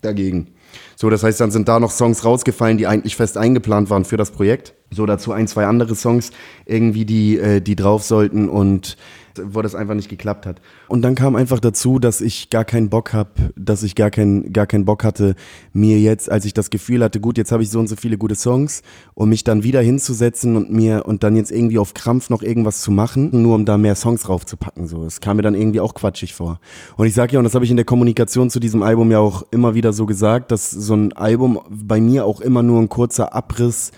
dagegen. 0.00 0.48
So, 0.96 1.10
das 1.10 1.22
heißt, 1.22 1.40
dann 1.40 1.50
sind 1.50 1.68
da 1.68 1.80
noch 1.80 1.90
Songs 1.90 2.24
rausgefallen, 2.24 2.78
die 2.78 2.86
eigentlich 2.86 3.16
fest 3.16 3.36
eingeplant 3.36 3.90
waren 3.90 4.04
für 4.04 4.16
das 4.16 4.30
Projekt. 4.30 4.74
So, 4.90 5.06
dazu 5.06 5.32
ein, 5.32 5.48
zwei 5.48 5.66
andere 5.66 5.94
Songs 5.94 6.30
irgendwie, 6.66 7.04
die, 7.04 7.38
äh, 7.38 7.60
die 7.60 7.76
drauf 7.76 8.04
sollten 8.04 8.48
und 8.48 8.96
wo 9.42 9.62
das 9.62 9.74
einfach 9.74 9.94
nicht 9.94 10.08
geklappt 10.08 10.46
hat. 10.46 10.60
Und 10.88 11.02
dann 11.02 11.14
kam 11.14 11.36
einfach 11.36 11.60
dazu, 11.60 11.98
dass 11.98 12.20
ich 12.20 12.50
gar 12.50 12.64
keinen 12.64 12.88
Bock 12.88 13.12
hab, 13.12 13.38
dass 13.56 13.82
ich 13.82 13.94
gar 13.94 14.10
keinen 14.10 14.52
gar 14.52 14.66
keinen 14.66 14.84
Bock 14.84 15.04
hatte, 15.04 15.34
mir 15.72 16.00
jetzt, 16.00 16.30
als 16.30 16.44
ich 16.44 16.54
das 16.54 16.70
Gefühl 16.70 17.02
hatte, 17.02 17.20
gut, 17.20 17.38
jetzt 17.38 17.52
habe 17.52 17.62
ich 17.62 17.70
so 17.70 17.78
und 17.78 17.88
so 17.88 17.96
viele 17.96 18.18
gute 18.18 18.34
Songs, 18.34 18.82
um 19.14 19.28
mich 19.28 19.44
dann 19.44 19.62
wieder 19.62 19.80
hinzusetzen 19.80 20.56
und 20.56 20.70
mir 20.70 21.04
und 21.06 21.22
dann 21.22 21.36
jetzt 21.36 21.50
irgendwie 21.50 21.78
auf 21.78 21.94
Krampf 21.94 22.30
noch 22.30 22.42
irgendwas 22.42 22.80
zu 22.80 22.90
machen, 22.90 23.30
nur 23.32 23.54
um 23.54 23.64
da 23.64 23.78
mehr 23.78 23.94
Songs 23.94 24.28
raufzupacken. 24.28 24.86
So, 24.86 25.04
es 25.04 25.20
kam 25.20 25.36
mir 25.36 25.42
dann 25.42 25.54
irgendwie 25.54 25.80
auch 25.80 25.94
quatschig 25.94 26.34
vor. 26.34 26.60
Und 26.96 27.06
ich 27.06 27.14
sage 27.14 27.32
ja, 27.34 27.38
und 27.38 27.44
das 27.44 27.54
habe 27.54 27.64
ich 27.64 27.70
in 27.70 27.76
der 27.76 27.86
Kommunikation 27.86 28.50
zu 28.50 28.60
diesem 28.60 28.82
Album 28.82 29.10
ja 29.10 29.18
auch 29.18 29.44
immer 29.50 29.74
wieder 29.74 29.92
so 29.92 30.06
gesagt, 30.06 30.52
dass 30.52 30.70
so 30.70 30.94
ein 30.94 31.12
Album 31.12 31.60
bei 31.70 32.00
mir 32.00 32.24
auch 32.24 32.40
immer 32.40 32.62
nur 32.62 32.80
ein 32.80 32.88
kurzer 32.88 33.34
Abriss 33.34 33.92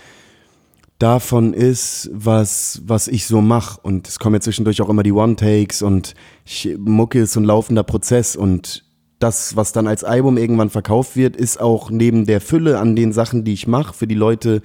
davon 0.99 1.53
ist, 1.53 2.11
was, 2.13 2.83
was 2.85 3.09
ich 3.09 3.27
so 3.27 3.41
mache. 3.41 3.81
Und 3.83 4.09
es 4.09 4.19
kommen 4.19 4.35
ja 4.35 4.41
zwischendurch 4.41 4.81
auch 4.83 4.89
immer 4.89 5.03
die 5.03 5.13
One-Takes 5.13 5.83
und 5.83 6.15
ich, 6.45 6.77
Mucke 6.79 7.21
ist 7.21 7.33
so 7.33 7.41
ein 7.41 7.45
laufender 7.45 7.83
Prozess 7.83 8.37
und 8.37 8.85
das, 9.19 9.57
was 9.57 9.73
dann 9.73 9.87
als 9.87 10.05
Album 10.05 10.37
irgendwann 10.37 10.71
verkauft 10.71 11.17
wird, 11.17 11.37
ist 11.37 11.61
auch 11.61 11.91
neben 11.91 12.27
der 12.27 12.41
Fülle 12.41 12.79
an 12.79 12.97
den 12.97 13.13
Sachen, 13.13 13.45
die 13.45 13.55
ich 13.55 13.67
mache, 13.67 13.95
für 13.95 14.07
die 14.07 14.15
Leute 14.15 14.61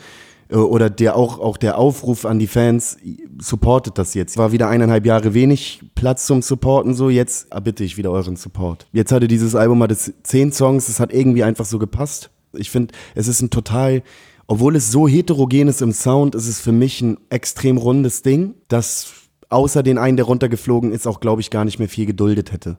äh, 0.50 0.56
oder 0.56 0.90
der 0.90 1.16
auch, 1.16 1.40
auch 1.40 1.58
der 1.58 1.78
Aufruf 1.78 2.26
an 2.26 2.40
die 2.40 2.48
Fans, 2.48 2.98
supportet 3.40 3.98
das 3.98 4.14
jetzt. 4.14 4.38
War 4.38 4.52
wieder 4.52 4.68
eineinhalb 4.68 5.06
Jahre 5.06 5.34
wenig 5.34 5.82
Platz 5.96 6.26
zum 6.26 6.42
Supporten, 6.42 6.94
so 6.94 7.10
jetzt 7.10 7.48
bitte 7.64 7.84
ich 7.84 7.98
wieder 7.98 8.12
euren 8.12 8.36
Support. 8.36 8.88
Jetzt 8.92 9.12
hatte 9.12 9.28
dieses 9.28 9.56
Album 9.56 9.82
hatte 9.82 9.96
zehn 9.96 10.52
Songs, 10.52 10.90
es 10.90 11.00
hat 11.00 11.14
irgendwie 11.14 11.44
einfach 11.44 11.66
so 11.66 11.80
gepasst. 11.80 12.30
Ich 12.54 12.70
finde, 12.70 12.94
es 13.16 13.30
ist 13.30 13.42
ein 13.42 13.50
total 13.50 14.04
obwohl 14.52 14.76
es 14.76 14.92
so 14.92 15.08
heterogen 15.08 15.70
ist 15.70 15.82
im 15.82 15.94
Sound, 15.94 16.36
ist 16.36 16.50
es 16.50 16.60
für 16.60 16.74
mich 16.74 17.00
ein 17.00 17.18
extrem 17.30 17.78
rundes 17.78 18.22
Ding, 18.22 18.56
das 18.68 19.14
außer 19.48 19.82
den 19.82 19.98
einen, 19.98 20.18
der 20.18 20.26
runtergeflogen 20.26 20.92
ist, 20.92 21.08
auch, 21.08 21.22
glaube 21.22 21.40
ich, 21.40 21.52
gar 21.52 21.64
nicht 21.64 21.80
mehr 21.80 21.88
viel 21.88 22.06
geduldet 22.06 22.52
hätte. 22.52 22.78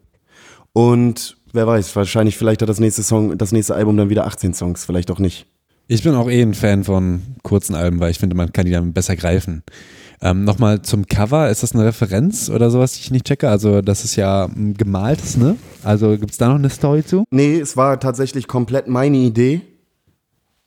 Und 0.74 1.38
wer 1.50 1.66
weiß, 1.66 1.96
wahrscheinlich 1.96 2.37
vielleicht 2.37 2.61
hat 2.61 2.68
das 2.68 2.78
nächste 2.78 3.02
Song, 3.02 3.38
das 3.38 3.52
nächste 3.52 3.74
Album 3.74 3.96
dann 3.96 4.11
wieder 4.11 4.26
18 4.26 4.52
Songs, 4.52 4.85
vielleicht 4.85 5.11
auch 5.11 5.18
nicht. 5.18 5.46
Ich 5.87 6.02
bin 6.02 6.14
auch 6.14 6.28
eh 6.28 6.42
ein 6.42 6.52
Fan 6.52 6.85
von 6.85 7.22
kurzen 7.42 7.74
Alben, 7.74 8.00
weil 8.00 8.11
ich 8.11 8.18
finde, 8.18 8.37
man 8.37 8.52
kann 8.52 8.66
die 8.66 8.72
dann 8.72 8.92
besser 8.92 9.16
greifen. 9.16 9.62
Ähm, 10.20 10.44
Nochmal 10.44 10.82
zum 10.82 11.06
Cover, 11.06 11.48
ist 11.48 11.62
das 11.62 11.72
eine 11.72 11.87
Referenz 11.87 12.50
oder 12.50 12.70
sowas, 12.70 12.92
die 12.92 13.00
ich 13.00 13.11
nicht 13.11 13.24
checke? 13.24 13.48
Also 13.48 13.80
das 13.80 14.04
ist 14.04 14.16
ja 14.16 14.50
gemaltes, 14.54 15.38
ne? 15.38 15.56
Also 15.82 16.18
gibt 16.18 16.32
es 16.32 16.37
da 16.37 16.48
noch 16.48 16.56
eine 16.56 16.68
Story 16.68 17.02
zu? 17.02 17.24
Nee, 17.30 17.58
es 17.58 17.78
war 17.78 17.98
tatsächlich 17.98 18.46
komplett 18.46 18.88
meine 18.88 19.16
Idee 19.16 19.62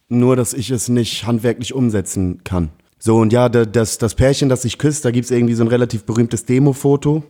nur 0.09 0.35
dass 0.35 0.53
ich 0.53 0.69
es 0.71 0.89
nicht 0.89 1.25
handwerklich 1.25 1.73
umsetzen 1.73 2.43
kann. 2.43 2.69
So, 2.99 3.17
und 3.17 3.33
ja, 3.33 3.49
das, 3.49 3.97
das 3.97 4.15
Pärchen, 4.15 4.49
das 4.49 4.63
sich 4.63 4.77
küsst, 4.77 5.05
da 5.05 5.11
gibt 5.11 5.25
es 5.25 5.31
irgendwie 5.31 5.53
so 5.53 5.63
ein 5.63 5.67
relativ 5.67 6.05
berühmtes 6.05 6.45
Demo-Foto 6.45 7.23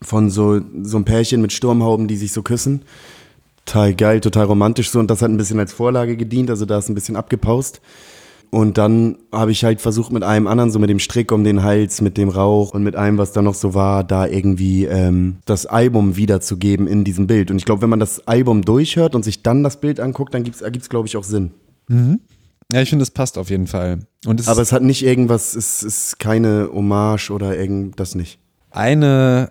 von 0.00 0.30
so, 0.30 0.60
so 0.82 0.96
einem 0.96 1.04
Pärchen 1.04 1.42
mit 1.42 1.52
Sturmhauben, 1.52 2.08
die 2.08 2.16
sich 2.16 2.32
so 2.32 2.42
küssen. 2.42 2.82
Total 3.66 3.94
geil, 3.94 4.20
total 4.20 4.46
romantisch 4.46 4.90
so. 4.90 4.98
Und 4.98 5.10
das 5.10 5.22
hat 5.22 5.30
ein 5.30 5.36
bisschen 5.36 5.58
als 5.58 5.72
Vorlage 5.72 6.16
gedient, 6.16 6.50
also 6.50 6.64
da 6.64 6.78
ist 6.78 6.88
ein 6.88 6.94
bisschen 6.94 7.16
abgepaust. 7.16 7.80
Und 8.50 8.78
dann 8.78 9.18
habe 9.30 9.52
ich 9.52 9.62
halt 9.62 9.80
versucht 9.80 10.10
mit 10.10 10.24
einem 10.24 10.48
anderen, 10.48 10.72
so 10.72 10.80
mit 10.80 10.90
dem 10.90 10.98
Strick 10.98 11.30
um 11.30 11.44
den 11.44 11.62
Hals, 11.62 12.00
mit 12.00 12.16
dem 12.16 12.28
Rauch 12.28 12.74
und 12.74 12.82
mit 12.82 12.96
allem, 12.96 13.16
was 13.16 13.32
da 13.32 13.42
noch 13.42 13.54
so 13.54 13.74
war, 13.74 14.02
da 14.02 14.26
irgendwie 14.26 14.86
ähm, 14.86 15.36
das 15.44 15.66
Album 15.66 16.16
wiederzugeben 16.16 16.88
in 16.88 17.04
diesem 17.04 17.28
Bild. 17.28 17.52
Und 17.52 17.58
ich 17.58 17.64
glaube, 17.64 17.82
wenn 17.82 17.90
man 17.90 18.00
das 18.00 18.26
Album 18.26 18.62
durchhört 18.62 19.14
und 19.14 19.24
sich 19.24 19.44
dann 19.44 19.62
das 19.62 19.80
Bild 19.80 20.00
anguckt, 20.00 20.34
dann 20.34 20.44
ergibt 20.44 20.82
es, 20.82 20.88
glaube 20.88 21.06
ich, 21.06 21.16
auch 21.16 21.22
Sinn. 21.22 21.52
Mhm. 21.90 22.20
Ja, 22.72 22.80
ich 22.80 22.88
finde, 22.88 23.02
es 23.02 23.10
passt 23.10 23.36
auf 23.36 23.50
jeden 23.50 23.66
Fall. 23.66 24.00
Es 24.38 24.48
Aber 24.48 24.62
es 24.62 24.72
hat 24.72 24.82
nicht 24.82 25.04
irgendwas, 25.04 25.54
es 25.54 25.82
ist 25.82 26.18
keine 26.18 26.70
Hommage 26.72 27.30
oder 27.30 27.58
irgend 27.58 27.98
das 27.98 28.14
nicht. 28.14 28.38
Eine 28.70 29.50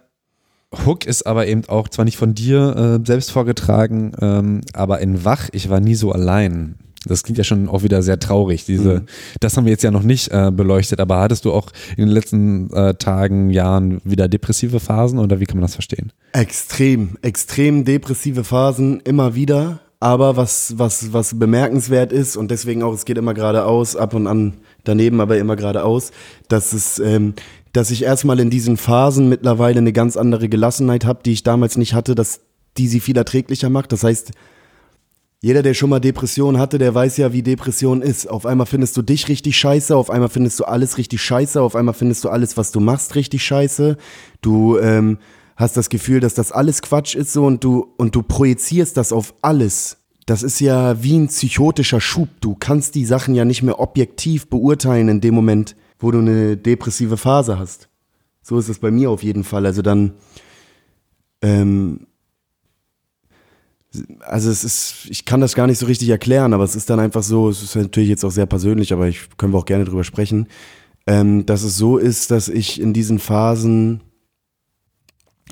Hook 0.86 1.06
ist 1.06 1.24
aber 1.28 1.48
eben 1.48 1.66
auch 1.68 1.90
zwar 1.90 2.06
nicht 2.06 2.18
von 2.18 2.34
dir 2.34 3.00
äh, 3.02 3.06
selbst 3.06 3.32
vorgetragen, 3.32 4.14
ähm, 4.22 4.62
aber 4.74 5.02
in 5.02 5.26
Wach, 5.26 5.50
ich 5.52 5.70
war 5.70 5.82
nie 5.82 5.96
so 5.96 6.12
allein. 6.12 6.76
Das 7.06 7.24
klingt 7.24 7.38
ja 7.38 7.44
schon 7.44 7.70
auch 7.70 7.84
wieder 7.84 8.04
sehr 8.04 8.20
traurig. 8.20 8.66
Diese, 8.66 9.02
mhm. 9.02 9.06
das 9.40 9.58
haben 9.58 9.66
wir 9.66 9.72
jetzt 9.72 9.84
ja 9.84 9.92
noch 9.92 10.04
nicht 10.04 10.30
äh, 10.32 10.52
beleuchtet, 10.52 11.00
aber 11.00 11.20
hattest 11.20 11.46
du 11.46 11.52
auch 11.52 11.72
in 11.98 12.06
den 12.06 12.14
letzten 12.14 12.72
äh, 12.72 12.94
Tagen, 12.94 13.50
Jahren 13.50 14.00
wieder 14.04 14.28
depressive 14.28 14.80
Phasen 14.80 15.20
oder 15.20 15.40
wie 15.40 15.46
kann 15.46 15.58
man 15.58 15.64
das 15.64 15.74
verstehen? 15.74 16.12
Extrem, 16.34 17.18
extrem 17.22 17.84
depressive 17.84 18.44
Phasen, 18.44 19.00
immer 19.02 19.34
wieder. 19.34 19.80
Aber 20.00 20.38
was, 20.38 20.78
was, 20.78 21.12
was 21.12 21.38
bemerkenswert 21.38 22.14
ist, 22.14 22.38
und 22.38 22.52
deswegen 22.52 22.84
auch, 22.84 22.94
es 22.94 23.04
geht 23.04 23.18
immer 23.18 23.34
geradeaus, 23.34 23.98
ab 23.98 24.14
und 24.14 24.28
an 24.28 24.54
daneben, 24.86 25.20
aber 25.20 25.38
immer 25.38 25.58
geradeaus, 25.58 26.12
dass 26.48 26.72
es, 26.72 27.00
ähm, 27.00 27.34
dass 27.74 27.92
ich 27.92 28.04
erstmal 28.04 28.40
in 28.40 28.50
diesen 28.50 28.78
Phasen 28.78 29.28
mittlerweile 29.28 29.80
eine 29.80 29.92
ganz 29.92 30.16
andere 30.16 30.48
Gelassenheit 30.48 31.04
habe, 31.04 31.22
die 31.24 31.34
ich 31.34 31.44
damals 31.44 31.78
nicht 31.78 31.94
hatte, 31.94 32.16
dass 32.16 32.40
die 32.78 32.88
sie 32.88 33.02
viel 33.02 33.18
erträglicher 33.18 33.70
macht. 33.70 33.92
Das 33.92 34.04
heißt, 34.04 34.32
jeder, 35.42 35.64
der 35.64 35.74
schon 35.74 35.90
mal 35.90 36.00
Depression 36.00 36.58
hatte, 36.58 36.78
der 36.78 36.94
weiß 36.94 37.18
ja, 37.18 37.32
wie 37.32 37.44
Depression 37.44 38.02
ist. 38.02 38.30
Auf 38.30 38.46
einmal 38.46 38.68
findest 38.68 38.96
du 38.98 39.02
dich 39.02 39.28
richtig 39.28 39.58
scheiße, 39.58 39.96
auf 39.96 40.10
einmal 40.10 40.30
findest 40.30 40.60
du 40.60 40.66
alles 40.66 40.98
richtig 40.98 41.22
scheiße, 41.22 41.62
auf 41.62 41.76
einmal 41.76 41.94
findest 41.94 42.24
du 42.24 42.30
alles, 42.30 42.58
was 42.58 42.72
du 42.72 42.80
machst, 42.80 43.16
richtig 43.16 43.44
scheiße. 43.44 43.98
Du 44.42 44.78
ähm, 44.78 45.18
hast 45.60 45.76
das 45.76 45.90
Gefühl, 45.90 46.22
dass 46.22 46.34
das 46.34 46.54
alles 46.54 46.82
Quatsch 46.82 47.16
ist 47.16 47.34
so 47.34 47.46
und 47.46 47.64
du, 47.64 47.94
und 47.98 48.16
du 48.16 48.24
projizierst 48.24 48.96
das 48.96 49.12
auf 49.12 49.34
alles. 49.42 49.98
Das 50.26 50.42
ist 50.42 50.62
ja 50.62 51.04
wie 51.04 51.18
ein 51.18 51.28
psychotischer 51.28 52.00
Schub. 52.00 52.30
Du 52.40 52.56
kannst 52.58 52.96
die 52.96 53.06
Sachen 53.06 53.36
ja 53.36 53.44
nicht 53.44 53.62
mehr 53.62 53.80
objektiv 53.80 54.48
beurteilen 54.48 55.10
in 55.10 55.22
dem 55.22 55.36
Moment, 55.36 55.76
wo 56.00 56.12
du 56.12 56.20
eine 56.20 56.56
depressive 56.56 57.18
Phase 57.18 57.60
hast. 57.60 57.90
So 58.42 58.58
ist 58.58 58.70
es 58.70 58.80
bei 58.80 58.90
mir 58.90 59.12
auf 59.12 59.22
jeden 59.22 59.44
Fall. 59.44 59.66
Also 59.66 59.82
dann, 59.82 60.14
ähm, 61.42 62.08
also 64.22 64.50
es 64.50 64.64
ist, 64.64 65.08
ich 65.10 65.26
kann 65.26 65.42
das 65.42 65.56
gar 65.56 65.68
nicht 65.68 65.80
so 65.80 65.88
richtig 65.88 66.08
erklären, 66.08 66.54
aber 66.54 66.64
es 66.64 66.76
ist 66.78 66.90
dann 66.90 67.02
einfach 67.02 67.24
so, 67.24 67.50
es 67.50 67.62
ist 67.62 67.76
natürlich 67.76 68.10
jetzt 68.10 68.24
auch 68.24 68.32
sehr 68.32 68.46
persönlich, 68.46 68.94
aber 68.94 69.10
ich 69.10 69.28
können 69.36 69.52
wir 69.52 69.58
auch 69.58 69.66
gerne 69.66 69.84
drüber 69.84 70.06
sprechen, 70.06 70.48
ähm, 71.06 71.46
dass 71.46 71.64
es 71.64 71.76
so 71.76 71.98
ist, 71.98 72.32
dass 72.32 72.48
ich 72.48 72.80
in 72.80 72.94
diesen 72.94 73.20
Phasen 73.20 74.02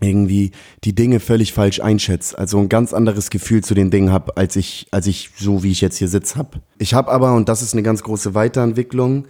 irgendwie 0.01 0.51
die 0.83 0.93
Dinge 0.93 1.19
völlig 1.19 1.53
falsch 1.53 1.79
einschätze. 1.79 2.37
Also 2.37 2.59
ein 2.59 2.69
ganz 2.69 2.93
anderes 2.93 3.29
Gefühl 3.29 3.63
zu 3.63 3.73
den 3.73 3.89
Dingen 3.89 4.11
habe, 4.11 4.37
als 4.37 4.55
ich, 4.55 4.87
als 4.91 5.07
ich 5.07 5.31
so 5.37 5.63
wie 5.63 5.71
ich 5.71 5.81
jetzt 5.81 5.97
hier 5.97 6.07
sitze 6.07 6.35
habe. 6.35 6.61
Ich 6.77 6.93
habe 6.93 7.11
aber, 7.11 7.33
und 7.33 7.49
das 7.49 7.61
ist 7.61 7.73
eine 7.73 7.83
ganz 7.83 8.03
große 8.03 8.33
Weiterentwicklung, 8.33 9.25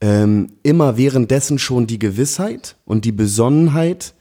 ähm, 0.00 0.52
immer 0.62 0.96
währenddessen 0.96 1.58
schon 1.58 1.86
die 1.86 1.98
Gewissheit 1.98 2.76
und 2.84 3.04
die 3.04 3.12
Besonnenheit 3.12 4.14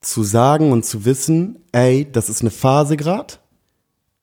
zu 0.00 0.24
sagen 0.24 0.72
und 0.72 0.84
zu 0.84 1.04
wissen, 1.04 1.60
ey, 1.72 2.10
das 2.10 2.28
ist 2.28 2.40
eine 2.40 2.50
Phase 2.50 2.96
grad, 2.96 3.40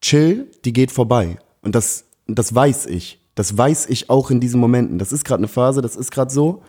chill, 0.01 0.51
die 0.65 0.73
geht 0.73 0.91
vorbei. 0.91 1.37
Und 1.61 1.75
das, 1.75 2.05
das 2.27 2.53
weiß 2.53 2.87
ich. 2.87 3.19
Das 3.35 3.55
weiß 3.55 3.85
ich 3.89 4.09
auch 4.09 4.31
in 4.31 4.39
diesen 4.39 4.59
Momenten. 4.59 4.97
Das 4.97 5.11
ist 5.11 5.23
gerade 5.23 5.41
eine 5.41 5.47
Phase, 5.47 5.81
das 5.81 5.95
ist 5.95 6.11
gerade 6.11 6.33
so 6.33 6.63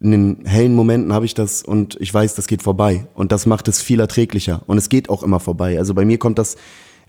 in 0.00 0.10
den 0.10 0.44
hellen 0.44 0.74
Momenten 0.74 1.12
habe 1.12 1.24
ich 1.24 1.34
das 1.34 1.62
und 1.62 1.96
ich 2.00 2.12
weiß, 2.12 2.34
das 2.34 2.46
geht 2.46 2.62
vorbei. 2.62 3.06
Und 3.14 3.32
das 3.32 3.46
macht 3.46 3.68
es 3.68 3.80
viel 3.80 4.00
erträglicher. 4.00 4.62
Und 4.66 4.76
es 4.78 4.88
geht 4.88 5.08
auch 5.08 5.22
immer 5.22 5.40
vorbei. 5.40 5.78
Also 5.78 5.94
bei 5.94 6.04
mir 6.04 6.18
kommt 6.18 6.38
das 6.38 6.56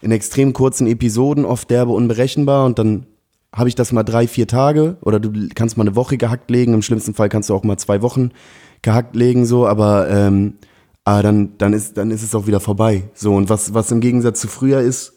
in 0.02 0.12
extrem 0.12 0.54
kurzen 0.54 0.88
Episoden 0.88 1.46
oft 1.46 1.70
derbe 1.70 1.92
unberechenbar 1.92 2.66
und 2.66 2.78
dann 2.80 3.08
habe 3.54 3.70
ich 3.70 3.76
das 3.76 3.92
mal 3.92 4.04
drei, 4.04 4.28
vier 4.28 4.48
Tage 4.48 4.98
oder 5.02 5.20
du 5.20 5.32
kannst 5.56 5.78
mal 5.78 5.84
eine 5.88 5.96
Woche 5.96 6.18
gehackt 6.18 6.52
legen. 6.52 6.74
Im 6.74 6.82
schlimmsten 6.82 7.14
Fall 7.14 7.30
kannst 7.30 7.50
du 7.50 7.56
auch 7.56 7.64
mal 7.64 7.78
zwei 7.78 8.02
Wochen 8.02 8.32
gehackt 8.82 9.16
legen, 9.16 9.46
so, 9.46 9.66
aber, 9.66 10.10
ähm, 10.10 10.56
aber 11.06 11.24
dann, 11.24 11.58
dann, 11.58 11.74
ist, 11.74 11.98
dann 11.98 12.12
ist 12.12 12.22
es 12.22 12.36
auch 12.36 12.48
wieder 12.48 12.60
vorbei. 12.60 13.04
So, 13.14 13.34
und 13.34 13.50
was, 13.50 13.74
was 13.74 13.92
im 13.92 14.02
Gegensatz 14.02 14.42
zu 14.42 14.48
früher 14.48 14.82
ist, 14.82 15.14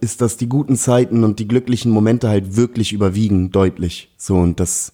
ist, 0.00 0.22
dass 0.22 0.38
die 0.38 0.48
guten 0.48 0.76
Zeiten 0.76 1.22
und 1.22 1.38
die 1.38 1.46
glücklichen 1.46 1.92
Momente 1.92 2.30
halt 2.30 2.56
wirklich 2.56 2.92
überwiegen, 2.94 3.50
deutlich. 3.50 4.14
So, 4.16 4.36
und 4.36 4.58
das, 4.58 4.92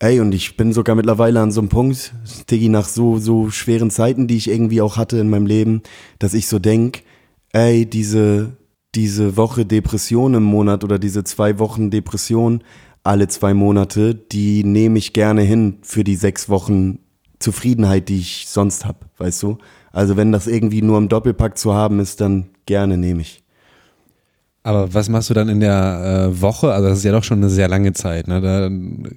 Ey, 0.00 0.20
und 0.20 0.32
ich 0.32 0.56
bin 0.56 0.72
sogar 0.72 0.94
mittlerweile 0.94 1.40
an 1.40 1.50
so 1.50 1.60
einem 1.60 1.70
Punkt, 1.70 2.14
Diggi, 2.50 2.68
nach 2.68 2.86
so, 2.86 3.18
so 3.18 3.50
schweren 3.50 3.90
Zeiten, 3.90 4.28
die 4.28 4.36
ich 4.36 4.48
irgendwie 4.48 4.80
auch 4.80 4.96
hatte 4.96 5.18
in 5.18 5.28
meinem 5.28 5.46
Leben, 5.46 5.82
dass 6.20 6.34
ich 6.34 6.46
so 6.46 6.60
denk, 6.60 7.02
ey, 7.50 7.84
diese, 7.84 8.56
diese 8.94 9.36
Woche 9.36 9.66
Depression 9.66 10.34
im 10.34 10.44
Monat 10.44 10.84
oder 10.84 11.00
diese 11.00 11.24
zwei 11.24 11.58
Wochen 11.58 11.90
Depression 11.90 12.62
alle 13.02 13.26
zwei 13.26 13.54
Monate, 13.54 14.14
die 14.14 14.62
nehme 14.62 14.98
ich 14.98 15.14
gerne 15.14 15.42
hin 15.42 15.78
für 15.82 16.04
die 16.04 16.16
sechs 16.16 16.48
Wochen 16.48 17.00
Zufriedenheit, 17.40 18.08
die 18.08 18.18
ich 18.18 18.46
sonst 18.48 18.84
hab, 18.84 19.10
weißt 19.18 19.42
du? 19.42 19.58
Also 19.90 20.16
wenn 20.16 20.30
das 20.30 20.46
irgendwie 20.46 20.82
nur 20.82 20.98
im 20.98 21.08
Doppelpack 21.08 21.58
zu 21.58 21.72
haben 21.74 21.98
ist, 22.00 22.20
dann 22.20 22.50
gerne 22.66 22.98
nehme 22.98 23.22
ich. 23.22 23.42
Aber 24.64 24.92
was 24.92 25.08
machst 25.08 25.30
du 25.30 25.34
dann 25.34 25.48
in 25.48 25.60
der 25.60 26.30
äh, 26.30 26.42
Woche? 26.42 26.72
Also 26.72 26.88
das 26.88 26.98
ist 26.98 27.04
ja 27.04 27.12
doch 27.12 27.22
schon 27.22 27.38
eine 27.38 27.48
sehr 27.48 27.68
lange 27.68 27.92
Zeit. 27.92 28.28
Ne? 28.28 28.40
Da 28.40 28.68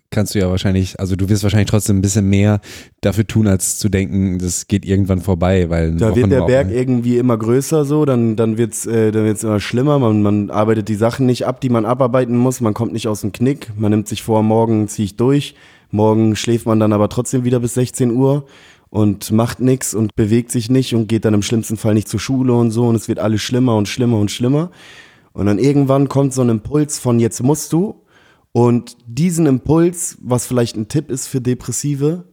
kannst 0.09 0.33
du 0.33 0.39
ja 0.39 0.49
wahrscheinlich, 0.49 0.99
also 0.99 1.15
du 1.15 1.27
wirst 1.29 1.43
wahrscheinlich 1.43 1.69
trotzdem 1.69 1.97
ein 1.97 2.01
bisschen 2.01 2.29
mehr 2.29 2.61
dafür 3.01 3.25
tun, 3.25 3.47
als 3.47 3.77
zu 3.79 3.89
denken, 3.89 4.37
das 4.37 4.67
geht 4.67 4.85
irgendwann 4.85 5.19
vorbei, 5.19 5.69
weil 5.69 5.95
da 5.95 6.15
wird 6.15 6.31
der 6.31 6.43
Berg 6.43 6.71
irgendwie 6.71 7.17
immer 7.17 7.37
größer, 7.37 7.85
so 7.85 8.05
dann 8.05 8.35
dann 8.35 8.57
wird's 8.57 8.85
äh, 8.85 9.11
dann 9.11 9.25
wird's 9.25 9.43
immer 9.43 9.59
schlimmer. 9.59 9.99
Man, 9.99 10.21
man 10.21 10.51
arbeitet 10.51 10.87
die 10.87 10.95
Sachen 10.95 11.25
nicht 11.25 11.45
ab, 11.45 11.59
die 11.59 11.69
man 11.69 11.85
abarbeiten 11.85 12.37
muss. 12.37 12.61
Man 12.61 12.73
kommt 12.73 12.93
nicht 12.93 13.07
aus 13.07 13.21
dem 13.21 13.31
Knick. 13.31 13.71
Man 13.75 13.91
nimmt 13.91 14.07
sich 14.07 14.23
vor, 14.23 14.43
morgen 14.43 14.87
ziehe 14.87 15.05
ich 15.05 15.15
durch. 15.17 15.55
Morgen 15.89 16.35
schläft 16.35 16.65
man 16.65 16.79
dann 16.79 16.93
aber 16.93 17.09
trotzdem 17.09 17.43
wieder 17.43 17.59
bis 17.59 17.73
16 17.73 18.11
Uhr 18.11 18.45
und 18.89 19.31
macht 19.31 19.59
nichts 19.59 19.93
und 19.93 20.15
bewegt 20.15 20.51
sich 20.51 20.69
nicht 20.69 20.93
und 20.93 21.07
geht 21.07 21.25
dann 21.25 21.33
im 21.33 21.41
schlimmsten 21.41 21.77
Fall 21.77 21.93
nicht 21.93 22.07
zur 22.07 22.19
Schule 22.19 22.53
und 22.53 22.71
so 22.71 22.87
und 22.87 22.95
es 22.95 23.07
wird 23.07 23.19
alles 23.19 23.41
schlimmer 23.41 23.75
und 23.75 23.87
schlimmer 23.87 24.17
und 24.17 24.31
schlimmer. 24.31 24.69
Und 25.33 25.45
dann 25.45 25.59
irgendwann 25.59 26.09
kommt 26.09 26.33
so 26.33 26.41
ein 26.41 26.49
Impuls 26.49 26.99
von 26.99 27.19
jetzt 27.19 27.41
musst 27.43 27.73
du. 27.73 28.01
Und 28.51 28.97
diesen 29.05 29.45
Impuls, 29.45 30.17
was 30.21 30.45
vielleicht 30.45 30.75
ein 30.75 30.89
Tipp 30.89 31.09
ist 31.09 31.27
für 31.27 31.39
Depressive, 31.39 32.25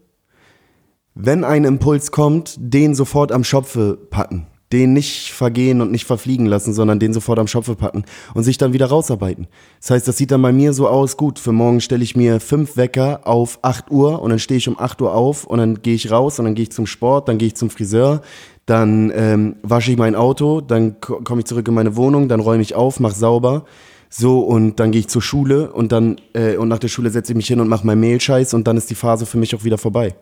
wenn 1.14 1.44
ein 1.44 1.64
Impuls 1.64 2.10
kommt, 2.10 2.56
den 2.58 2.94
sofort 2.94 3.32
am 3.32 3.44
Schopfe 3.44 3.98
packen. 4.10 4.46
Den 4.72 4.92
nicht 4.92 5.32
vergehen 5.32 5.80
und 5.80 5.90
nicht 5.90 6.04
verfliegen 6.04 6.44
lassen, 6.44 6.74
sondern 6.74 7.00
den 7.00 7.14
sofort 7.14 7.38
am 7.38 7.46
Schopfe 7.46 7.74
packen 7.74 8.04
und 8.34 8.44
sich 8.44 8.58
dann 8.58 8.72
wieder 8.72 8.86
rausarbeiten. 8.86 9.46
Das 9.80 9.90
heißt, 9.90 10.06
das 10.06 10.18
sieht 10.18 10.30
dann 10.30 10.42
bei 10.42 10.52
mir 10.52 10.74
so 10.74 10.88
aus, 10.88 11.16
gut, 11.16 11.38
für 11.38 11.52
morgen 11.52 11.80
stelle 11.80 12.04
ich 12.04 12.16
mir 12.16 12.38
fünf 12.38 12.76
Wecker 12.76 13.26
auf 13.26 13.60
8 13.62 13.90
Uhr 13.90 14.20
und 14.20 14.30
dann 14.30 14.38
stehe 14.38 14.58
ich 14.58 14.68
um 14.68 14.78
8 14.78 15.00
Uhr 15.00 15.14
auf 15.14 15.44
und 15.44 15.58
dann 15.58 15.80
gehe 15.82 15.94
ich 15.94 16.10
raus 16.10 16.38
und 16.38 16.44
dann 16.44 16.54
gehe 16.54 16.64
ich 16.64 16.72
zum 16.72 16.86
Sport, 16.86 17.28
dann 17.28 17.38
gehe 17.38 17.48
ich 17.48 17.56
zum 17.56 17.70
Friseur, 17.70 18.20
dann 18.68 19.10
ähm, 19.14 19.56
wasche 19.62 19.90
ich 19.90 19.96
mein 19.96 20.14
Auto, 20.14 20.60
dann 20.60 21.00
komme 21.00 21.40
ich 21.40 21.46
zurück 21.46 21.66
in 21.68 21.74
meine 21.74 21.96
Wohnung, 21.96 22.28
dann 22.28 22.40
räume 22.40 22.60
ich 22.60 22.74
auf, 22.74 23.00
mache 23.00 23.14
sauber, 23.14 23.64
so 24.10 24.40
und 24.40 24.78
dann 24.78 24.90
gehe 24.90 25.00
ich 25.00 25.08
zur 25.08 25.22
Schule 25.22 25.72
und 25.72 25.90
dann 25.90 26.16
äh, 26.34 26.56
und 26.56 26.68
nach 26.68 26.78
der 26.78 26.88
Schule 26.88 27.08
setze 27.08 27.32
ich 27.32 27.36
mich 27.36 27.46
hin 27.46 27.60
und 27.60 27.68
mache 27.68 27.86
meinen 27.86 28.00
Mailscheiß 28.00 28.52
und 28.52 28.68
dann 28.68 28.76
ist 28.76 28.90
die 28.90 28.94
Phase 28.94 29.24
für 29.24 29.38
mich 29.38 29.54
auch 29.54 29.64
wieder 29.64 29.78
vorbei. 29.78 30.14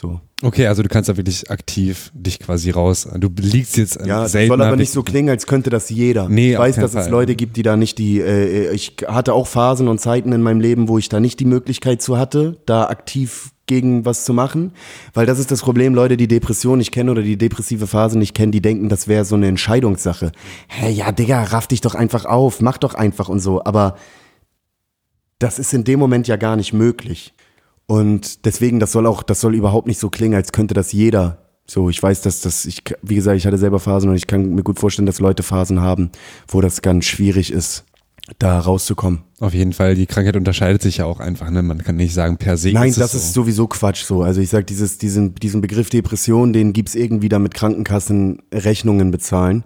So. 0.00 0.20
Okay, 0.42 0.68
also 0.68 0.84
du 0.84 0.88
kannst 0.88 1.08
da 1.08 1.16
wirklich 1.16 1.50
aktiv 1.50 2.12
dich 2.14 2.38
quasi 2.38 2.70
raus. 2.70 3.08
Du 3.16 3.28
liegst 3.40 3.76
jetzt 3.76 3.98
ja, 4.06 4.28
selten. 4.28 4.50
soll 4.50 4.62
aber 4.62 4.76
nicht 4.76 4.92
so 4.92 5.02
klingen, 5.02 5.28
als 5.28 5.48
könnte 5.48 5.70
das 5.70 5.90
jeder. 5.90 6.28
Nee, 6.28 6.52
ich 6.52 6.58
weiß, 6.58 6.76
dass 6.76 6.92
Fall. 6.92 7.02
es 7.02 7.08
Leute 7.08 7.34
gibt, 7.34 7.56
die 7.56 7.64
da 7.64 7.76
nicht 7.76 7.98
die. 7.98 8.20
Äh, 8.20 8.72
ich 8.72 8.94
hatte 9.08 9.34
auch 9.34 9.48
Phasen 9.48 9.88
und 9.88 10.00
Zeiten 10.00 10.30
in 10.30 10.40
meinem 10.40 10.60
Leben, 10.60 10.86
wo 10.86 10.98
ich 10.98 11.08
da 11.08 11.18
nicht 11.18 11.40
die 11.40 11.46
Möglichkeit 11.46 12.00
zu 12.00 12.16
hatte, 12.16 12.58
da 12.64 12.86
aktiv 12.86 13.50
gegen 13.66 14.04
was 14.04 14.24
zu 14.24 14.32
machen, 14.32 14.72
weil 15.14 15.26
das 15.26 15.40
ist 15.40 15.50
das 15.50 15.62
Problem, 15.62 15.94
Leute, 15.94 16.16
die 16.16 16.28
Depression 16.28 16.78
nicht 16.78 16.92
kennen 16.92 17.10
oder 17.10 17.22
die 17.22 17.36
depressive 17.36 17.86
Phase 17.86 18.18
nicht 18.18 18.34
kennen, 18.34 18.52
die 18.52 18.62
denken, 18.62 18.88
das 18.88 19.08
wäre 19.08 19.24
so 19.24 19.34
eine 19.34 19.48
Entscheidungssache. 19.48 20.32
Hey, 20.68 20.92
ja, 20.92 21.12
Digga, 21.12 21.42
raff 21.42 21.66
dich 21.66 21.80
doch 21.82 21.94
einfach 21.94 22.24
auf, 22.24 22.60
mach 22.60 22.78
doch 22.78 22.94
einfach 22.94 23.28
und 23.28 23.40
so, 23.40 23.62
aber 23.64 23.96
das 25.38 25.58
ist 25.58 25.74
in 25.74 25.84
dem 25.84 25.98
Moment 25.98 26.28
ja 26.28 26.36
gar 26.36 26.56
nicht 26.56 26.72
möglich. 26.72 27.34
Und 27.90 28.44
deswegen, 28.44 28.80
das 28.80 28.92
soll 28.92 29.06
auch, 29.06 29.22
das 29.22 29.40
soll 29.40 29.54
überhaupt 29.54 29.86
nicht 29.86 29.98
so 29.98 30.10
klingen, 30.10 30.34
als 30.34 30.52
könnte 30.52 30.74
das 30.74 30.92
jeder. 30.92 31.38
So, 31.66 31.88
ich 31.88 32.02
weiß, 32.02 32.20
dass 32.20 32.42
das, 32.42 32.66
ich, 32.66 32.82
wie 33.02 33.14
gesagt, 33.14 33.38
ich 33.38 33.46
hatte 33.46 33.56
selber 33.56 33.80
Phasen 33.80 34.10
und 34.10 34.16
ich 34.16 34.26
kann 34.26 34.54
mir 34.54 34.62
gut 34.62 34.78
vorstellen, 34.78 35.06
dass 35.06 35.20
Leute 35.20 35.42
Phasen 35.42 35.80
haben, 35.80 36.10
wo 36.48 36.60
das 36.60 36.82
ganz 36.82 37.06
schwierig 37.06 37.50
ist, 37.50 37.84
da 38.38 38.58
rauszukommen. 38.58 39.20
Auf 39.40 39.54
jeden 39.54 39.72
Fall, 39.72 39.94
die 39.94 40.06
Krankheit 40.06 40.36
unterscheidet 40.36 40.82
sich 40.82 40.98
ja 40.98 41.06
auch 41.06 41.18
einfach, 41.18 41.48
ne? 41.48 41.62
Man 41.62 41.82
kann 41.82 41.96
nicht 41.96 42.12
sagen 42.12 42.36
per 42.36 42.58
se. 42.58 42.72
Nein, 42.72 42.90
ist 42.90 43.00
das 43.00 43.12
so. 43.12 43.18
ist 43.18 43.32
sowieso 43.32 43.66
Quatsch 43.68 44.04
so. 44.04 44.22
Also 44.22 44.42
ich 44.42 44.50
sag, 44.50 44.66
dieses, 44.66 44.98
diesen, 44.98 45.34
diesen 45.36 45.62
Begriff 45.62 45.88
Depression, 45.88 46.52
den 46.52 46.74
gibt's 46.74 46.94
irgendwie 46.94 47.30
da 47.30 47.38
mit 47.38 47.54
Krankenkassen 47.54 48.42
Rechnungen 48.52 49.10
bezahlen. 49.10 49.64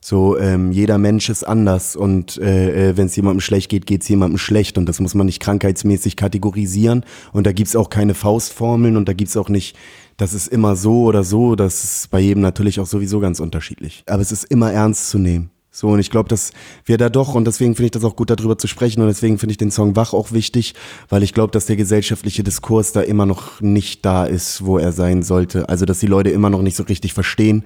So, 0.00 0.38
ähm, 0.38 0.72
jeder 0.72 0.96
Mensch 0.96 1.28
ist 1.28 1.44
anders 1.44 1.94
und 1.94 2.38
äh, 2.38 2.90
äh 2.90 2.96
wenn 2.96 3.06
es 3.06 3.16
jemandem 3.16 3.40
schlecht 3.40 3.68
geht, 3.68 3.86
geht 3.86 4.02
es 4.02 4.08
jemandem 4.08 4.38
schlecht 4.38 4.78
und 4.78 4.86
das 4.86 4.98
muss 4.98 5.14
man 5.14 5.26
nicht 5.26 5.40
krankheitsmäßig 5.40 6.16
kategorisieren 6.16 7.04
und 7.32 7.46
da 7.46 7.52
gibt's 7.52 7.76
auch 7.76 7.90
keine 7.90 8.14
Faustformeln 8.14 8.96
und 8.96 9.08
da 9.08 9.12
gibt's 9.12 9.36
auch 9.36 9.50
nicht, 9.50 9.76
das 10.16 10.32
ist 10.32 10.48
immer 10.48 10.74
so 10.74 11.02
oder 11.02 11.22
so, 11.22 11.54
das 11.54 11.84
ist 11.84 12.10
bei 12.10 12.20
jedem 12.20 12.42
natürlich 12.42 12.80
auch 12.80 12.86
sowieso 12.86 13.20
ganz 13.20 13.40
unterschiedlich. 13.40 14.02
Aber 14.06 14.22
es 14.22 14.32
ist 14.32 14.44
immer 14.44 14.72
ernst 14.72 15.10
zu 15.10 15.18
nehmen. 15.18 15.50
So, 15.72 15.88
und 15.88 16.00
ich 16.00 16.10
glaube, 16.10 16.28
dass 16.28 16.50
wir 16.84 16.98
da 16.98 17.08
doch, 17.08 17.36
und 17.36 17.46
deswegen 17.46 17.76
finde 17.76 17.86
ich 17.86 17.90
das 17.92 18.02
auch 18.02 18.16
gut, 18.16 18.28
darüber 18.28 18.58
zu 18.58 18.66
sprechen, 18.66 19.02
und 19.02 19.06
deswegen 19.06 19.38
finde 19.38 19.52
ich 19.52 19.56
den 19.56 19.70
Song 19.70 19.94
Wach 19.94 20.12
auch 20.12 20.32
wichtig, 20.32 20.74
weil 21.08 21.22
ich 21.22 21.32
glaube, 21.32 21.52
dass 21.52 21.66
der 21.66 21.76
gesellschaftliche 21.76 22.42
Diskurs 22.42 22.90
da 22.90 23.02
immer 23.02 23.24
noch 23.24 23.60
nicht 23.60 24.04
da 24.04 24.24
ist, 24.24 24.64
wo 24.64 24.78
er 24.78 24.90
sein 24.90 25.22
sollte. 25.22 25.68
Also, 25.68 25.84
dass 25.84 26.00
die 26.00 26.08
Leute 26.08 26.30
immer 26.30 26.50
noch 26.50 26.62
nicht 26.62 26.76
so 26.76 26.82
richtig 26.82 27.14
verstehen, 27.14 27.64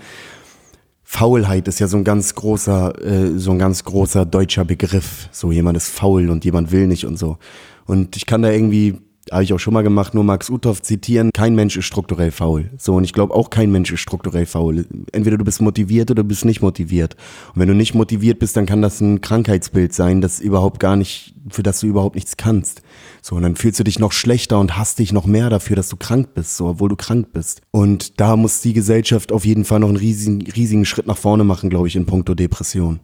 Faulheit 1.15 1.69
ist 1.69 1.79
ja 1.79 1.87
so 1.87 1.97
ein 1.97 2.03
ganz 2.03 2.35
großer, 2.35 3.01
äh, 3.01 3.39
so 3.39 3.53
ein 3.53 3.59
ganz 3.61 3.85
großer 3.85 4.27
deutscher 4.27 4.65
Begriff. 4.65 5.29
So 5.31 5.53
jemand 5.53 5.77
ist 5.77 5.89
faul 5.89 6.29
und 6.29 6.45
jemand 6.45 6.73
will 6.73 6.89
nicht 6.89 7.07
und 7.07 7.17
so. 7.17 7.39
Und 7.87 8.17
ich 8.17 8.27
kann 8.27 8.43
da 8.43 8.51
irgendwie 8.51 8.99
habe 9.31 9.43
ich 9.43 9.53
auch 9.53 9.59
schon 9.59 9.73
mal 9.73 9.83
gemacht, 9.83 10.12
nur 10.12 10.25
Max 10.25 10.51
Uthoff 10.51 10.83
zitieren, 10.83 11.31
kein 11.33 11.55
Mensch 11.55 11.77
ist 11.77 11.87
strukturell 11.87 12.31
faul. 12.31 12.71
So, 12.77 12.97
und 12.97 13.05
ich 13.05 13.12
glaube 13.12 13.33
auch 13.33 13.49
kein 13.49 13.71
Mensch 13.71 13.91
ist 13.93 14.01
strukturell 14.01 14.45
faul. 14.45 14.87
Entweder 15.12 15.39
du 15.39 15.45
bist 15.45 15.62
motiviert 15.62 16.11
oder 16.11 16.23
du 16.23 16.29
bist 16.29 16.45
nicht 16.45 16.61
motiviert. 16.61 17.17
Und 17.55 17.61
wenn 17.61 17.69
du 17.69 17.75
nicht 17.75 17.95
motiviert 17.95 18.39
bist, 18.39 18.57
dann 18.57 18.67
kann 18.67 18.83
das 18.83 19.01
ein 19.01 19.21
Krankheitsbild 19.21 19.95
sein, 19.95 20.21
das 20.21 20.41
überhaupt 20.41 20.81
gar 20.81 20.97
nicht, 20.97 21.35
für 21.49 21.62
das 21.62 21.81
du 21.81 21.87
überhaupt 21.87 22.17
nichts 22.17 22.37
kannst. 22.37 22.83
So, 23.27 23.37
und 23.37 23.43
dann 23.43 23.57
fühlst 23.57 23.81
du 23.81 23.85
dich 23.85 23.99
noch 23.99 24.12
schlechter 24.12 24.61
und 24.61 24.77
hast 24.77 24.99
dich 24.99 25.11
noch 25.11 25.25
mehr 25.25 25.49
dafür, 25.49 25.77
dass 25.77 25.89
du 25.89 25.97
krank 25.97 26.35
bist, 26.35 26.59
so, 26.59 26.66
obwohl 26.66 26.91
du 26.91 26.97
krank 26.97 27.29
bist. 27.33 27.62
Und 27.70 28.20
da 28.20 28.37
muss 28.37 28.61
die 28.61 28.75
Gesellschaft 28.75 29.33
auf 29.33 29.47
jeden 29.47 29.64
Fall 29.64 29.81
noch 29.81 29.89
einen 29.89 29.97
riesigen, 29.97 30.43
riesigen 30.43 30.85
Schritt 30.85 31.07
nach 31.07 31.16
vorne 31.16 31.43
machen, 31.43 31.70
glaube 31.70 31.89
ich, 31.89 31.97
in 31.97 32.05
puncto 32.05 32.35
Depression. 32.35 33.01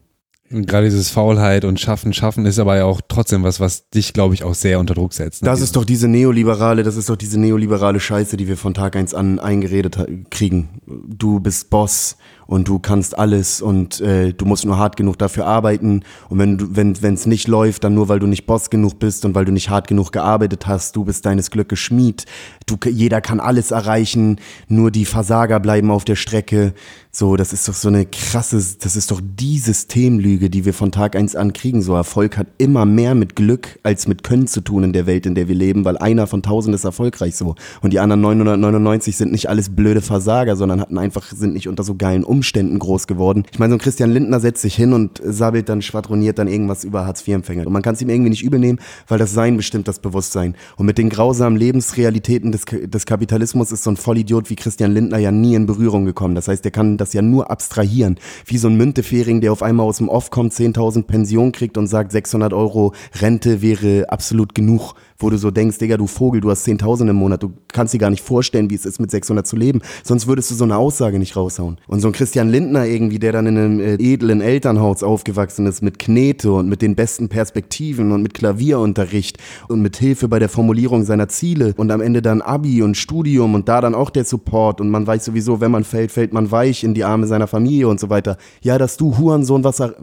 Gerade 0.50 0.88
dieses 0.88 1.08
Faulheit 1.08 1.64
und 1.64 1.80
Schaffen, 1.80 2.12
Schaffen 2.12 2.44
ist 2.44 2.58
aber 2.58 2.76
ja 2.76 2.84
auch 2.84 3.00
trotzdem 3.08 3.44
was, 3.44 3.60
was 3.60 3.88
dich, 3.88 4.12
glaube 4.12 4.34
ich, 4.34 4.44
auch 4.44 4.54
sehr 4.54 4.78
unter 4.78 4.92
Druck 4.92 5.14
setzt. 5.14 5.42
Ne? 5.42 5.46
Das 5.48 5.62
ist 5.62 5.74
doch 5.74 5.86
diese 5.86 6.06
neoliberale, 6.06 6.82
das 6.82 6.96
ist 6.96 7.08
doch 7.08 7.16
diese 7.16 7.40
neoliberale 7.40 7.98
Scheiße, 7.98 8.36
die 8.36 8.46
wir 8.46 8.58
von 8.58 8.74
Tag 8.74 8.96
eins 8.96 9.14
an 9.14 9.38
eingeredet 9.38 9.96
kriegen. 10.28 10.80
Du 10.86 11.40
bist 11.40 11.70
Boss 11.70 12.18
und 12.50 12.66
du 12.66 12.80
kannst 12.80 13.16
alles 13.16 13.62
und 13.62 14.00
äh, 14.00 14.32
du 14.32 14.44
musst 14.44 14.64
nur 14.64 14.76
hart 14.76 14.96
genug 14.96 15.16
dafür 15.18 15.46
arbeiten 15.46 16.02
und 16.28 16.38
wenn 16.38 16.58
du 16.58 16.66
wenn 16.74 17.00
wenn 17.00 17.14
es 17.14 17.24
nicht 17.24 17.46
läuft, 17.46 17.84
dann 17.84 17.94
nur 17.94 18.08
weil 18.08 18.18
du 18.18 18.26
nicht 18.26 18.44
Boss 18.44 18.70
genug 18.70 18.98
bist 18.98 19.24
und 19.24 19.36
weil 19.36 19.44
du 19.44 19.52
nicht 19.52 19.70
hart 19.70 19.86
genug 19.86 20.10
gearbeitet 20.10 20.66
hast, 20.66 20.96
du 20.96 21.04
bist 21.04 21.24
deines 21.24 21.52
Glückes 21.52 21.78
Schmied. 21.78 22.26
Du 22.66 22.76
jeder 22.88 23.20
kann 23.20 23.38
alles 23.38 23.70
erreichen, 23.70 24.40
nur 24.66 24.90
die 24.90 25.04
Versager 25.04 25.60
bleiben 25.60 25.92
auf 25.92 26.04
der 26.04 26.16
Strecke. 26.16 26.74
So, 27.12 27.36
das 27.36 27.52
ist 27.52 27.68
doch 27.68 27.74
so 27.74 27.88
eine 27.88 28.06
krasse, 28.06 28.56
das 28.80 28.96
ist 28.96 29.10
doch 29.12 29.20
die 29.22 29.58
Systemlüge, 29.58 30.50
die 30.50 30.64
wir 30.64 30.74
von 30.74 30.90
Tag 30.90 31.14
eins 31.14 31.36
an 31.36 31.52
kriegen. 31.52 31.82
So 31.82 31.94
Erfolg 31.94 32.36
hat 32.36 32.48
immer 32.58 32.84
mehr 32.84 33.14
mit 33.14 33.36
Glück 33.36 33.78
als 33.84 34.08
mit 34.08 34.24
Können 34.24 34.48
zu 34.48 34.60
tun 34.60 34.82
in 34.82 34.92
der 34.92 35.06
Welt, 35.06 35.24
in 35.24 35.36
der 35.36 35.46
wir 35.46 35.54
leben, 35.54 35.84
weil 35.84 35.98
einer 35.98 36.26
von 36.26 36.42
tausend 36.42 36.74
ist 36.74 36.84
erfolgreich 36.84 37.36
so 37.36 37.54
und 37.80 37.92
die 37.92 38.00
anderen 38.00 38.20
999 38.22 39.16
sind 39.16 39.30
nicht 39.30 39.48
alles 39.48 39.68
blöde 39.74 40.00
Versager, 40.00 40.56
sondern 40.56 40.80
hatten 40.80 40.98
einfach 40.98 41.26
sind 41.30 41.54
nicht 41.54 41.68
unter 41.68 41.84
so 41.84 41.94
geilen 41.94 42.24
Umständen 42.24 42.39
Umständen 42.40 42.78
groß 42.78 43.06
geworden. 43.06 43.44
Ich 43.52 43.58
meine, 43.58 43.72
so 43.72 43.76
ein 43.76 43.80
Christian 43.82 44.10
Lindner 44.10 44.40
setzt 44.40 44.62
sich 44.62 44.74
hin 44.74 44.94
und 44.94 45.20
sabbelt 45.22 45.68
dann, 45.68 45.82
schwadroniert 45.82 46.38
dann 46.38 46.48
irgendwas 46.48 46.84
über 46.84 47.04
Hartz-IV-Empfänger. 47.04 47.66
Und 47.66 47.72
man 47.74 47.82
kann 47.82 47.94
es 47.94 48.00
ihm 48.00 48.08
irgendwie 48.08 48.30
nicht 48.30 48.42
übel 48.42 48.58
nehmen, 48.58 48.80
weil 49.08 49.18
das 49.18 49.34
Sein 49.34 49.58
bestimmt 49.58 49.88
das 49.88 49.98
Bewusstsein. 49.98 50.56
Und 50.78 50.86
mit 50.86 50.96
den 50.96 51.10
grausamen 51.10 51.58
Lebensrealitäten 51.58 52.50
des, 52.50 52.64
des 52.64 53.04
Kapitalismus 53.04 53.72
ist 53.72 53.84
so 53.84 53.90
ein 53.90 53.98
Vollidiot 53.98 54.48
wie 54.48 54.56
Christian 54.56 54.92
Lindner 54.92 55.18
ja 55.18 55.30
nie 55.30 55.54
in 55.54 55.66
Berührung 55.66 56.06
gekommen. 56.06 56.34
Das 56.34 56.48
heißt, 56.48 56.64
der 56.64 56.72
kann 56.72 56.96
das 56.96 57.12
ja 57.12 57.20
nur 57.20 57.50
abstrahieren. 57.50 58.18
Wie 58.46 58.56
so 58.56 58.68
ein 58.68 58.76
Müntefering, 58.78 59.42
der 59.42 59.52
auf 59.52 59.62
einmal 59.62 59.84
aus 59.84 59.98
dem 59.98 60.08
Off 60.08 60.30
kommt, 60.30 60.54
10.000 60.54 61.02
Pension 61.02 61.52
kriegt 61.52 61.76
und 61.76 61.88
sagt, 61.88 62.10
600 62.12 62.54
Euro 62.54 62.94
Rente 63.20 63.60
wäre 63.60 64.06
absolut 64.08 64.54
genug 64.54 64.94
wo 65.22 65.30
du 65.30 65.36
so 65.36 65.50
denkst, 65.50 65.78
Digga, 65.78 65.96
du 65.96 66.06
Vogel, 66.06 66.40
du 66.40 66.50
hast 66.50 66.66
10.000 66.66 67.10
im 67.10 67.16
Monat, 67.16 67.42
du 67.42 67.52
kannst 67.68 67.94
dir 67.94 67.98
gar 67.98 68.10
nicht 68.10 68.22
vorstellen, 68.22 68.70
wie 68.70 68.74
es 68.74 68.86
ist, 68.86 69.00
mit 69.00 69.10
600 69.10 69.46
zu 69.46 69.56
leben. 69.56 69.80
Sonst 70.02 70.26
würdest 70.26 70.50
du 70.50 70.54
so 70.54 70.64
eine 70.64 70.76
Aussage 70.76 71.18
nicht 71.18 71.36
raushauen. 71.36 71.78
Und 71.86 72.00
so 72.00 72.08
ein 72.08 72.12
Christian 72.12 72.48
Lindner 72.48 72.86
irgendwie, 72.86 73.18
der 73.18 73.32
dann 73.32 73.46
in 73.46 73.58
einem 73.58 73.80
äh, 73.80 73.94
edlen 73.94 74.40
Elternhaus 74.40 75.02
aufgewachsen 75.02 75.66
ist, 75.66 75.82
mit 75.82 75.98
Knete 75.98 76.52
und 76.52 76.68
mit 76.68 76.82
den 76.82 76.94
besten 76.94 77.28
Perspektiven 77.28 78.12
und 78.12 78.22
mit 78.22 78.34
Klavierunterricht 78.34 79.38
und 79.68 79.82
mit 79.82 79.96
Hilfe 79.96 80.28
bei 80.28 80.38
der 80.38 80.48
Formulierung 80.48 81.04
seiner 81.04 81.28
Ziele 81.28 81.74
und 81.76 81.90
am 81.90 82.00
Ende 82.00 82.22
dann 82.22 82.42
Abi 82.42 82.82
und 82.82 82.96
Studium 82.96 83.54
und 83.54 83.68
da 83.68 83.80
dann 83.80 83.94
auch 83.94 84.10
der 84.10 84.24
Support 84.24 84.80
und 84.80 84.90
man 84.90 85.06
weiß 85.06 85.24
sowieso, 85.24 85.60
wenn 85.60 85.70
man 85.70 85.84
fällt, 85.84 86.12
fällt 86.12 86.32
man 86.32 86.50
weich 86.50 86.84
in 86.84 86.94
die 86.94 87.04
Arme 87.04 87.26
seiner 87.26 87.46
Familie 87.46 87.88
und 87.88 88.00
so 88.00 88.10
weiter. 88.10 88.36
Ja, 88.62 88.78
dass 88.78 88.96
du 88.96 89.18
Hurensohn 89.18 89.64
was 89.64 89.80
er 89.80 89.94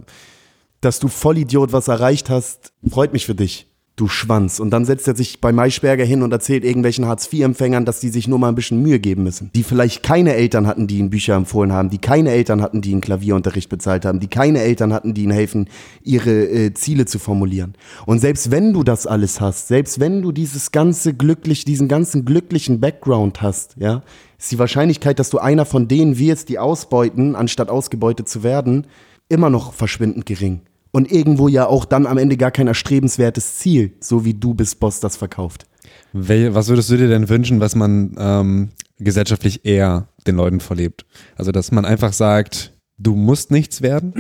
dass 0.79 0.99
du 0.99 1.07
Vollidiot 1.07 1.73
was 1.73 1.87
erreicht 1.87 2.29
hast, 2.29 2.71
freut 2.87 3.11
mich 3.11 3.25
für 3.25 3.33
dich 3.33 3.66
du 3.97 4.07
Schwanz. 4.07 4.59
Und 4.59 4.69
dann 4.69 4.85
setzt 4.85 5.07
er 5.07 5.15
sich 5.15 5.41
bei 5.41 5.51
Maischberger 5.51 6.05
hin 6.05 6.21
und 6.21 6.31
erzählt 6.31 6.63
irgendwelchen 6.63 7.07
Hartz-IV-Empfängern, 7.07 7.83
dass 7.83 7.99
die 7.99 8.09
sich 8.09 8.27
nur 8.27 8.37
mal 8.39 8.47
ein 8.47 8.55
bisschen 8.55 8.81
Mühe 8.81 8.99
geben 8.99 9.23
müssen. 9.23 9.49
Die 9.55 9.63
vielleicht 9.63 10.03
keine 10.03 10.35
Eltern 10.35 10.67
hatten, 10.67 10.87
die 10.87 10.99
ihnen 10.99 11.09
Bücher 11.09 11.33
empfohlen 11.33 11.73
haben, 11.73 11.89
die 11.89 11.97
keine 11.97 12.29
Eltern 12.29 12.61
hatten, 12.61 12.81
die 12.81 12.91
ihnen 12.91 13.01
Klavierunterricht 13.01 13.69
bezahlt 13.69 14.05
haben, 14.05 14.19
die 14.19 14.27
keine 14.27 14.61
Eltern 14.61 14.93
hatten, 14.93 15.15
die 15.15 15.23
ihnen 15.23 15.33
helfen, 15.33 15.67
ihre 16.03 16.45
äh, 16.45 16.73
Ziele 16.75 17.05
zu 17.05 17.17
formulieren. 17.17 17.73
Und 18.05 18.19
selbst 18.19 18.51
wenn 18.51 18.71
du 18.71 18.83
das 18.83 19.07
alles 19.07 19.41
hast, 19.41 19.67
selbst 19.67 19.99
wenn 19.99 20.21
du 20.21 20.31
dieses 20.31 20.71
ganze 20.71 21.15
glücklich, 21.15 21.65
diesen 21.65 21.87
ganzen 21.87 22.23
glücklichen 22.23 22.79
Background 22.79 23.41
hast, 23.41 23.75
ja, 23.77 24.03
ist 24.37 24.51
die 24.51 24.59
Wahrscheinlichkeit, 24.59 25.17
dass 25.17 25.31
du 25.31 25.39
einer 25.39 25.65
von 25.65 25.87
denen 25.87 26.19
wirst, 26.19 26.49
die 26.49 26.59
ausbeuten, 26.59 27.35
anstatt 27.35 27.69
ausgebeutet 27.69 28.29
zu 28.29 28.43
werden, 28.43 28.85
immer 29.27 29.49
noch 29.49 29.73
verschwindend 29.73 30.27
gering. 30.27 30.61
Und 30.91 31.11
irgendwo 31.11 31.47
ja 31.47 31.67
auch 31.67 31.85
dann 31.85 32.05
am 32.05 32.17
Ende 32.17 32.37
gar 32.37 32.51
kein 32.51 32.67
erstrebenswertes 32.67 33.57
Ziel, 33.57 33.93
so 33.99 34.25
wie 34.25 34.33
du 34.33 34.53
bist 34.53 34.79
Boss 34.79 34.99
das 34.99 35.17
verkauft. 35.17 35.65
Wel 36.13 36.55
was 36.55 36.69
würdest 36.69 36.89
du 36.89 36.97
dir 36.97 37.07
denn 37.07 37.29
wünschen, 37.29 37.59
was 37.59 37.75
man 37.75 38.15
ähm, 38.17 38.69
gesellschaftlich 38.97 39.65
eher 39.65 40.07
den 40.25 40.35
Leuten 40.35 40.59
vorlebt? 40.59 41.05
Also, 41.35 41.51
dass 41.51 41.71
man 41.71 41.85
einfach 41.85 42.13
sagt, 42.13 42.73
du 42.97 43.15
musst 43.15 43.51
nichts 43.51 43.81
werden, 43.81 44.13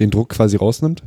den 0.00 0.10
Druck 0.10 0.30
quasi 0.30 0.56
rausnimmt? 0.56 1.02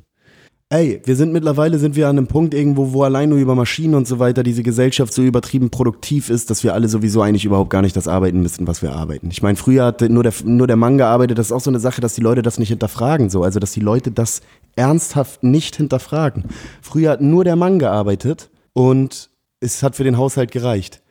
Ey, 0.74 1.02
wir 1.04 1.18
sind 1.18 1.34
mittlerweile 1.34 1.78
sind 1.80 1.98
wir 1.98 2.08
an 2.08 2.18
einem 2.18 2.28
Punkt 2.28 2.54
irgendwo, 2.54 2.94
wo 2.94 3.04
allein 3.04 3.28
nur 3.28 3.40
über 3.40 3.56
Maschinen 3.56 3.94
und 3.94 4.08
so 4.08 4.20
weiter 4.20 4.42
diese 4.42 4.64
Gesellschaft 4.64 5.14
so 5.14 5.22
übertrieben 5.22 5.70
produktiv 5.70 6.30
ist, 6.30 6.50
dass 6.50 6.64
wir 6.64 6.74
alle 6.74 6.88
sowieso 6.88 7.22
eigentlich 7.22 7.44
überhaupt 7.44 7.72
gar 7.72 7.82
nicht 7.82 7.98
das 7.98 8.08
arbeiten 8.08 8.42
müssen, 8.42 8.68
was 8.68 8.82
wir 8.82 8.94
arbeiten. 8.94 9.28
Ich 9.32 9.42
meine, 9.42 9.58
früher 9.58 9.84
hat 9.84 10.00
nur 10.00 10.24
der, 10.24 10.32
nur 10.46 10.68
der 10.68 10.78
Mann 10.78 10.98
gearbeitet, 10.98 11.38
das 11.38 11.48
ist 11.48 11.52
auch 11.52 11.60
so 11.60 11.70
eine 11.70 11.82
Sache, 11.82 12.00
dass 12.00 12.16
die 12.16 12.22
Leute 12.22 12.42
das 12.42 12.58
nicht 12.58 12.70
hinterfragen, 12.70 13.30
so. 13.30 13.44
Also, 13.44 13.60
dass 13.60 13.74
die 13.74 13.82
Leute 13.82 14.12
das 14.12 14.40
ernsthaft 14.76 15.44
nicht 15.44 15.76
hinterfragen. 15.76 16.46
Früher 16.82 17.12
hat 17.12 17.22
nur 17.22 17.44
der 17.44 17.56
Mann 17.56 17.80
gearbeitet 17.80 18.50
und 18.74 19.30
es 19.60 19.84
hat 19.84 19.96
für 19.96 20.04
den 20.04 20.18
Haushalt 20.18 20.52
gereicht. 20.52 21.02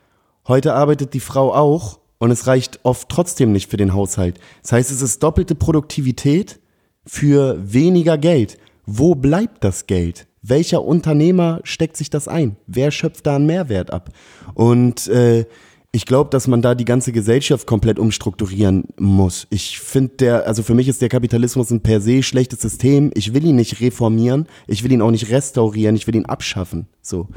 Heute 0.49 0.75
arbeitet 0.75 1.15
die 1.15 1.21
Frau 1.21 1.55
auch 1.55 2.01
und 2.19 2.31
es 2.31 2.47
reicht 2.47 2.81
oft 2.83 3.09
trotzdem 3.09 3.53
nicht 3.53 3.71
für 3.71 3.77
den 3.77 3.95
Haushalt. 3.95 4.39
Das 4.63 4.73
heißt, 4.73 4.91
es 4.91 5.03
ist 5.03 5.23
doppelte 5.23 5.55
Produktivität 5.55 6.61
für 7.07 7.57
weniger 7.61 8.19
Geld. 8.19 8.59
Wo 8.87 9.15
bleibt 9.15 9.65
das 9.65 9.87
Geld? 9.87 10.27
Welcher 10.43 10.83
Unternehmer 10.83 11.61
steckt 11.65 11.97
sich 11.97 12.11
das 12.11 12.27
ein? 12.29 12.57
Wer 12.67 12.91
schöpft 12.91 13.27
da 13.27 13.37
einen 13.37 13.47
Mehrwert 13.47 13.93
ab? 13.93 14.11
Und 14.55 15.07
äh, 15.09 15.45
ich 15.93 16.07
glaube, 16.07 16.31
dass 16.31 16.47
man 16.47 16.63
da 16.63 16.75
die 16.75 16.85
ganze 16.85 17.13
Gesellschaft 17.13 17.67
komplett 17.67 17.99
umstrukturieren 17.99 18.85
muss. 18.99 19.47
Ich 19.51 19.81
finde 19.81 20.15
der, 20.19 20.47
also 20.47 20.63
für 20.63 20.75
mich 20.75 20.89
ist 20.89 21.03
der 21.03 21.09
Kapitalismus 21.09 21.71
ein 21.71 21.81
per 21.81 22.01
se 22.01 22.23
schlechtes 22.23 22.61
System. 22.61 23.11
Ich 23.15 23.35
will 23.35 23.45
ihn 23.45 23.57
nicht 23.57 23.81
reformieren, 23.81 24.47
ich 24.69 24.85
will 24.85 24.93
ihn 24.93 25.03
auch 25.03 25.11
nicht 25.11 25.31
restaurieren, 25.31 25.97
ich 25.97 26.07
will 26.07 26.15
ihn 26.15 26.27
abschaffen. 26.27 26.87
So. 27.03 27.29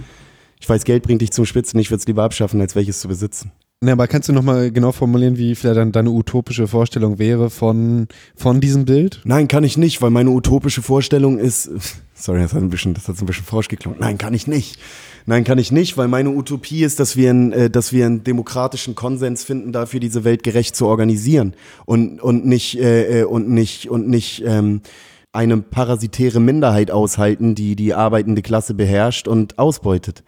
Ich 0.61 0.69
weiß, 0.69 0.83
Geld 0.85 1.03
bringt 1.03 1.21
dich 1.21 1.31
zum 1.31 1.45
Spitzen, 1.45 1.79
ich 1.79 1.89
würde 1.89 2.01
es 2.01 2.07
lieber 2.07 2.23
abschaffen, 2.23 2.61
als 2.61 2.75
welches 2.75 2.99
zu 3.01 3.07
besitzen. 3.07 3.51
Ne, 3.81 3.91
aber 3.91 4.07
kannst 4.07 4.29
du 4.29 4.33
nochmal 4.33 4.71
genau 4.71 4.93
formulieren, 4.93 5.37
wie 5.37 5.55
vielleicht 5.55 5.77
dann 5.77 5.91
deine 5.91 6.09
utopische 6.09 6.69
Vorstellung 6.69 7.19
wäre 7.19 7.49
von, 7.49 8.07
von 8.33 8.61
diesem 8.61 8.85
Bild? 8.85 9.19
Nein, 9.25 9.49
kann 9.49 9.65
ich 9.65 9.77
nicht, 9.77 10.01
weil 10.01 10.09
meine 10.09 10.29
utopische 10.29 10.81
Vorstellung 10.81 11.37
ist, 11.37 11.69
sorry, 12.13 12.39
das 12.39 12.53
hat 12.53 12.61
ein 12.61 12.69
bisschen, 12.69 12.93
das 12.93 13.09
hat 13.09 13.19
ein 13.19 13.25
bisschen 13.25 13.43
falsch 13.43 13.67
geklungen. 13.67 13.99
Nein, 13.99 14.17
kann 14.17 14.33
ich 14.33 14.47
nicht. 14.47 14.79
Nein, 15.25 15.43
kann 15.45 15.57
ich 15.57 15.71
nicht, 15.71 15.97
weil 15.97 16.07
meine 16.07 16.31
Utopie 16.31 16.83
ist, 16.83 16.99
dass 16.99 17.15
wir, 17.15 17.29
einen, 17.29 17.51
äh, 17.53 17.69
dass 17.69 17.93
wir 17.93 18.05
einen 18.05 18.23
demokratischen 18.23 18.95
Konsens 18.95 19.43
finden, 19.43 19.71
dafür 19.71 19.99
diese 19.99 20.23
Welt 20.23 20.43
gerecht 20.43 20.75
zu 20.75 20.85
organisieren 20.87 21.53
und, 21.85 22.21
und 22.21 22.45
nicht, 22.45 22.77
äh, 22.77 23.21
äh 23.21 23.23
und 23.23 23.49
nicht, 23.49 23.89
und 23.89 24.07
nicht, 24.07 24.43
ähm, 24.45 24.81
eine 25.31 25.57
parasitäre 25.57 26.39
Minderheit 26.39 26.91
aushalten, 26.91 27.55
die 27.55 27.75
die 27.75 27.93
arbeitende 27.93 28.43
Klasse 28.43 28.75
beherrscht 28.75 29.27
und 29.27 29.57
ausbeutet. 29.57 30.23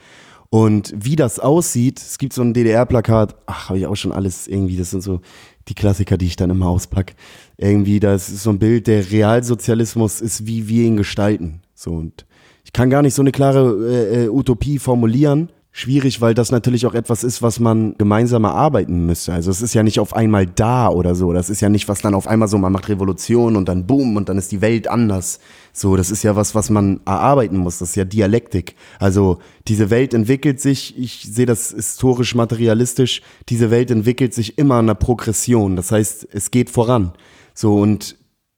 Und 0.49 0.93
wie 0.97 1.15
das 1.15 1.39
aussieht, 1.39 1.99
es 1.99 2.17
gibt 2.17 2.33
so 2.33 2.41
ein 2.41 2.53
DDR-Plakat, 2.53 3.35
ach, 3.45 3.69
habe 3.69 3.79
ich 3.79 3.87
auch 3.87 3.95
schon 3.95 4.11
alles 4.11 4.47
irgendwie, 4.47 4.77
das 4.77 4.91
sind 4.91 5.01
so 5.01 5.21
die 5.67 5.75
Klassiker, 5.75 6.17
die 6.17 6.27
ich 6.27 6.35
dann 6.35 6.49
immer 6.49 6.69
auspack. 6.69 7.15
Irgendwie, 7.57 7.99
das 7.99 8.29
ist 8.29 8.43
so 8.43 8.51
ein 8.51 8.59
Bild, 8.59 8.87
der 8.87 9.11
Realsozialismus 9.11 10.21
ist, 10.21 10.47
wie 10.47 10.67
wir 10.67 10.85
ihn 10.85 10.97
gestalten. 10.97 11.61
So 11.73 11.91
und 11.91 12.25
ich 12.65 12.73
kann 12.73 12.89
gar 12.89 13.01
nicht 13.01 13.13
so 13.13 13.21
eine 13.21 13.31
klare 13.31 13.77
äh, 13.87 14.25
äh 14.25 14.29
Utopie 14.29 14.79
formulieren, 14.79 15.49
schwierig, 15.71 16.19
weil 16.19 16.33
das 16.33 16.51
natürlich 16.51 16.87
auch 16.87 16.95
etwas 16.95 17.23
ist, 17.23 17.41
was 17.41 17.59
man 17.59 17.95
gemeinsam 17.97 18.45
erarbeiten 18.45 19.05
müsste. 19.05 19.33
Also 19.33 19.51
es 19.51 19.61
ist 19.61 19.73
ja 19.73 19.83
nicht 19.83 19.99
auf 19.99 20.15
einmal 20.15 20.47
da 20.47 20.89
oder 20.89 21.15
so. 21.15 21.31
Das 21.31 21.49
ist 21.49 21.61
ja 21.61 21.67
nicht, 21.67 21.89
was 21.89 22.01
dann 22.01 22.15
auf 22.15 22.27
einmal 22.27 22.47
so, 22.47 22.57
man 22.57 22.71
macht 22.71 22.87
Revolution 22.87 23.55
und 23.55 23.69
dann 23.69 23.85
boom 23.85 24.15
und 24.15 24.29
dann 24.29 24.37
ist 24.37 24.51
die 24.51 24.61
Welt 24.61 24.87
anders. 24.87 25.39
So, 25.73 25.97
das 25.97 26.11
ist 26.11 26.23
ja 26.23 26.37
was, 26.37 26.55
was 26.55 26.69
man 26.69 27.01
erarbeiten 27.05 27.57
muss. 27.57 27.79
Das 27.79 27.89
ist 27.89 27.95
ja 27.95 28.05
Dialektik. 28.05 28.75
Also 28.99 29.39
diese 29.67 29.89
Welt 29.89 30.13
entwickelt 30.13 30.61
sich, 30.61 30.97
ich 30.97 31.27
sehe 31.29 31.45
das 31.45 31.71
historisch 31.71 32.35
materialistisch, 32.35 33.21
diese 33.49 33.69
Welt 33.69 33.91
entwickelt 33.91 34.33
sich 34.33 34.57
immer 34.57 34.79
in 34.79 34.85
einer 34.85 34.95
Progression. 34.95 35.75
Das 35.75 35.91
heißt, 35.91 36.29
es 36.31 36.51
geht 36.51 36.69
voran. 36.69 37.11
So 37.53 37.75
und 37.75 38.15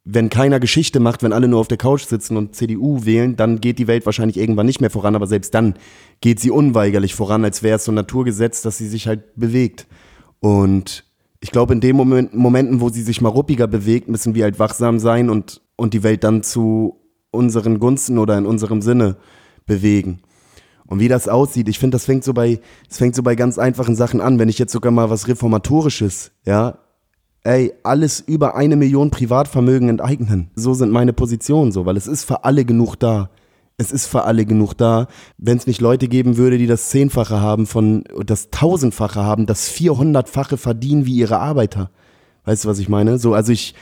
wenn 0.09 0.29
keiner 0.29 0.61
Geschichte 0.61 1.01
macht, 1.01 1.21
wenn 1.21 1.33
alle 1.33 1.49
nur 1.49 1.59
auf 1.59 1.67
der 1.67 1.77
Couch 1.77 2.05
sitzen 2.05 2.37
und 2.37 2.55
CDU 2.55 3.03
wählen, 3.03 3.35
dann 3.35 3.59
geht 3.59 3.77
die 3.77 3.87
Welt 3.87 4.05
wahrscheinlich 4.05 4.37
irgendwann 4.37 4.65
nicht 4.65 4.79
mehr 4.79 4.89
voran, 4.89 5.15
aber 5.15 5.27
selbst 5.27 5.53
dann 5.53 5.73
geht 6.21 6.39
sie 6.39 6.49
unweigerlich 6.49 7.13
voran, 7.13 7.43
als 7.43 7.61
wäre 7.61 7.75
es 7.75 7.83
so 7.83 7.91
ein 7.91 7.95
Naturgesetz, 7.95 8.61
dass 8.61 8.77
sie 8.77 8.87
sich 8.87 9.07
halt 9.07 9.35
bewegt. 9.35 9.85
Und 10.39 11.03
ich 11.41 11.51
glaube, 11.51 11.73
in 11.73 11.81
den 11.81 11.97
Moment, 11.97 12.33
Momenten, 12.33 12.79
wo 12.79 12.87
sie 12.87 13.01
sich 13.01 13.19
mal 13.19 13.27
ruppiger 13.27 13.67
bewegt, 13.67 14.07
müssen 14.07 14.33
wir 14.33 14.45
halt 14.45 14.59
wachsam 14.59 14.99
sein 14.99 15.29
und, 15.29 15.61
und 15.75 15.93
die 15.93 16.03
Welt 16.03 16.23
dann 16.23 16.41
zu 16.41 17.01
unseren 17.31 17.79
Gunsten 17.79 18.17
oder 18.17 18.37
in 18.37 18.45
unserem 18.45 18.81
Sinne 18.81 19.17
bewegen. 19.65 20.21
Und 20.85 21.01
wie 21.01 21.09
das 21.09 21.27
aussieht, 21.27 21.67
ich 21.67 21.79
finde, 21.79 21.95
das 21.95 22.05
fängt 22.05 22.23
so 22.23 22.33
bei, 22.33 22.61
es 22.89 22.97
fängt 22.97 23.13
so 23.13 23.23
bei 23.23 23.35
ganz 23.35 23.59
einfachen 23.59 23.95
Sachen 23.95 24.21
an. 24.21 24.39
Wenn 24.39 24.47
ich 24.47 24.57
jetzt 24.57 24.71
sogar 24.71 24.93
mal 24.93 25.09
was 25.09 25.27
Reformatorisches, 25.27 26.31
ja, 26.45 26.77
ey, 27.47 27.73
alles 27.83 28.19
über 28.19 28.55
eine 28.55 28.75
Million 28.75 29.09
Privatvermögen 29.09 29.87
enteignen. 29.87 30.51
So 30.55 30.73
sind 30.73 30.91
meine 30.91 31.13
Positionen 31.13 31.71
so, 31.71 31.85
weil 31.85 31.95
es 31.95 32.05
ist 32.05 32.25
für 32.25 32.43
alle 32.43 32.65
genug 32.65 32.95
da. 32.97 33.29
Es 33.77 33.91
ist 33.91 34.07
für 34.07 34.25
alle 34.25 34.45
genug 34.45 34.73
da. 34.73 35.07
Wenn 35.37 35.57
es 35.57 35.65
nicht 35.65 35.79
Leute 35.79 36.09
geben 36.09 36.35
würde, 36.35 36.57
die 36.57 36.67
das 36.67 36.89
Zehnfache 36.89 37.39
haben 37.39 37.65
von, 37.65 38.03
das 38.25 38.49
Tausendfache 38.49 39.23
haben, 39.23 39.45
das 39.45 39.69
Vierhundertfache 39.69 40.57
verdienen 40.57 41.05
wie 41.05 41.15
ihre 41.15 41.39
Arbeiter. 41.39 41.89
Weißt 42.43 42.65
du, 42.65 42.69
was 42.69 42.79
ich 42.79 42.89
meine? 42.89 43.17
So, 43.17 43.33
also 43.33 43.53
ich, 43.53 43.75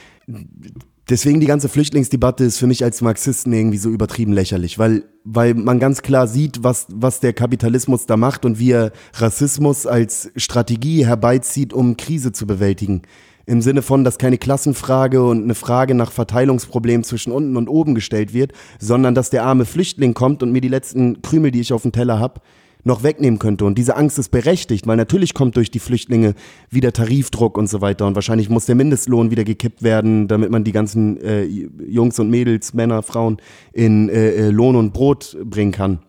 deswegen 1.10 1.40
die 1.40 1.48
ganze 1.48 1.70
Flüchtlingsdebatte 1.70 2.44
ist 2.44 2.60
für 2.60 2.68
mich 2.68 2.84
als 2.84 3.02
Marxisten 3.02 3.52
irgendwie 3.52 3.78
so 3.78 3.90
übertrieben 3.90 4.34
lächerlich, 4.34 4.78
weil, 4.78 5.06
weil 5.24 5.56
man 5.56 5.80
ganz 5.80 6.04
klar 6.04 6.28
sieht, 6.28 6.64
was, 6.64 6.86
was 6.92 7.20
der 7.20 7.34
Kapitalismus 7.34 8.06
da 8.06 8.16
macht 8.16 8.46
und 8.46 8.60
wie 8.60 8.72
er 8.72 8.92
Rassismus 9.14 9.88
als 9.88 10.30
Strategie 10.36 11.06
herbeizieht, 11.06 11.74
um 11.74 11.98
Krise 11.98 12.32
zu 12.32 12.46
bewältigen 12.46 13.02
im 13.46 13.62
Sinne 13.62 13.82
von, 13.82 14.04
dass 14.04 14.18
keine 14.18 14.38
Klassenfrage 14.38 15.24
und 15.24 15.44
eine 15.44 15.56
Frage 15.56 15.96
nach 15.96 16.12
Verteilungsproblem 16.12 17.04
zwischen 17.04 17.32
unten 17.32 17.58
und 17.58 17.68
oben 17.68 17.96
gestellt 17.96 18.34
wird, 18.34 18.54
sondern 18.80 19.16
dass 19.16 19.30
der 19.30 19.44
arme 19.44 19.66
Flüchtling 19.66 20.14
kommt 20.14 20.44
und 20.44 20.52
mir 20.52 20.62
die 20.62 20.68
letzten 20.68 21.22
Krümel, 21.22 21.52
die 21.52 21.62
ich 21.62 21.74
auf 21.74 21.84
dem 21.84 21.92
Teller 21.92 22.20
habe, 22.20 22.42
noch 22.86 23.02
wegnehmen 23.04 23.40
könnte. 23.40 23.66
Und 23.66 23.78
diese 23.78 23.96
Angst 23.98 24.20
ist 24.20 24.30
berechtigt, 24.30 24.86
weil 24.88 24.96
natürlich 24.96 25.34
kommt 25.34 25.58
durch 25.58 25.72
die 25.72 25.80
Flüchtlinge 25.80 26.36
wieder 26.70 26.94
Tarifdruck 26.94 27.58
und 27.58 27.68
so 27.68 27.82
weiter. 27.82 28.06
Und 28.06 28.14
wahrscheinlich 28.14 28.50
muss 28.50 28.68
der 28.68 28.76
Mindestlohn 28.76 29.32
wieder 29.32 29.44
gekippt 29.44 29.82
werden, 29.82 30.28
damit 30.28 30.52
man 30.52 30.64
die 30.64 30.72
ganzen 30.72 31.20
äh, 31.20 31.44
Jungs 31.44 32.20
und 32.20 32.30
Mädels, 32.30 32.76
Männer, 32.76 33.02
Frauen 33.02 33.38
in 33.74 34.08
äh, 34.10 34.30
äh 34.30 34.50
Lohn 34.50 34.76
und 34.76 34.94
Brot 34.94 35.36
bringen 35.44 35.72
kann. 35.72 36.00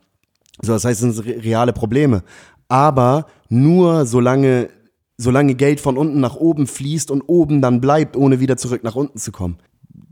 So, 0.61 0.73
das 0.73 0.85
heißt, 0.85 1.03
es 1.03 1.17
sind 1.17 1.45
reale 1.45 1.73
Probleme. 1.73 2.23
Aber 2.69 3.27
nur 3.49 4.05
solange 4.05 4.69
solange 5.19 5.55
Geld 5.55 5.81
von 5.81 5.97
unten 5.97 6.21
nach 6.21 6.37
oben 6.37 6.67
fließt 6.67 7.11
und 7.11 7.23
oben 7.23 7.63
dann 7.63 7.81
bleibt, 7.81 8.17
ohne 8.17 8.41
wieder 8.41 8.57
zurück 8.57 8.85
nach 8.85 8.97
unten 8.97 9.19
zu 9.19 9.33
kommen. 9.33 9.59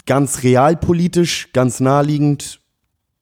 Ganz 0.07 0.43
realpolitisch, 0.43 1.51
ganz 1.53 1.81
naheliegend, 1.81 2.61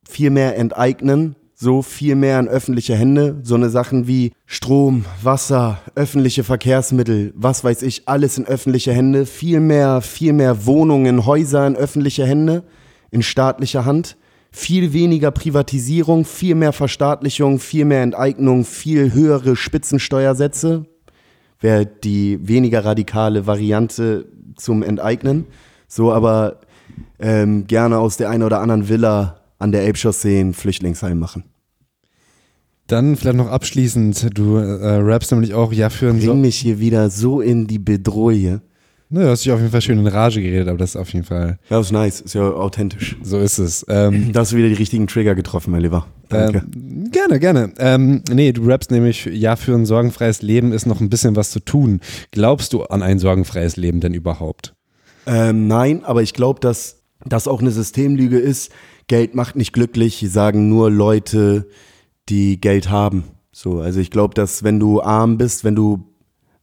viel 0.08 0.30
mehr 0.30 0.56
enteignen, 0.56 1.36
so 1.54 1.82
viel 1.82 2.16
mehr 2.16 2.40
in 2.40 2.48
öffentliche 2.48 2.96
Hände, 2.96 3.40
so 3.42 3.54
eine 3.54 3.70
Sachen 3.70 4.08
wie 4.08 4.32
Strom, 4.46 5.04
Wasser, 5.22 5.78
öffentliche 5.94 6.42
Verkehrsmittel, 6.42 7.32
was 7.36 7.62
weiß 7.62 7.82
ich, 7.82 8.08
alles 8.08 8.36
in 8.36 8.46
öffentliche 8.46 8.92
Hände, 8.92 9.26
viel 9.26 9.60
mehr, 9.60 10.00
viel 10.00 10.32
mehr 10.32 10.66
Wohnungen, 10.66 11.24
Häuser 11.24 11.66
in 11.66 11.76
öffentliche 11.76 12.26
Hände, 12.26 12.64
in 13.10 13.22
staatlicher 13.22 13.84
Hand, 13.84 14.16
viel 14.50 14.92
weniger 14.92 15.30
Privatisierung, 15.30 16.24
viel 16.24 16.56
mehr 16.56 16.72
Verstaatlichung, 16.72 17.60
viel 17.60 17.84
mehr 17.84 18.02
Enteignung, 18.02 18.64
viel 18.64 19.12
höhere 19.12 19.54
Spitzensteuersätze, 19.54 20.86
wäre 21.62 21.86
die 21.86 22.38
weniger 22.46 22.84
radikale 22.84 23.46
Variante 23.46 24.26
zum 24.56 24.82
Enteignen. 24.82 25.46
So 25.88 26.12
aber 26.12 26.60
ähm, 27.18 27.66
gerne 27.66 27.98
aus 27.98 28.16
der 28.16 28.30
einen 28.30 28.42
oder 28.42 28.60
anderen 28.60 28.88
Villa 28.88 29.40
an 29.58 29.72
der 29.72 29.82
Elbchaussee 29.82 30.40
ein 30.40 30.54
Flüchtlingsheim 30.54 31.18
machen. 31.18 31.44
Dann 32.88 33.16
vielleicht 33.16 33.36
noch 33.36 33.48
abschließend, 33.48 34.36
du 34.36 34.56
äh, 34.56 34.96
rappst 34.96 35.30
nämlich 35.30 35.54
auch 35.54 35.72
ja 35.72 35.88
für 35.88 36.08
ein 36.08 36.18
Bring 36.18 36.26
so 36.26 36.34
mich 36.34 36.58
hier 36.58 36.80
wieder 36.80 37.10
so 37.10 37.40
in 37.40 37.66
die 37.66 37.78
Bedrohung. 37.78 38.60
Ne, 39.12 39.24
du 39.24 39.28
hast 39.28 39.44
dich 39.44 39.52
auf 39.52 39.58
jeden 39.58 39.70
Fall 39.70 39.82
schön 39.82 39.98
in 39.98 40.06
Rage 40.06 40.40
geredet, 40.40 40.68
aber 40.68 40.78
das 40.78 40.94
ist 40.94 40.96
auf 40.96 41.12
jeden 41.12 41.26
Fall. 41.26 41.58
Ja, 41.68 41.76
das 41.76 41.88
ist 41.88 41.92
nice, 41.92 42.22
ist 42.22 42.32
ja 42.32 42.50
authentisch. 42.50 43.18
So 43.22 43.38
ist 43.38 43.58
es. 43.58 43.84
Ähm, 43.86 44.32
da 44.32 44.40
hast 44.40 44.52
du 44.52 44.56
wieder 44.56 44.68
die 44.68 44.74
richtigen 44.74 45.06
Trigger 45.06 45.34
getroffen, 45.34 45.70
mein 45.70 45.82
Lieber. 45.82 46.06
Danke. 46.30 46.64
Ähm, 46.74 47.10
gerne, 47.10 47.38
gerne. 47.38 47.74
Ähm, 47.78 48.22
nee, 48.32 48.52
du 48.52 48.64
rappst 48.64 48.90
nämlich, 48.90 49.26
ja, 49.26 49.56
für 49.56 49.74
ein 49.74 49.84
sorgenfreies 49.84 50.40
Leben 50.40 50.72
ist 50.72 50.86
noch 50.86 51.02
ein 51.02 51.10
bisschen 51.10 51.36
was 51.36 51.50
zu 51.50 51.60
tun. 51.60 52.00
Glaubst 52.30 52.72
du 52.72 52.84
an 52.84 53.02
ein 53.02 53.18
sorgenfreies 53.18 53.76
Leben 53.76 54.00
denn 54.00 54.14
überhaupt? 54.14 54.74
Ähm, 55.26 55.66
nein, 55.66 56.06
aber 56.06 56.22
ich 56.22 56.32
glaube, 56.32 56.60
dass 56.60 57.02
das 57.26 57.46
auch 57.48 57.60
eine 57.60 57.70
Systemlüge 57.70 58.38
ist. 58.38 58.72
Geld 59.08 59.34
macht 59.34 59.56
nicht 59.56 59.74
glücklich, 59.74 60.24
sagen 60.26 60.70
nur 60.70 60.90
Leute, 60.90 61.68
die 62.30 62.58
Geld 62.62 62.88
haben. 62.88 63.24
So, 63.52 63.80
also 63.80 64.00
ich 64.00 64.10
glaube, 64.10 64.32
dass 64.32 64.64
wenn 64.64 64.80
du 64.80 65.02
arm 65.02 65.36
bist, 65.36 65.64
wenn 65.64 65.74
du 65.74 66.11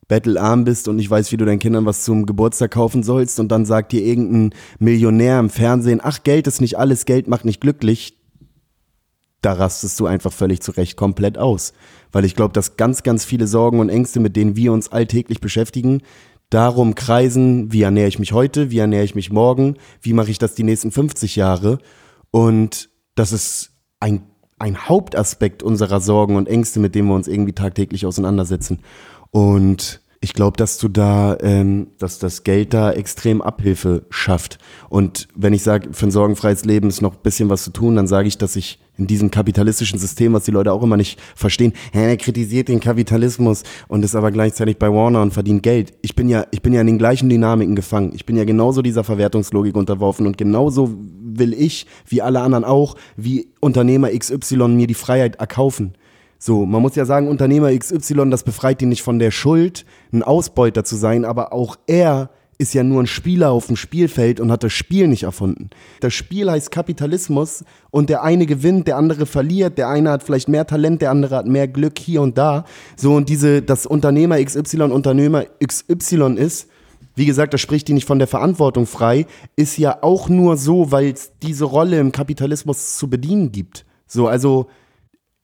bettelarm 0.10 0.66
bist 0.66 0.90
und 0.90 0.98
nicht 0.98 1.10
weißt, 1.10 1.32
wie 1.32 1.38
du 1.38 1.46
deinen 1.46 1.60
Kindern 1.60 1.86
was 1.86 2.04
zum 2.04 2.26
Geburtstag 2.26 2.72
kaufen 2.72 3.04
sollst 3.04 3.40
und 3.40 3.50
dann 3.50 3.64
sagt 3.64 3.94
dir 3.94 4.04
irgendein 4.04 4.54
Millionär 4.80 5.40
im 5.40 5.50
Fernsehen, 5.50 6.02
ach, 6.04 6.24
Geld 6.24 6.48
ist 6.48 6.60
nicht 6.60 6.78
alles, 6.78 7.06
Geld 7.06 7.30
macht 7.30 7.46
nicht 7.46 7.62
glücklich, 7.62 8.18
da 9.42 9.54
rastest 9.54 9.98
du 10.00 10.06
einfach 10.06 10.34
völlig 10.34 10.62
zurecht 10.62 10.98
komplett 10.98 11.38
aus. 11.38 11.72
Weil 12.12 12.26
ich 12.26 12.36
glaube, 12.36 12.54
dass 12.54 12.76
ganz, 12.76 13.04
ganz 13.04 13.24
viele 13.24 13.48
Sorgen 13.48 13.80
und 13.80 13.90
Ängste, 13.90 14.20
mit 14.20 14.36
denen 14.36 14.58
wir 14.58 14.74
uns 14.74 14.92
alltäglich 14.92 15.40
beschäftigen, 15.40 16.02
darum 16.50 16.96
kreisen, 16.96 17.72
wie 17.72 17.84
ernähre 17.84 18.08
ich 18.08 18.20
mich 18.20 18.34
heute, 18.34 18.72
wie 18.72 18.80
ernähre 18.80 19.06
ich 19.06 19.16
mich 19.16 19.32
morgen, 19.32 19.78
wie 20.02 20.14
mache 20.14 20.32
ich 20.32 20.40
das 20.40 20.56
die 20.56 20.64
nächsten 20.64 20.92
50 20.92 21.36
Jahre. 21.36 21.78
Und 22.32 22.90
das 23.16 23.32
ist 23.32 23.72
ein, 24.00 24.24
ein 24.58 24.90
Hauptaspekt 24.90 25.64
unserer 25.64 26.02
Sorgen 26.02 26.36
und 26.36 26.50
Ängste, 26.50 26.80
mit 26.80 26.96
denen 26.96 27.08
wir 27.08 27.16
uns 27.16 27.28
irgendwie 27.28 27.54
tagtäglich 27.54 28.06
auseinandersetzen. 28.06 28.80
Und 29.32 30.02
ich 30.22 30.34
glaube, 30.34 30.58
dass 30.58 30.78
du 30.78 30.90
da, 30.90 31.38
ähm, 31.42 31.88
dass 31.98 32.20
das 32.20 32.44
Geld 32.44 32.74
da 32.74 32.92
extrem 32.92 33.42
Abhilfe 33.42 34.04
schafft. 34.10 34.58
Und 34.90 35.30
wenn 35.34 35.54
ich 35.54 35.64
sage, 35.64 35.94
für 35.94 36.08
ein 36.08 36.12
sorgenfreies 36.12 36.66
Leben 36.66 36.90
ist 36.90 37.02
noch 37.02 37.14
ein 37.14 37.22
bisschen 37.24 37.50
was 37.50 37.64
zu 37.64 37.72
tun, 37.72 37.96
dann 37.96 38.08
sage 38.08 38.28
ich, 38.28 38.38
dass 38.38 38.58
ich 38.58 38.80
in 38.98 39.08
diesem 39.08 39.32
kapitalistischen 39.32 39.98
System, 39.98 40.34
was 40.34 40.44
die 40.44 40.52
Leute 40.52 40.74
auch 40.74 40.84
immer 40.84 40.98
nicht 40.98 41.22
verstehen, 41.36 41.72
hä, 41.94 42.10
er 42.10 42.18
kritisiert 42.18 42.68
den 42.68 42.82
Kapitalismus 42.82 43.64
und 43.88 44.04
ist 44.04 44.14
aber 44.14 44.32
gleichzeitig 44.32 44.78
bei 44.78 44.92
Warner 44.92 45.22
und 45.22 45.34
verdient 45.34 45.64
Geld. 45.64 45.94
Ich 46.02 46.16
bin 46.16 46.28
ja, 46.28 46.46
ich 46.52 46.62
bin 46.62 46.74
ja 46.74 46.82
in 46.82 46.88
den 46.88 46.98
gleichen 46.98 47.30
Dynamiken 47.30 47.78
gefangen. 47.78 48.12
Ich 48.14 48.26
bin 48.26 48.36
ja 48.36 48.44
genauso 48.44 48.82
dieser 48.82 49.06
Verwertungslogik 49.06 49.78
unterworfen 49.78 50.28
und 50.28 50.38
genauso 50.38 50.94
will 51.22 51.54
ich, 51.54 51.86
wie 52.06 52.22
alle 52.22 52.42
anderen 52.42 52.66
auch, 52.66 52.96
wie 53.16 53.48
Unternehmer 53.62 54.10
XY 54.10 54.68
mir 54.68 54.88
die 54.88 54.94
Freiheit 54.94 55.38
erkaufen. 55.38 55.94
So, 56.42 56.66
man 56.66 56.82
muss 56.82 56.96
ja 56.96 57.04
sagen, 57.04 57.28
Unternehmer 57.28 57.78
XY, 57.78 58.30
das 58.30 58.44
befreit 58.44 58.82
ihn 58.82 58.90
nicht 58.90 59.04
von 59.04 59.20
der 59.20 59.30
Schuld, 59.30 59.86
ein 60.14 60.24
Ausbeuter 60.24 60.86
zu 60.86 60.96
sein, 60.96 61.26
aber 61.26 61.52
auch 61.52 61.76
er 61.86 62.30
ist 62.58 62.74
ja 62.74 62.84
nur 62.84 63.02
ein 63.04 63.08
Spieler 63.08 63.52
auf 63.52 63.68
dem 63.68 63.76
Spielfeld 63.76 64.40
und 64.40 64.50
hat 64.52 64.64
das 64.64 64.72
Spiel 64.72 65.08
nicht 65.08 65.24
erfunden. 65.24 65.70
Das 66.00 66.14
Spiel 66.14 66.50
heißt 66.50 66.72
Kapitalismus 66.72 67.66
und 67.92 68.10
der 68.10 68.24
eine 68.24 68.46
gewinnt, 68.46 68.88
der 68.88 68.98
andere 68.98 69.26
verliert, 69.26 69.78
der 69.78 69.90
eine 69.90 70.12
hat 70.12 70.24
vielleicht 70.24 70.48
mehr 70.48 70.66
Talent, 70.66 71.02
der 71.02 71.12
andere 71.12 71.36
hat 71.36 71.46
mehr 71.46 71.68
Glück 71.68 72.00
hier 72.00 72.22
und 72.22 72.38
da. 72.38 72.66
So 72.96 73.16
und 73.16 73.28
diese, 73.28 73.62
dass 73.62 73.86
Unternehmer 73.86 74.44
XY 74.44 74.84
Unternehmer 74.84 75.46
XY 75.66 76.36
ist, 76.36 76.70
wie 77.16 77.26
gesagt, 77.26 77.54
das 77.54 77.60
spricht 77.60 77.90
die 77.90 77.94
nicht 77.94 78.08
von 78.08 78.20
der 78.20 78.28
Verantwortung 78.28 78.86
frei, 78.86 79.26
ist 79.58 79.78
ja 79.78 80.04
auch 80.04 80.30
nur 80.30 80.56
so, 80.56 80.92
weil 80.92 81.12
es 81.12 81.32
diese 81.42 81.66
Rolle 81.66 82.00
im 82.00 82.14
Kapitalismus 82.14 82.98
zu 82.98 83.10
bedienen 83.10 83.52
gibt. 83.52 83.86
So, 84.06 84.28
also 84.28 84.68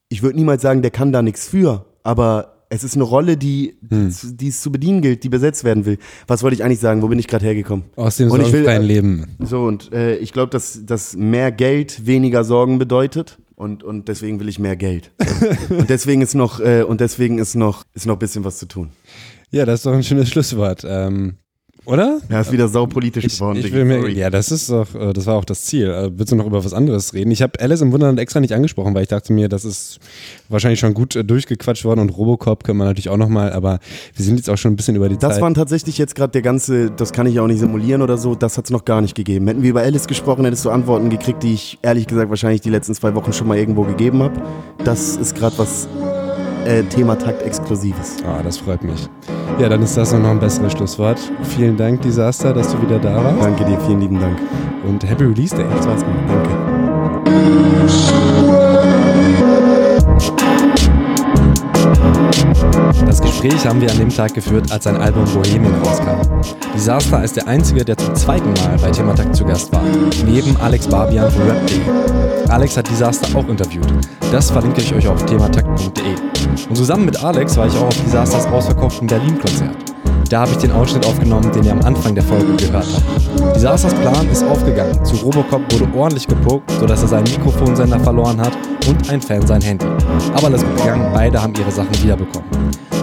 ich 0.10 0.24
würde 0.24 0.38
niemals 0.38 0.62
sagen, 0.62 0.82
der 0.82 0.92
kann 0.92 1.12
da 1.12 1.22
nichts 1.22 1.48
für, 1.48 1.86
aber 2.04 2.56
es 2.70 2.84
ist 2.84 2.96
eine 2.96 3.04
Rolle, 3.04 3.38
die, 3.38 3.78
hm. 3.90 4.14
die 4.38 4.48
es 4.48 4.62
zu 4.62 4.72
bedienen 4.72 5.02
gilt, 5.02 5.24
die 5.24 5.30
besetzt 5.30 5.64
werden 5.64 5.86
will. 5.86 5.98
Was 6.28 6.44
wollte 6.44 6.56
ich 6.56 6.64
eigentlich 6.64 6.80
sagen? 6.80 7.02
Wo 7.02 7.08
bin 7.08 7.20
ich 7.20 7.28
gerade 7.28 7.46
hergekommen? 7.46 7.86
Aus 7.96 8.18
dem 8.18 8.30
sorgenfreien 8.30 8.84
Leben. 8.84 9.36
So, 9.40 9.64
und 9.66 9.94
äh, 9.94 10.18
ich 10.18 10.34
glaube, 10.34 10.50
dass, 10.50 10.86
dass 10.86 11.16
mehr 11.16 11.52
Geld 11.52 12.06
weniger 12.06 12.44
Sorgen 12.44 12.80
bedeutet. 12.80 13.38
Und, 13.56 13.84
und 13.84 14.10
deswegen 14.10 14.42
will 14.42 14.50
ich 14.50 14.60
mehr 14.60 14.76
Geld. 14.76 15.12
und 15.70 15.90
deswegen 15.90 16.22
ist 16.22 16.36
noch, 16.36 16.60
äh, 16.60 16.84
und 16.84 17.00
deswegen 17.00 17.38
ist 17.38 17.56
noch, 17.56 17.84
ist 17.94 18.06
noch 18.06 18.16
ein 18.16 18.20
bisschen 18.20 18.44
was 18.44 18.58
zu 18.58 18.66
tun. 18.68 18.90
Ja, 19.52 19.66
das 19.66 19.80
ist 19.80 19.86
doch 19.86 19.94
ein 19.94 20.04
schönes 20.04 20.30
Schlusswort. 20.30 20.84
Ähm, 20.86 21.38
oder? 21.86 22.20
Ja, 22.30 22.42
ist 22.42 22.52
wieder 22.52 22.68
saupolitisch 22.68 23.28
geworden. 23.28 23.60
Ich, 23.60 23.72
mir, 23.72 24.10
ja, 24.10 24.30
das 24.30 24.52
ist 24.52 24.70
doch, 24.70 24.94
äh, 24.96 25.14
das 25.14 25.26
war 25.26 25.36
auch 25.36 25.46
das 25.46 25.64
Ziel. 25.64 25.90
Äh, 25.90 26.12
willst 26.18 26.32
du 26.32 26.36
noch 26.36 26.46
über 26.46 26.64
was 26.64 26.74
anderes 26.74 27.14
reden? 27.14 27.32
Ich 27.32 27.42
habe 27.42 27.60
Alice 27.60 27.82
im 27.82 27.92
Wunderland 27.92 28.20
extra 28.20 28.40
nicht 28.40 28.54
angesprochen, 28.54 28.94
weil 28.96 29.04
ich 29.04 29.10
dachte 29.10 29.34
mir, 29.34 29.50
das 29.50 29.66
ist 29.66 30.00
wahrscheinlich 30.50 30.80
schon 30.80 30.94
gut 30.94 31.16
äh, 31.16 31.24
durchgequatscht 31.24 31.86
worden 31.86 32.00
und 32.02 32.10
Robocop 32.10 32.64
können 32.64 32.80
wir 32.80 32.86
natürlich 32.86 33.10
auch 33.10 33.18
nochmal, 33.18 33.54
aber 33.54 33.80
wir 34.16 34.26
sind 34.26 34.38
jetzt 34.38 34.50
auch 34.50 34.58
schon 34.58 34.74
ein 34.74 34.76
bisschen 34.76 34.96
über 34.96 35.10
die 35.10 35.16
das 35.16 35.22
Zeit. 35.22 35.32
Das 35.32 35.42
waren 35.42 35.54
tatsächlich 35.54 35.98
jetzt 35.98 36.16
gerade 36.16 36.32
der 36.32 36.42
ganze, 36.42 36.92
das 36.92 37.14
kann 37.14 37.28
ich 37.28 37.40
auch 37.40 37.48
nicht 37.48 37.60
simulieren 37.60 38.02
oder 38.02 38.18
so, 38.18 38.36
das 38.36 38.58
hat 38.58 38.66
es 38.66 38.72
noch 38.72 38.86
gar 38.86 39.02
nicht 39.02 39.16
gegeben. 39.16 39.48
Hätten 39.48 39.62
wir 39.62 39.70
über 39.70 39.82
Alice 39.82 40.08
gesprochen, 40.08 40.46
hättest 40.46 40.66
du 40.66 40.70
Antworten 40.70 41.10
gekriegt, 41.10 41.44
die 41.44 41.54
ich 41.54 41.80
ehrlich 41.82 42.08
gesagt 42.08 42.30
wahrscheinlich 42.30 42.62
die 42.62 42.70
letzten 42.70 42.96
zwei 42.96 43.14
Wochen 43.16 43.34
schon 43.34 43.48
mal 43.48 43.58
irgendwo 43.58 43.84
gegeben 43.84 44.24
habe. 44.24 44.42
Das 44.84 45.16
ist 45.18 45.36
gerade 45.36 45.58
was 45.58 45.88
äh, 46.66 46.84
Thema 46.84 47.18
Takt 47.18 47.42
Exklusives. 47.42 48.18
Ah, 48.26 48.42
das 48.44 48.58
freut 48.58 48.84
mich. 48.84 49.10
Ja, 49.60 49.70
dann 49.70 49.82
ist 49.82 49.96
das 49.96 50.12
noch 50.14 50.30
ein 50.30 50.40
besseres 50.40 50.74
Schlusswort. 50.74 51.20
Vielen 51.44 51.78
Dank, 51.78 52.02
Disaster, 52.02 52.54
dass 52.54 52.72
du 52.72 52.82
wieder 52.82 53.00
da 53.00 53.24
warst. 53.24 53.42
Danke 53.42 53.66
dir, 53.66 53.80
vielen 53.82 54.02
lieben 54.02 54.20
Dank. 54.20 54.38
Und 54.86 55.08
Happy 55.08 55.24
Release 55.24 55.56
Day. 55.56 55.66
Das 55.76 55.88
war's. 55.88 56.04
Danke. 56.28 56.50
Das 63.06 63.22
Gespräch 63.22 63.66
haben 63.66 63.82
wir 63.82 63.92
an 63.92 63.98
dem 63.98 64.10
Tag 64.10 64.34
geführt, 64.34 64.72
als 64.72 64.84
sein 64.84 64.98
Album 64.98 65.26
Bohemian 65.26 65.74
rauskam. 65.84 66.22
Disaster 66.74 67.24
ist 67.24 67.36
der 67.36 67.48
Einzige, 67.48 67.86
der 67.86 67.98
zum 67.98 68.16
zweiten 68.16 68.52
Mal 68.54 68.78
bei 68.82 68.92
Thematakt 68.92 69.36
zu 69.36 69.46
Gast 69.46 69.72
war, 69.74 69.84
neben 70.26 70.56
Alex 70.58 70.88
Barbian 70.88 71.32
von 71.32 71.44
Rap.de. 71.44 72.50
Alex 72.50 72.78
hat 72.78 72.90
Disaster 72.90 73.38
auch 73.38 73.48
interviewt. 73.48 73.88
Das 74.32 74.52
verlinke 74.52 74.82
ich 74.82 74.94
euch 74.94 75.08
auf 75.08 75.26
thematakt.de. 75.26 76.16
Und 76.70 76.76
zusammen 76.76 77.06
mit 77.06 77.24
Alex 77.24 77.58
war 77.58 77.68
ich 77.68 77.78
auch 77.78 77.88
auf 77.88 78.04
Disasters 78.04 78.46
ausverkauften 78.48 79.08
Berlin-Konzert. 79.08 79.95
Da 80.30 80.42
habe 80.42 80.52
ich 80.52 80.58
den 80.58 80.72
Ausschnitt 80.72 81.06
aufgenommen, 81.06 81.52
den 81.52 81.64
ihr 81.64 81.72
am 81.72 81.82
Anfang 81.82 82.16
der 82.16 82.24
Folge 82.24 82.56
gehört 82.56 82.86
habt. 82.86 83.56
Disasters 83.56 83.94
Plan 83.94 84.28
ist 84.30 84.44
aufgegangen. 84.44 85.06
Zu 85.06 85.18
Robocop 85.18 85.62
wurde 85.72 85.88
ordentlich 85.96 86.28
gepuckt, 86.28 86.72
sodass 86.80 87.04
er 87.04 87.08
seinen 87.10 87.26
Mikrofonsender 87.26 88.00
verloren 88.00 88.42
hat 88.42 88.54
und 88.88 89.10
ein 89.10 89.22
Fan 89.22 89.46
sein 89.46 89.62
Handy. 89.62 89.86
Aber 90.36 90.48
alles 90.48 90.64
gut 90.64 90.78
gegangen, 90.78 91.12
beide 91.14 91.42
haben 91.42 91.54
ihre 91.56 91.72
Sachen 91.72 91.94
wiederbekommen. 92.02 92.50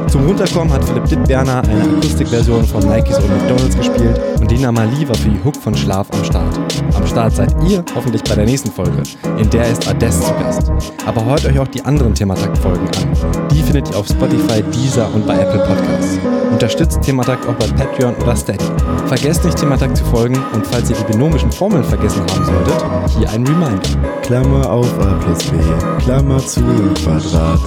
Zum 0.09 0.27
Runterkommen 0.27 0.73
hat 0.73 0.85
Philipp 0.85 1.05
Dittberner 1.07 1.63
eine 1.63 1.83
Akustikversion 1.83 2.65
von 2.65 2.83
Nikes 2.89 3.19
und 3.19 3.29
McDonalds 3.29 3.77
gespielt 3.77 4.21
und 4.41 4.51
Dina 4.51 4.73
Mali 4.73 5.09
war 5.09 5.15
für 5.15 5.31
die 5.31 5.41
Hook 5.45 5.57
von 5.57 5.75
Schlaf 5.75 6.09
am 6.13 6.25
Start. 6.25 6.59
Am 6.95 7.07
Start 7.07 7.35
seid 7.35 7.55
ihr 7.69 7.85
hoffentlich 7.95 8.23
bei 8.25 8.35
der 8.35 8.45
nächsten 8.45 8.71
Folge, 8.71 9.03
in 9.39 9.49
der 9.51 9.69
ist 9.69 9.89
Ades 9.89 10.21
zu 10.21 10.33
Gast. 10.35 10.71
Aber 11.07 11.25
hört 11.25 11.45
euch 11.47 11.59
auch 11.59 11.69
die 11.69 11.83
anderen 11.85 12.15
Thematakt-Folgen 12.15 12.87
an. 12.87 13.49
Die 13.51 13.63
findet 13.63 13.91
ihr 13.91 13.99
auf 13.99 14.07
Spotify, 14.07 14.63
Deezer 14.63 15.09
und 15.15 15.27
bei 15.27 15.39
Apple 15.39 15.61
Podcasts. 15.61 16.19
Unterstützt 16.51 17.01
Thematakt 17.03 17.47
auch 17.49 17.55
bei 17.55 17.67
Patreon 17.67 18.15
oder 18.17 18.37
Steady. 18.37 18.65
Vergesst 19.07 19.45
nicht 19.45 19.57
Thematakt 19.57 19.97
zu 19.97 20.05
folgen 20.05 20.37
und 20.53 20.67
falls 20.67 20.91
ihr 20.91 20.97
die 20.97 21.13
binomischen 21.13 21.51
Formeln 21.51 21.85
vergessen 21.85 22.23
haben 22.31 22.45
solltet, 22.45 22.85
hier 23.19 23.31
ein 23.31 23.47
Reminder. 23.47 23.81
Klammer 24.23 24.71
auf 24.71 24.87
a 25.01 25.15
plus 25.15 25.45
b, 25.45 25.57
Klammer 25.99 26.39
zu 26.39 26.61
Quadrat, 27.03 27.61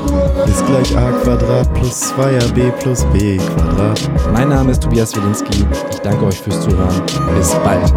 ist 0.48 0.66
gleich 0.66 0.98
a 0.98 1.12
Quadrat 1.24 1.74
plus 1.74 2.12
2ab 2.26 2.72
plus 2.80 3.06
b 3.14 3.38
Quadrat. 3.38 4.10
Mein 4.34 4.50
Name 4.50 4.72
ist 4.72 4.82
Tobias 4.82 5.16
Wilinski. 5.16 5.64
Ich 5.92 6.00
danke 6.00 6.26
euch 6.26 6.42
fürs 6.42 6.60
Zuhören. 6.60 7.04
Bis 7.38 7.54
bald. 7.64 7.94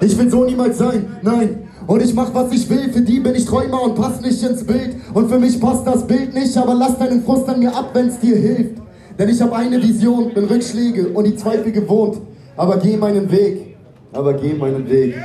Ich 0.00 0.16
will 0.16 0.30
so 0.30 0.44
niemals 0.44 0.78
sein, 0.78 1.18
nein. 1.20 1.68
Und 1.86 2.02
ich 2.02 2.14
mach, 2.14 2.32
was 2.32 2.50
ich 2.52 2.70
will, 2.70 2.90
für 2.90 3.02
die 3.02 3.20
bin 3.20 3.34
ich 3.34 3.44
Träumer 3.44 3.82
und 3.82 3.94
pass 3.94 4.22
nicht 4.22 4.42
ins 4.42 4.64
Bild. 4.64 4.96
Und 5.12 5.28
für 5.28 5.38
mich 5.38 5.60
passt 5.60 5.86
das 5.86 6.06
Bild 6.06 6.32
nicht, 6.32 6.56
aber 6.56 6.74
lass 6.74 6.96
deinen 6.96 7.22
Frust 7.22 7.46
an 7.50 7.60
mir 7.60 7.76
ab, 7.76 7.90
wenn's 7.92 8.18
dir 8.18 8.34
hilft. 8.34 8.80
Denn 9.18 9.28
ich 9.28 9.42
habe 9.42 9.54
eine 9.56 9.82
Vision, 9.82 10.32
bin 10.32 10.44
Rückschläge 10.44 11.08
und 11.08 11.24
die 11.24 11.36
Zweifel 11.36 11.70
gewohnt. 11.70 12.16
Aber 12.56 12.78
geh 12.78 12.96
meinen 12.96 13.30
Weg, 13.30 13.76
aber 14.14 14.32
geh 14.32 14.54
meinen 14.54 14.88
Weg. 14.88 15.16